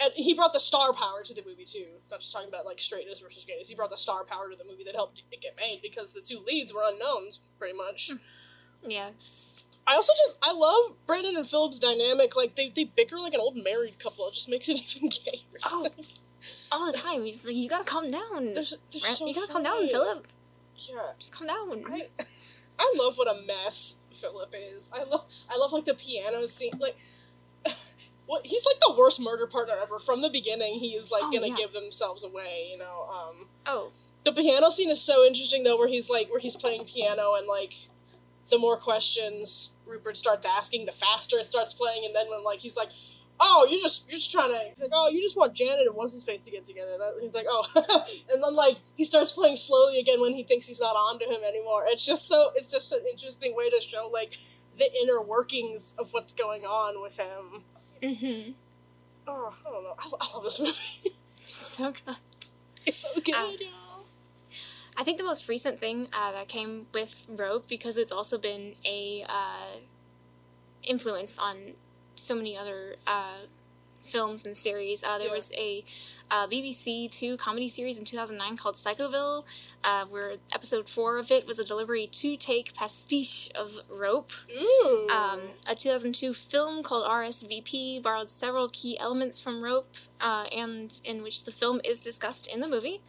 And 0.00 0.12
he 0.14 0.32
brought 0.34 0.52
the 0.52 0.60
star 0.60 0.92
power 0.92 1.24
to 1.24 1.34
the 1.34 1.42
movie 1.44 1.64
too. 1.64 1.86
Not 2.08 2.20
just 2.20 2.32
talking 2.32 2.48
about 2.48 2.64
like 2.64 2.80
straightness 2.80 3.18
versus 3.18 3.44
gayness. 3.44 3.68
He 3.68 3.74
brought 3.74 3.90
the 3.90 3.96
star 3.96 4.24
power 4.24 4.48
to 4.48 4.56
the 4.56 4.64
movie 4.64 4.84
that 4.84 4.94
helped 4.94 5.22
it 5.32 5.40
get 5.40 5.56
made 5.58 5.80
because 5.82 6.12
the 6.12 6.20
two 6.20 6.38
leads 6.46 6.72
were 6.72 6.82
unknowns, 6.86 7.48
pretty 7.58 7.76
much. 7.76 8.12
Hmm. 8.12 8.90
Yes. 8.90 9.66
I 9.88 9.94
also 9.94 10.12
just 10.18 10.36
I 10.42 10.52
love 10.52 10.96
Brandon 11.06 11.34
and 11.36 11.46
Philip's 11.46 11.78
dynamic. 11.78 12.36
Like 12.36 12.56
they, 12.56 12.68
they 12.68 12.84
bicker 12.84 13.18
like 13.18 13.32
an 13.34 13.40
old 13.40 13.56
married 13.56 13.98
couple. 13.98 14.28
It 14.28 14.34
just 14.34 14.48
makes 14.48 14.68
it 14.68 14.80
even 14.96 15.08
gayer. 15.08 15.58
Oh, 15.64 15.88
all 16.70 16.92
the 16.92 16.98
time. 16.98 17.24
He's 17.24 17.44
like, 17.46 17.54
you 17.56 17.68
gotta 17.68 17.84
calm 17.84 18.08
down. 18.10 18.54
They're, 18.54 18.64
they're 18.92 19.00
so 19.00 19.26
you 19.26 19.34
gotta 19.34 19.50
calm 19.52 19.62
down, 19.62 19.76
funny. 19.78 19.88
Philip. 19.90 20.26
Yeah, 20.76 21.00
Just 21.18 21.32
calm 21.32 21.48
down. 21.48 21.82
I 21.90 22.02
I 22.78 22.94
love 22.98 23.16
what 23.18 23.26
a 23.28 23.40
mess 23.46 23.96
Philip 24.14 24.54
is. 24.56 24.90
I 24.94 25.04
love 25.04 25.24
I 25.50 25.56
love 25.56 25.72
like 25.72 25.86
the 25.86 25.94
piano 25.94 26.46
scene. 26.46 26.72
Like 26.78 26.96
what 28.26 28.44
he's 28.46 28.64
like 28.66 28.78
the 28.80 28.94
worst 28.96 29.20
murder 29.20 29.46
partner 29.46 29.74
ever. 29.82 29.98
From 29.98 30.20
the 30.22 30.30
beginning, 30.30 30.78
he 30.78 30.88
is 30.90 31.10
like 31.10 31.22
Oh, 31.24 31.32
gonna 31.32 31.48
yeah. 31.48 31.56
give 31.56 31.72
themselves 31.72 32.24
away. 32.24 32.68
You 32.70 32.78
know. 32.78 33.08
Um, 33.10 33.46
oh, 33.66 33.90
the 34.24 34.32
piano 34.32 34.70
scene 34.70 34.90
is 34.90 35.00
so 35.00 35.24
interesting 35.26 35.64
though, 35.64 35.78
where 35.78 35.88
he's 35.88 36.10
like 36.10 36.30
where 36.30 36.40
he's 36.40 36.56
playing 36.56 36.84
piano 36.84 37.34
and 37.34 37.46
like 37.48 37.74
the 38.50 38.58
more 38.58 38.76
questions 38.76 39.72
Rupert 39.88 40.16
starts 40.16 40.46
asking, 40.46 40.86
the 40.86 40.92
faster 40.92 41.38
it 41.38 41.46
starts 41.46 41.72
playing, 41.74 42.04
and 42.04 42.14
then 42.14 42.26
when 42.30 42.44
like 42.44 42.58
he's 42.58 42.76
like, 42.76 42.88
"Oh, 43.40 43.66
you're 43.70 43.80
just 43.80 44.08
you're 44.08 44.18
just 44.18 44.32
trying 44.32 44.50
to," 44.50 44.60
he's 44.68 44.80
like, 44.80 44.90
"Oh, 44.92 45.08
you 45.08 45.22
just 45.22 45.36
want 45.36 45.54
Janet 45.54 45.86
and 45.86 45.94
what's 45.96 46.12
his 46.12 46.24
face 46.24 46.44
to 46.44 46.50
get 46.50 46.64
together." 46.64 46.96
That, 46.98 47.14
he's 47.20 47.34
like, 47.34 47.46
"Oh," 47.48 47.64
and 48.32 48.42
then 48.42 48.54
like 48.54 48.78
he 48.96 49.04
starts 49.04 49.32
playing 49.32 49.56
slowly 49.56 49.98
again 49.98 50.20
when 50.20 50.34
he 50.34 50.42
thinks 50.44 50.66
he's 50.66 50.80
not 50.80 50.94
onto 50.96 51.24
him 51.26 51.42
anymore. 51.46 51.84
It's 51.86 52.04
just 52.04 52.28
so 52.28 52.50
it's 52.56 52.70
just 52.70 52.92
an 52.92 53.00
interesting 53.10 53.54
way 53.56 53.70
to 53.70 53.80
show 53.80 54.08
like 54.12 54.38
the 54.78 54.88
inner 55.02 55.20
workings 55.20 55.94
of 55.98 56.10
what's 56.12 56.32
going 56.32 56.62
on 56.62 57.02
with 57.02 57.16
him. 57.16 57.62
mm-hmm. 58.02 58.52
Oh, 59.26 59.54
I 59.66 59.70
don't 59.70 59.84
know. 59.84 59.94
I, 59.98 60.08
I 60.20 60.34
love 60.34 60.44
this 60.44 60.60
movie. 60.60 60.74
So 61.50 61.92
good. 61.92 62.16
it's 62.86 62.98
so 62.98 63.08
good. 63.24 63.34
Ah. 63.34 63.87
I 65.00 65.04
think 65.04 65.16
the 65.18 65.24
most 65.24 65.48
recent 65.48 65.78
thing 65.78 66.08
uh, 66.12 66.32
that 66.32 66.48
came 66.48 66.86
with 66.92 67.24
Rope 67.28 67.68
because 67.68 67.96
it's 67.98 68.10
also 68.10 68.36
been 68.36 68.74
a 68.84 69.24
uh, 69.28 69.76
influence 70.82 71.38
on 71.38 71.74
so 72.16 72.34
many 72.34 72.56
other 72.56 72.96
uh, 73.06 73.36
films 74.04 74.44
and 74.44 74.56
series. 74.56 75.04
Uh, 75.04 75.18
there 75.18 75.28
Yeah. 75.28 75.34
was 75.34 75.52
a 75.56 75.84
uh, 76.30 76.46
BBC 76.48 77.08
Two 77.10 77.36
comedy 77.36 77.68
series 77.68 77.98
in 77.98 78.04
2009 78.04 78.56
called 78.56 78.74
Psychoville, 78.74 79.44
uh, 79.84 80.04
where 80.06 80.34
episode 80.52 80.88
four 80.88 81.18
of 81.18 81.30
it 81.30 81.46
was 81.46 81.58
a 81.60 81.64
delivery 81.64 82.08
two 82.10 82.36
take 82.36 82.74
pastiche 82.74 83.50
of 83.54 83.76
Rope. 83.88 84.32
Ooh. 84.54 85.08
Um, 85.10 85.40
a 85.68 85.76
2002 85.76 86.34
film 86.34 86.82
called 86.82 87.08
RSVP 87.08 88.02
borrowed 88.02 88.28
several 88.28 88.68
key 88.68 88.98
elements 88.98 89.40
from 89.40 89.62
Rope, 89.62 89.94
uh, 90.20 90.46
and 90.54 91.00
in 91.04 91.22
which 91.22 91.44
the 91.44 91.52
film 91.52 91.80
is 91.84 92.00
discussed 92.00 92.48
in 92.48 92.60
the 92.60 92.68
movie. 92.68 93.00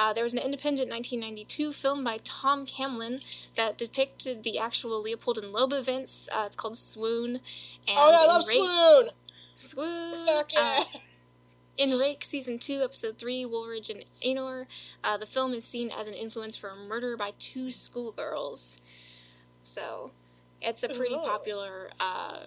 Uh, 0.00 0.12
there 0.12 0.22
was 0.22 0.32
an 0.32 0.38
independent 0.40 0.88
1992 0.88 1.72
film 1.72 2.04
by 2.04 2.20
Tom 2.22 2.64
Kalin 2.64 3.20
that 3.56 3.76
depicted 3.76 4.44
the 4.44 4.56
actual 4.56 5.02
Leopold 5.02 5.38
and 5.38 5.52
Loeb 5.52 5.72
events. 5.72 6.28
Uh, 6.32 6.44
it's 6.46 6.54
called 6.54 6.76
Swoon. 6.76 7.40
And 7.88 7.96
oh 7.98 8.16
I 8.22 8.26
love 8.26 8.42
Rake- 8.48 8.56
Swoon. 8.56 9.08
Swoon. 9.56 10.26
Fuck 10.26 10.52
yeah. 10.52 10.78
Uh, 10.94 10.98
in 11.76 11.90
Rake 11.98 12.24
Season 12.24 12.58
2, 12.60 12.82
Episode 12.84 13.18
3, 13.18 13.44
Woolridge 13.46 13.90
and 13.90 14.04
Anor, 14.24 14.66
uh, 15.02 15.16
the 15.16 15.26
film 15.26 15.52
is 15.52 15.64
seen 15.64 15.90
as 15.90 16.08
an 16.08 16.14
influence 16.14 16.56
for 16.56 16.68
a 16.70 16.76
murder 16.76 17.16
by 17.16 17.32
two 17.40 17.68
schoolgirls. 17.70 18.80
So, 19.64 20.12
it's 20.62 20.82
a 20.84 20.88
pretty 20.88 21.14
Oh. 21.16 21.24
popular 21.26 21.90
uh, 22.00 22.38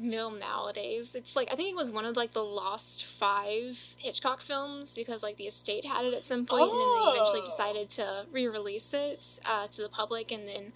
film 0.00 0.38
nowadays. 0.38 1.14
It's 1.14 1.36
like, 1.36 1.52
I 1.52 1.56
think 1.56 1.70
it 1.70 1.76
was 1.76 1.90
one 1.90 2.04
of 2.04 2.16
like 2.16 2.32
the 2.32 2.42
lost 2.42 3.04
five 3.04 3.94
Hitchcock 3.98 4.40
films 4.40 4.96
because 4.96 5.22
like 5.22 5.36
the 5.36 5.44
estate 5.44 5.84
had 5.84 6.04
it 6.04 6.14
at 6.14 6.24
some 6.24 6.46
point 6.46 6.62
and 6.62 6.70
then 6.72 6.78
they 6.78 7.10
eventually 7.12 7.40
Oh. 7.40 7.44
decided 7.44 7.90
to 7.90 8.26
re 8.32 8.46
release 8.48 8.92
it 8.94 9.40
uh, 9.46 9.66
to 9.68 9.82
the 9.82 9.88
public 9.88 10.30
and 10.32 10.48
then. 10.48 10.72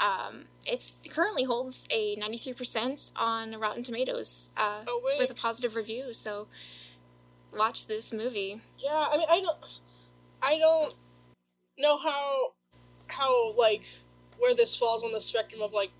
Um, 0.00 0.44
it's 0.64 0.98
it 1.04 1.10
currently 1.10 1.42
holds 1.42 1.88
a 1.90 2.14
93% 2.16 3.10
on 3.16 3.58
Rotten 3.58 3.82
Tomatoes. 3.82 4.52
Uh, 4.56 4.82
oh 4.86 5.00
with 5.18 5.28
a 5.28 5.34
positive 5.34 5.74
review. 5.74 6.14
So 6.14 6.46
watch 7.52 7.88
this 7.88 8.12
movie. 8.12 8.60
Yeah, 8.78 9.06
I 9.12 9.16
mean, 9.16 9.26
I 9.28 9.40
don't, 9.40 9.58
I 10.40 10.58
don't 10.58 10.94
know 11.78 11.98
how, 11.98 12.52
how 13.08 13.52
like 13.54 13.86
where 14.38 14.54
this 14.54 14.76
falls 14.76 15.02
on 15.02 15.10
the 15.12 15.20
spectrum 15.20 15.62
of 15.62 15.72
like 15.72 15.90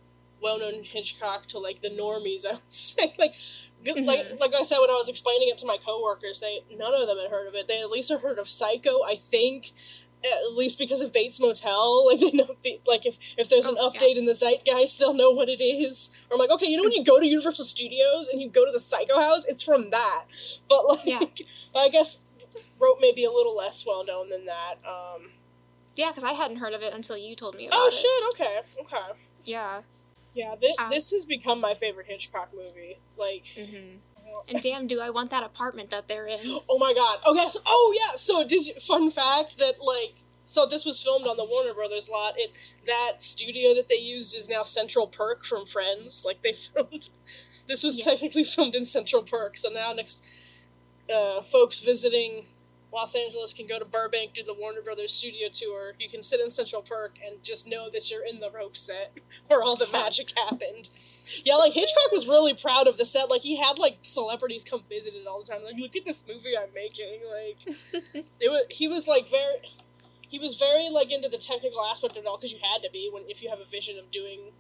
well-known 0.43 0.83
Hitchcock 0.85 1.47
to 1.49 1.59
like 1.59 1.81
the 1.83 1.91
normies. 1.91 2.47
I 2.47 2.53
would 2.55 2.61
say 2.69 3.15
like. 3.19 3.35
good- 3.85 4.05
Like 4.05 4.27
like 4.41 4.55
I 4.59 4.63
said 4.65 4.79
when 4.81 4.91
I 4.91 4.95
was 4.95 5.09
explaining 5.09 5.49
it 5.49 5.59
to 5.59 5.67
my 5.67 5.77
coworkers, 5.85 6.41
they 6.41 6.65
none 6.77 6.95
of 6.95 7.07
them 7.07 7.19
had 7.19 7.31
heard 7.31 7.47
of 7.49 7.55
it. 7.55 7.69
They 7.69 7.81
at 7.81 7.91
least 7.91 8.11
had 8.11 8.21
heard 8.21 8.39
of 8.39 8.49
Psycho, 8.49 9.03
I 9.05 9.15
think, 9.15 9.73
at 10.25 10.53
least 10.55 10.79
because 10.81 11.01
of 11.01 11.13
Bates 11.13 11.39
Motel. 11.41 12.07
Like 12.11 12.21
they 12.21 12.33
know, 12.33 12.57
like 12.87 13.07
if 13.07 13.19
if 13.37 13.49
there's 13.49 13.67
an 13.69 13.77
Oh, 13.79 13.91
yeah. 13.95 14.01
update 14.01 14.17
in 14.17 14.27
the 14.27 14.35
zeitgeist, 14.35 14.99
they'll 14.99 15.15
know 15.15 15.31
what 15.31 15.49
it 15.49 15.63
is. 15.63 16.11
Or 16.29 16.35
I'm 16.35 16.39
like, 16.41 16.51
okay, 16.51 16.67
you 16.67 16.77
know 16.77 16.83
when 16.83 16.93
you 16.93 17.05
go 17.05 17.21
to 17.21 17.27
Universal 17.27 17.65
Studios 17.67 18.29
and 18.29 18.43
you 18.43 18.49
go 18.49 18.65
to 18.67 18.73
the 18.73 18.81
Psycho 18.81 19.21
House, 19.21 19.45
it's 19.47 19.63
from 19.63 19.91
that. 19.91 20.25
But 20.69 20.89
like, 20.89 21.05
Yeah. 21.07 21.21
I 21.77 21.89
guess 21.89 22.25
Rope 22.81 22.99
may 23.01 23.13
be 23.13 23.25
a 23.25 23.31
little 23.31 23.57
less 23.57 23.87
well 23.87 24.05
known 24.05 24.29
than 24.31 24.47
that. 24.47 24.77
Um, 24.87 25.31
Yeah, 25.95 26.09
because 26.09 26.25
I 26.25 26.33
hadn't 26.33 26.57
heard 26.57 26.73
of 26.75 26.83
it 26.83 26.93
until 26.95 27.17
you 27.17 27.37
told 27.37 27.55
me 27.55 27.69
about 27.69 27.79
oh 27.81 27.87
it. 27.87 27.93
shit! 27.93 28.41
Okay, 28.41 28.61
okay. 28.83 29.13
Yeah. 29.45 29.83
Yeah, 30.39 30.55
this, 30.61 30.77
Ah. 30.79 30.89
this 30.89 31.11
has 31.11 31.25
become 31.25 31.61
my 31.61 31.75
favorite 31.75 32.07
Hitchcock 32.07 32.51
movie. 32.55 32.99
Like, 33.17 33.45
hmm 33.59 33.97
And 34.49 34.63
damn, 34.63 34.87
do 34.87 35.01
I 35.01 35.11
want 35.11 35.31
that 35.31 35.43
apartment 35.43 35.91
that 35.91 36.07
they're 36.07 36.27
in? 36.29 36.39
oh 36.69 36.79
my 36.79 36.93
god. 36.95 37.19
Okay. 37.27 37.51
So, 37.51 37.59
oh 37.67 37.95
yeah. 38.01 38.17
So 38.17 38.45
did 38.47 38.67
you? 38.69 38.75
Fun 38.81 39.11
fact 39.11 39.59
that 39.59 39.75
like. 39.83 40.15
So 40.45 40.65
this 40.65 40.87
was 40.87 41.03
filmed 41.03 41.27
on 41.27 41.37
the 41.37 41.45
Warner 41.45 41.75
Brothers 41.75 42.09
lot. 42.09 42.35
It 42.37 42.51
that 42.87 43.15
studio 43.23 43.75
that 43.75 43.89
they 43.89 43.97
used 44.17 44.35
is 44.37 44.49
now 44.49 44.63
Central 44.63 45.07
Perk 45.09 45.45
from 45.45 45.67
Friends. 45.67 46.23
Like 46.25 46.41
they 46.43 46.53
filmed. 46.69 47.11
This 47.67 47.83
was 47.83 47.97
Yes. 47.99 48.05
technically 48.07 48.45
filmed 48.45 48.75
in 48.77 48.85
Central 48.85 49.23
Perk. 49.25 49.57
So 49.59 49.69
now 49.71 49.93
next, 49.93 50.25
uh, 51.13 51.43
folks 51.43 51.81
visiting 51.81 52.47
Los 52.93 53.15
Angeles 53.15 53.53
can 53.53 53.67
go 53.67 53.79
to 53.79 53.85
Burbank, 53.85 54.35
do 54.35 54.43
the 54.43 54.55
Warner 54.55 54.81
Brothers 54.81 55.13
studio 55.13 55.49
tour. 55.53 55.93
You 55.99 56.09
can 56.09 56.23
sit 56.23 56.41
in 56.41 56.51
Central 56.51 56.83
Perk 56.83 57.19
and 57.25 57.43
just 57.43 57.69
know 57.69 57.91
that 57.91 58.11
you're 58.11 58.25
in 58.25 58.41
the 58.41 58.51
rope 58.51 58.77
set 58.77 59.19
where 59.49 59.63
all 59.63 59.77
the 59.77 59.89
magic 59.93 60.33
happened. 60.39 60.89
Yeah, 61.45 61.57
like 61.57 61.73
Hitchcock 61.73 62.11
was 62.11 62.27
really 62.27 62.55
proud 62.55 62.87
of 62.87 62.97
the 62.97 63.05
set. 63.05 63.31
Like 63.31 63.43
he 63.43 63.57
had 63.57 63.79
like 63.79 63.99
celebrities 64.03 64.65
come 64.65 64.83
visit 64.89 65.15
it 65.15 65.27
all 65.27 65.41
the 65.41 65.47
time. 65.47 65.65
Like, 65.65 65.79
look 65.79 65.97
at 65.97 66.05
this 66.05 66.25
movie 66.27 66.57
I'm 66.57 66.73
making. 66.75 67.21
Like 67.31 67.77
it 68.41 68.51
was. 68.51 68.65
He 68.71 68.89
was 68.89 69.07
like 69.07 69.29
very. 69.29 69.73
He 70.27 70.39
was 70.39 70.57
very 70.57 70.91
like 70.91 71.11
into 71.11 71.29
the 71.29 71.39
technical 71.39 71.85
aspect 71.87 72.17
of 72.17 72.25
it 72.25 72.27
all 72.27 72.37
because 72.37 72.53
you 72.53 72.59
had 72.63 72.83
to 72.83 72.91
be 72.91 73.11
when 73.13 73.25
if 73.29 73.43
you 73.43 73.49
have 73.51 73.61
a 73.61 73.65
vision 73.65 73.99
of 73.99 74.11
doing 74.11 74.53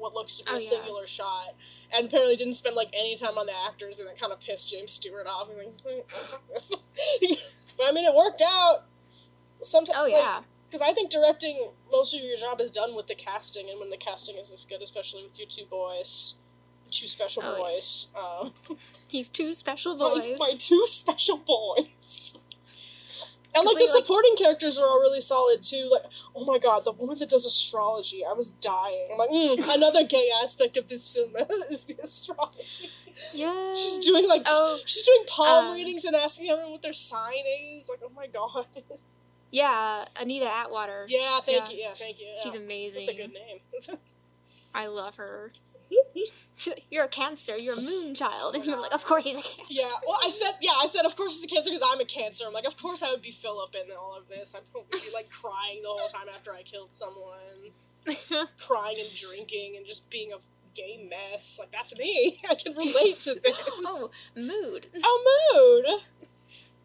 what 0.00 0.14
looks 0.14 0.38
to 0.38 0.44
be 0.44 0.50
Oh, 0.50 0.56
a 0.56 0.60
yeah. 0.60 0.68
singular 0.68 1.06
shot, 1.06 1.54
and 1.92 2.06
apparently 2.06 2.34
didn't 2.36 2.54
spend 2.54 2.74
like 2.76 2.88
any 2.92 3.16
time 3.16 3.36
on 3.38 3.46
the 3.46 3.52
actors, 3.68 3.98
and 3.98 4.08
that 4.08 4.18
kind 4.18 4.32
of 4.32 4.40
pissed 4.40 4.68
James 4.70 4.92
Stewart 4.92 5.26
off. 5.28 5.48
I'm 5.50 5.56
like, 5.58 5.74
but 7.76 7.86
I 7.88 7.92
mean, 7.92 8.04
it 8.04 8.14
worked 8.14 8.42
out. 8.46 8.84
Sometimes, 9.62 9.98
Oh 10.00 10.06
yeah. 10.06 10.40
because 10.68 10.80
I 10.80 10.92
think 10.94 11.10
directing 11.10 11.68
most 11.92 12.14
of 12.14 12.22
your 12.22 12.36
job 12.38 12.60
is 12.60 12.70
done 12.70 12.94
with 12.96 13.06
the 13.08 13.14
casting, 13.14 13.68
and 13.68 13.78
when 13.78 13.90
the 13.90 13.96
casting 13.98 14.36
is 14.36 14.50
this 14.50 14.64
good, 14.64 14.80
especially 14.82 15.22
with 15.22 15.38
you 15.38 15.44
two 15.46 15.66
boys, 15.66 16.36
two 16.90 17.06
special 17.06 17.42
Oh, 17.44 17.56
yeah. 17.56 17.62
boys, 17.62 18.08
um, 18.18 18.52
He's 19.08 19.28
two 19.28 19.52
special 19.52 19.96
my, 19.98 20.14
boys. 20.14 20.38
my 20.40 20.52
two 20.58 20.84
special 20.86 21.36
boys. 21.36 22.38
And 23.54 23.64
like 23.66 23.76
the 23.76 23.80
like- 23.80 23.88
supporting 23.88 24.36
characters 24.36 24.78
are 24.78 24.86
all 24.86 25.00
really 25.00 25.20
solid 25.20 25.62
too. 25.62 25.88
Like, 25.90 26.04
oh 26.36 26.44
my 26.44 26.58
god, 26.58 26.84
the 26.84 26.92
woman 26.92 27.18
that 27.18 27.30
does 27.30 27.44
astrology, 27.46 28.24
I 28.24 28.32
was 28.32 28.52
dying. 28.52 29.08
I'm 29.12 29.18
like, 29.18 29.30
mm, 29.30 29.74
another 29.74 30.04
gay 30.06 30.28
aspect 30.42 30.76
of 30.76 30.88
this 30.88 31.08
film 31.12 31.32
is 31.70 31.84
the 31.84 31.96
astrology. 32.02 32.88
Yeah, 33.34 33.74
She's 33.74 33.98
doing, 33.98 34.28
like, 34.28 34.42
oh 34.46 34.78
She's 34.86 35.04
doing 35.04 35.24
palm 35.26 35.66
Um, 35.66 35.74
readings 35.74 36.04
and 36.04 36.14
asking 36.14 36.48
everyone 36.50 36.72
what 36.72 36.82
their 36.82 36.92
sign 36.92 37.42
is. 37.76 37.88
Like, 37.88 38.00
oh 38.04 38.12
my 38.14 38.28
god. 38.28 38.66
yeah, 39.50 40.04
Anita 40.20 40.46
Atwater. 40.50 41.06
yeah, 41.08 41.40
thank 41.42 41.70
Yeah. 41.70 41.76
you. 41.76 41.82
Yeah, 41.82 41.94
thank 41.96 42.20
you. 42.20 42.26
Yeah. 42.28 42.42
She's 42.42 42.54
amazing. 42.54 43.06
That's 43.06 43.18
a 43.18 43.20
good 43.22 43.32
name. 43.32 43.98
I 44.74 44.86
love 44.86 45.16
her. 45.16 45.50
You're 46.90 47.04
a 47.04 47.08
cancer. 47.08 47.56
You're 47.56 47.78
a 47.78 47.80
moon 47.80 48.14
child. 48.14 48.54
And 48.54 48.64
you're 48.64 48.80
like, 48.80 48.94
of 48.94 49.04
course 49.04 49.24
he's 49.24 49.38
a 49.38 49.42
cancer. 49.42 49.64
yeah, 49.68 49.88
well, 50.06 50.18
I 50.22 50.28
said, 50.28 50.54
yeah, 50.60 50.72
I 50.82 50.86
said, 50.86 51.04
of 51.04 51.16
course 51.16 51.42
it's 51.42 51.50
a 51.50 51.54
cancer 51.54 51.70
because 51.70 51.86
I'm 51.92 52.00
a 52.00 52.04
cancer. 52.04 52.44
I'm 52.46 52.52
like, 52.52 52.66
of 52.66 52.76
course 52.76 53.02
I 53.02 53.10
would 53.10 53.22
be 53.22 53.30
Philip 53.30 53.74
in 53.74 53.90
all 53.96 54.16
of 54.16 54.28
this. 54.28 54.54
I'd 54.54 54.70
probably 54.72 55.00
be 55.00 55.12
like 55.14 55.30
crying 55.30 55.82
the 55.82 55.88
whole 55.88 56.08
time 56.08 56.26
after 56.34 56.52
I 56.52 56.62
killed 56.62 56.90
someone, 56.92 57.72
crying 58.58 58.96
and 58.98 59.14
drinking 59.16 59.76
and 59.76 59.86
just 59.86 60.08
being 60.10 60.32
a 60.32 60.36
gay 60.74 61.08
mess. 61.08 61.58
Like, 61.58 61.72
that's 61.72 61.96
me. 61.98 62.40
I 62.50 62.54
can 62.54 62.72
relate 62.74 63.16
to 63.24 63.34
this. 63.42 63.70
oh, 63.84 64.10
mood. 64.36 64.86
oh, 65.02 65.82
mood. 65.84 66.00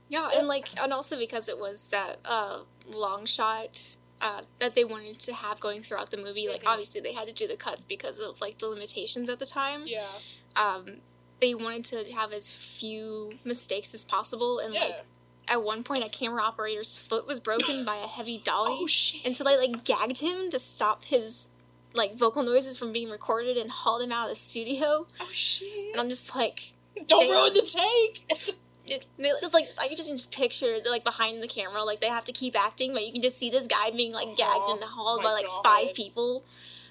Yeah, 0.08 0.30
and 0.36 0.48
like, 0.48 0.68
and 0.80 0.94
also 0.94 1.18
because 1.18 1.50
it 1.50 1.58
was 1.58 1.90
that 1.90 2.18
uh, 2.26 2.60
long 2.88 3.26
shot 3.26 3.98
uh, 4.26 4.42
that 4.60 4.74
they 4.76 4.84
wanted 4.84 5.20
to 5.20 5.34
have 5.34 5.60
going 5.60 5.82
throughout 5.84 6.10
the 6.10 6.18
movie. 6.18 6.48
Like, 6.50 6.64
Mhm. 6.64 6.68
obviously 6.72 7.00
they 7.02 7.14
had 7.14 7.28
to 7.28 7.34
do 7.34 7.48
the 7.48 7.56
cuts 7.58 7.84
because 7.84 8.20
of 8.20 8.42
like 8.42 8.58
the 8.58 8.68
limitations 8.68 9.30
at 9.30 9.40
the 9.40 9.46
time. 9.46 9.84
Yeah, 9.86 10.08
Um, 10.56 11.02
they 11.42 11.54
wanted 11.54 11.86
to 11.86 11.98
have 12.14 12.32
as 12.34 12.50
few 12.50 13.38
mistakes 13.44 13.94
as 13.94 14.04
possible, 14.04 14.60
and 14.60 14.74
yeah. 14.74 14.80
like 14.86 15.06
at 15.48 15.62
one 15.64 15.84
point, 15.84 16.04
a 16.04 16.10
camera 16.10 16.42
operator's 16.42 16.96
foot 16.98 17.28
was 17.28 17.40
broken 17.40 17.86
by 17.86 17.98
a 17.98 18.08
heavy 18.08 18.38
dolly, 18.50 18.76
Oh, 18.82 18.88
shit. 18.88 19.26
and 19.26 19.36
so 19.36 19.44
they 19.44 19.58
like 19.58 19.84
gagged 19.84 20.20
him 20.20 20.50
to 20.50 20.58
stop 20.60 21.04
his 21.06 21.50
like 21.94 22.16
vocal 22.16 22.44
noises 22.44 22.78
from 22.78 22.92
being 22.92 23.10
recorded 23.10 23.56
and 23.58 23.70
hauled 23.72 24.02
him 24.02 24.12
out 24.12 24.24
of 24.26 24.30
the 24.32 24.36
studio. 24.36 25.06
oh, 25.22 25.30
shit. 25.32 25.92
And 25.92 26.00
I'm 26.02 26.10
just 26.10 26.36
like, 26.36 26.74
Don't 27.08 27.22
damn. 27.22 27.30
ruin 27.30 27.54
the 27.54 27.62
take. 27.62 28.56
it, 28.88 29.06
it's 29.18 29.54
like 29.54 29.68
I 29.82 29.88
can 29.88 29.98
just, 29.98 30.10
just 30.10 30.32
picture 30.32 30.78
like 30.90 31.04
behind 31.04 31.42
the 31.42 31.48
camera, 31.48 31.84
like 31.84 32.02
they 32.02 32.08
have 32.08 32.26
to 32.26 32.32
keep 32.32 32.60
acting, 32.60 32.94
but 32.94 33.06
you 33.06 33.12
can 33.12 33.22
just 33.22 33.38
see 33.38 33.50
this 33.50 33.68
guy 33.68 33.92
being 33.92 34.14
like 34.14 34.36
gagged 34.38 34.54
Oh, 34.56 34.74
and 34.74 34.84
hauled 34.84 35.24
my 35.24 35.30
by 35.30 35.34
like 35.34 35.48
God. 35.48 35.64
five 35.64 35.94
people. 35.94 36.44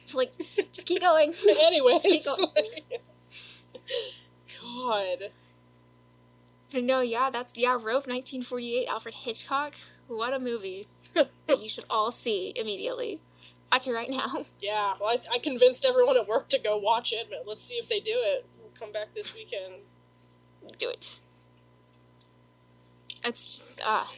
So 0.07 0.19
like, 0.19 0.33
just 0.73 0.87
keep 0.87 1.01
going. 1.01 1.35
Anyways. 1.65 2.03
Keep 2.03 2.25
going. 2.25 3.01
God. 4.63 5.31
But 6.73 6.85
no, 6.85 7.01
yeah, 7.01 7.31
that's 7.33 7.57
yeah, 7.57 7.75
Rope, 7.75 8.07
1948, 8.09 8.89
Alfred 8.89 9.15
Hitchcock. 9.15 9.75
What 10.09 10.33
a 10.33 10.41
movie 10.41 10.89
that 11.15 11.61
you 11.63 11.69
should 11.69 11.85
all 11.89 12.11
see 12.11 12.53
immediately. 12.57 13.21
Watch 13.71 13.87
it 13.87 13.93
right 13.93 14.11
now. 14.11 14.45
Yeah, 14.61 14.95
well, 15.01 15.11
I, 15.11 15.37
I 15.37 15.39
convinced 15.39 15.85
everyone 15.85 16.17
at 16.17 16.27
work 16.27 16.49
to 16.51 16.59
go 16.59 16.77
watch 16.77 17.13
it, 17.13 17.27
but 17.31 17.45
let's 17.47 17.65
see 17.65 17.75
if 17.75 17.89
they 17.89 18.01
do 18.01 18.13
it. 18.15 18.47
We'll 18.59 18.71
come 18.79 18.93
back 18.93 19.15
this 19.15 19.35
weekend. 19.35 19.75
Do 20.79 20.89
it. 20.91 21.21
It's 23.25 23.51
just 23.51 23.81
ah, 23.85 24.13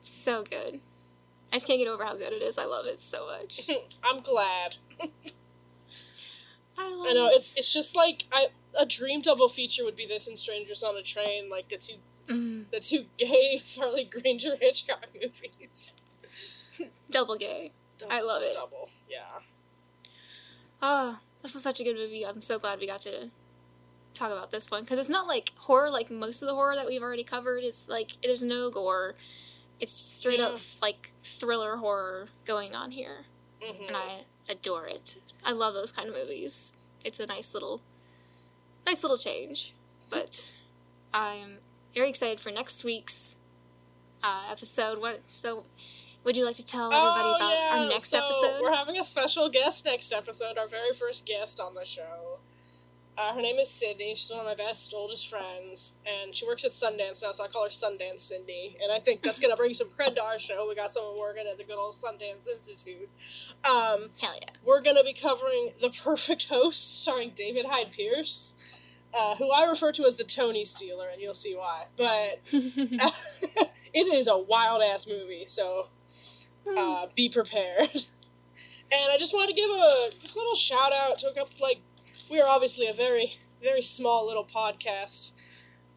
so 0.00 0.42
good. 0.42 0.80
I 1.52 1.56
just 1.56 1.66
can't 1.66 1.78
get 1.78 1.88
over 1.88 2.04
how 2.04 2.16
good 2.16 2.32
it 2.32 2.42
is. 2.42 2.58
I 2.58 2.64
love 2.64 2.86
it 2.86 3.00
so 3.00 3.26
much. 3.26 3.68
I'm 4.04 4.20
glad. 4.20 4.76
I 6.78 6.90
love 6.94 7.06
I 7.08 7.12
know 7.12 7.28
it. 7.28 7.36
it's 7.36 7.54
it's 7.56 7.72
just 7.72 7.96
like 7.96 8.24
I 8.32 8.48
a 8.78 8.86
dream 8.86 9.20
double 9.20 9.48
feature 9.48 9.84
would 9.84 9.96
be 9.96 10.06
this 10.06 10.28
and 10.28 10.38
Strangers 10.38 10.82
on 10.82 10.96
a 10.96 11.02
Train, 11.02 11.50
like 11.50 11.68
the 11.68 11.76
two 11.76 11.96
Mm, 12.30 12.70
the 12.70 12.80
two 12.80 13.06
gay 13.16 13.58
Farley 13.64 14.04
Granger 14.04 14.56
Hitchcock 14.56 15.08
movies. 15.14 15.96
double 17.10 17.36
gay. 17.36 17.72
I 18.08 18.22
love 18.22 18.42
it. 18.42 18.54
Double, 18.54 18.88
yeah. 19.10 19.40
Oh, 20.80 21.18
this 21.42 21.54
is 21.54 21.62
such 21.62 21.80
a 21.80 21.84
good 21.84 21.96
movie. 21.96 22.24
I'm 22.24 22.40
so 22.40 22.58
glad 22.58 22.78
we 22.78 22.86
got 22.86 23.00
to 23.02 23.30
talk 24.20 24.30
about 24.30 24.50
this 24.50 24.70
one 24.70 24.82
because 24.82 24.98
it's 24.98 25.10
not 25.10 25.26
like 25.26 25.52
horror 25.56 25.90
like 25.90 26.10
most 26.10 26.42
of 26.42 26.48
the 26.48 26.54
horror 26.54 26.74
that 26.76 26.86
we've 26.86 27.02
already 27.02 27.24
covered. 27.24 27.64
It's 27.64 27.88
like 27.88 28.12
there's 28.22 28.44
no 28.44 28.70
gore. 28.70 29.14
It's 29.80 29.92
straight 29.92 30.40
up 30.40 30.58
like 30.82 31.12
thriller 31.22 31.76
horror 31.76 32.28
going 32.44 32.74
on 32.74 32.90
here, 32.90 33.24
hmm 33.62 33.86
and 33.86 33.96
I 33.96 34.24
adore 34.48 34.86
it. 34.86 35.16
I 35.44 35.52
love 35.52 35.74
those 35.74 35.92
kind 35.92 36.08
of 36.08 36.14
movies. 36.14 36.74
It's 37.04 37.18
a 37.18 37.26
nice 37.26 37.54
little, 37.54 37.80
nice 38.84 39.02
little 39.02 39.16
change. 39.16 39.74
But 40.10 40.54
I'm 41.14 41.58
very 41.94 42.10
excited 42.10 42.40
for 42.40 42.50
next 42.50 42.84
week's 42.84 43.36
uh, 44.22 44.42
episode. 44.50 45.00
What 45.00 45.22
so? 45.24 45.64
Would 46.24 46.36
you 46.36 46.44
like 46.44 46.56
to 46.56 46.66
tell 46.66 46.92
everybody 46.92 47.28
oh, 47.28 47.36
about 47.36 47.50
yeah. 47.50 47.82
our 47.84 47.88
next 47.88 48.10
so 48.10 48.18
episode? 48.18 48.60
We're 48.62 48.74
having 48.74 48.98
a 48.98 49.04
special 49.04 49.48
guest 49.48 49.86
next 49.86 50.12
episode, 50.12 50.58
our 50.58 50.68
very 50.68 50.92
first 50.92 51.24
guest 51.24 51.60
on 51.60 51.74
the 51.74 51.86
show. 51.86 52.29
Uh, 53.18 53.34
her 53.34 53.40
name 53.42 53.56
is 53.56 53.68
Sydney. 53.68 54.14
She's 54.14 54.30
one 54.30 54.40
of 54.40 54.46
my 54.46 54.54
best, 54.54 54.94
oldest 54.94 55.28
friends, 55.28 55.94
and 56.06 56.34
she 56.34 56.46
works 56.46 56.64
at 56.64 56.70
Sundance 56.70 57.22
now, 57.22 57.32
so 57.32 57.44
I 57.44 57.48
call 57.48 57.64
her 57.64 57.68
Sundance 57.68 58.20
Cindy. 58.20 58.76
And 58.82 58.90
I 58.90 58.98
think 58.98 59.22
that's 59.22 59.38
gonna 59.38 59.56
bring 59.56 59.74
some 59.74 59.88
cred 59.88 60.14
to 60.14 60.24
our 60.24 60.38
show. 60.38 60.66
We 60.68 60.74
got 60.74 60.90
someone 60.90 61.18
working 61.18 61.44
at 61.46 61.58
the 61.58 61.64
good 61.64 61.76
old 61.76 61.94
Sundance 61.94 62.48
Institute. 62.48 63.08
Um, 63.64 64.10
Hell 64.20 64.34
yeah! 64.40 64.48
we're 64.64 64.80
gonna 64.80 65.04
be 65.04 65.12
covering 65.12 65.72
The 65.82 65.90
Perfect 65.90 66.48
Host, 66.48 67.02
starring 67.02 67.32
David 67.34 67.66
Hyde 67.68 67.92
Pierce, 67.92 68.56
uh, 69.12 69.36
who 69.36 69.50
I 69.50 69.64
refer 69.64 69.92
to 69.92 70.04
as 70.04 70.16
the 70.16 70.24
Tony 70.24 70.64
Stealer, 70.64 71.08
and 71.12 71.20
you'll 71.20 71.34
see 71.34 71.54
why. 71.54 71.84
But 71.96 72.40
it 72.52 74.14
is 74.14 74.28
a 74.28 74.38
wild 74.38 74.82
ass 74.82 75.06
movie, 75.06 75.44
so 75.46 75.88
uh, 76.76 77.06
be 77.14 77.28
prepared. 77.28 78.06
And 78.92 79.12
I 79.12 79.18
just 79.18 79.32
wanted 79.32 79.50
to 79.50 79.54
give 79.54 79.70
a 79.70 80.36
little 80.36 80.56
shout 80.56 80.90
out 81.04 81.16
to 81.20 81.28
a 81.28 81.34
couple, 81.34 81.52
like, 81.60 81.80
we 82.30 82.40
are 82.40 82.48
obviously 82.48 82.86
a 82.86 82.92
very, 82.92 83.32
very 83.62 83.82
small 83.82 84.26
little 84.26 84.44
podcast 84.44 85.32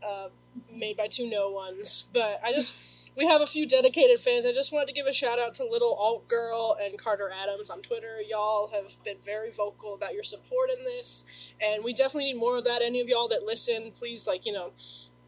uh, 0.06 0.30
made 0.72 0.98
by 0.98 1.08
two 1.08 1.30
no 1.30 1.50
ones, 1.50 2.10
but 2.12 2.40
I 2.44 2.52
just, 2.52 2.76
we 3.16 3.28
have 3.28 3.42
a 3.42 3.46
few 3.46 3.68
dedicated 3.68 4.20
fans. 4.20 4.46
I 4.46 4.52
just 4.52 4.74
wanted 4.74 4.88
to 4.88 4.94
give 4.94 5.06
a 5.06 5.14
shout 5.14 5.40
out 5.40 5.54
to 5.56 5.64
Little 5.64 5.94
Alt 5.94 6.28
Girl 6.28 6.76
and 6.82 6.98
Carter 6.98 7.30
Adams 7.44 7.70
on 7.70 7.82
Twitter. 7.82 8.18
Y'all 8.28 8.72
have 8.74 8.96
been 9.04 9.18
very 9.24 9.52
vocal 9.52 9.94
about 9.94 10.14
your 10.14 10.24
support 10.24 10.72
in 10.76 10.84
this, 10.84 11.54
and 11.62 11.84
we 11.84 11.94
definitely 11.94 12.34
need 12.34 12.40
more 12.40 12.58
of 12.58 12.66
that. 12.66 12.82
Any 12.84 13.00
of 13.00 13.08
y'all 13.08 13.28
that 13.28 13.44
listen, 13.46 13.92
please, 13.94 14.28
like, 14.28 14.46
you 14.46 14.54
know, 14.54 14.72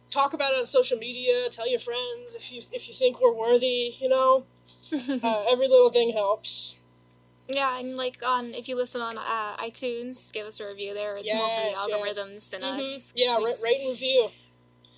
talk 0.10 0.34
about 0.34 0.52
it 0.54 0.60
on 0.60 0.66
social 0.66 0.98
media, 0.98 1.48
tell 1.52 1.70
your 1.70 1.80
friends 1.80 2.36
if 2.36 2.52
you 2.52 2.62
if 2.72 2.88
you 2.88 2.94
think 2.94 3.22
we're 3.22 3.34
worthy, 3.34 3.94
you 4.00 4.10
know. 4.10 4.46
Uh, 4.92 5.46
every 5.50 5.68
little 5.68 5.90
thing 5.90 6.12
helps. 6.12 6.75
Yeah, 7.48 7.80
and 7.80 7.96
like 7.96 8.18
on 8.26 8.54
if 8.54 8.68
you 8.68 8.76
listen 8.76 9.02
on 9.02 9.18
uh, 9.18 9.56
iTunes, 9.58 10.34
give 10.34 10.48
us 10.48 10.60
a 10.60 10.68
review 10.68 10.94
there. 10.96 11.16
It's 11.18 11.32
more 11.34 11.44
for 11.48 11.54
Yes, 11.54 11.86
the 11.86 11.92
yes. 11.92 12.00
algorithms 12.20 12.50
than 12.50 12.62
Mhm. 12.62 12.80
us. 12.80 13.14
Yeah, 13.16 13.38
We 13.38 13.46
rate 13.64 13.82
and 13.82 13.90
review. 13.92 14.32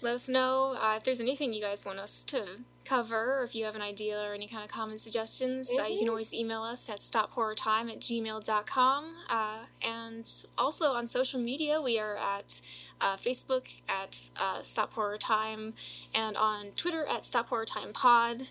Let 0.01 0.13
us 0.13 0.29
know 0.29 0.77
uh, 0.79 0.95
if 0.97 1.03
there's 1.03 1.19
anything 1.21 1.53
you 1.53 1.61
guys 1.61 1.83
want 1.83 1.99
us 1.99 2.23
to 2.25 2.45
cover, 2.85 3.39
or 3.39 3.43
if 3.43 3.53
you 3.53 3.65
have 3.65 3.75
an 3.75 3.81
idea 3.81 4.21
or 4.23 4.33
any 4.33 4.47
kind 4.47 4.63
of 4.63 4.69
comment 4.69 5.01
suggestions. 5.01 5.69
Uh, 5.77 5.83
you 5.83 5.97
can 5.97 6.07
Mhm. 6.07 6.11
always 6.11 6.33
email 6.33 6.63
us 6.63 6.89
at 6.89 6.99
stophorrortime 6.99 7.91
at 7.91 7.99
gmail.com. 7.99 9.15
Uh, 9.27 9.57
and 9.81 10.45
also 10.57 10.93
on 10.93 11.05
social 11.07 11.39
media, 11.41 11.81
we 11.81 11.99
are 11.99 12.15
at 12.15 12.61
uh, 13.01 13.17
Facebook 13.17 13.81
at 13.89 14.29
uh, 14.37 14.61
Stop 14.63 14.93
Horror 14.93 15.17
Time 15.17 15.75
and 16.15 16.35
on 16.37 16.71
Twitter 16.71 17.05
at 17.05 17.25
Stop 17.25 17.49
Horror 17.49 17.65
Time 17.65 17.91
Pod. 17.93 18.47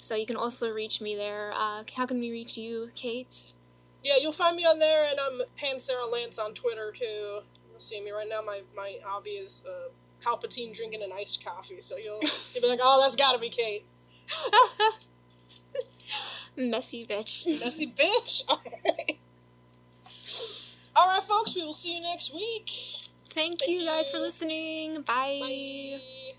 So 0.00 0.14
you 0.14 0.26
can 0.26 0.36
also 0.36 0.72
reach 0.72 1.00
me 1.00 1.14
there. 1.14 1.52
Uh, 1.54 1.84
how 1.94 2.06
can 2.06 2.20
we 2.20 2.30
reach 2.30 2.56
you, 2.56 2.90
Kate? 2.94 3.52
Yeah, 4.02 4.14
you'll 4.20 4.32
find 4.32 4.56
me 4.56 4.64
on 4.64 4.78
there, 4.78 5.06
and 5.10 5.18
I'm 5.20 5.42
Pan 5.56 5.78
Sarah 5.78 6.06
Lance 6.06 6.38
on 6.38 6.54
Twitter 6.54 6.92
too. 6.98 7.40
You'll 7.70 7.78
see 7.78 8.02
me 8.02 8.10
right 8.10 8.28
now. 8.28 8.40
My 8.40 8.62
my 8.74 8.96
hobby 9.04 9.30
is 9.30 9.62
uh, 9.68 9.90
Palpatine 10.24 10.74
drinking 10.74 11.02
an 11.02 11.10
iced 11.12 11.44
coffee. 11.44 11.80
So 11.80 11.96
you'll 11.98 12.20
you'll 12.54 12.62
be 12.62 12.68
like, 12.68 12.80
oh, 12.82 13.00
that's 13.02 13.16
got 13.16 13.34
to 13.34 13.40
be 13.40 13.50
Kate. 13.50 13.84
Messy 16.56 17.06
bitch. 17.06 17.46
Messy 17.60 17.92
bitch. 17.92 18.42
All 18.48 18.60
right. 18.64 19.18
All 20.96 21.08
right, 21.08 21.22
folks. 21.22 21.54
We 21.54 21.62
will 21.62 21.72
see 21.72 21.96
you 21.96 22.02
next 22.02 22.34
week. 22.34 22.70
Thank, 23.30 23.60
Thank 23.60 23.68
you 23.68 23.86
guys 23.86 24.10
for 24.10 24.18
listening. 24.18 25.02
Bye. 25.02 25.38
Bye. 25.40 26.29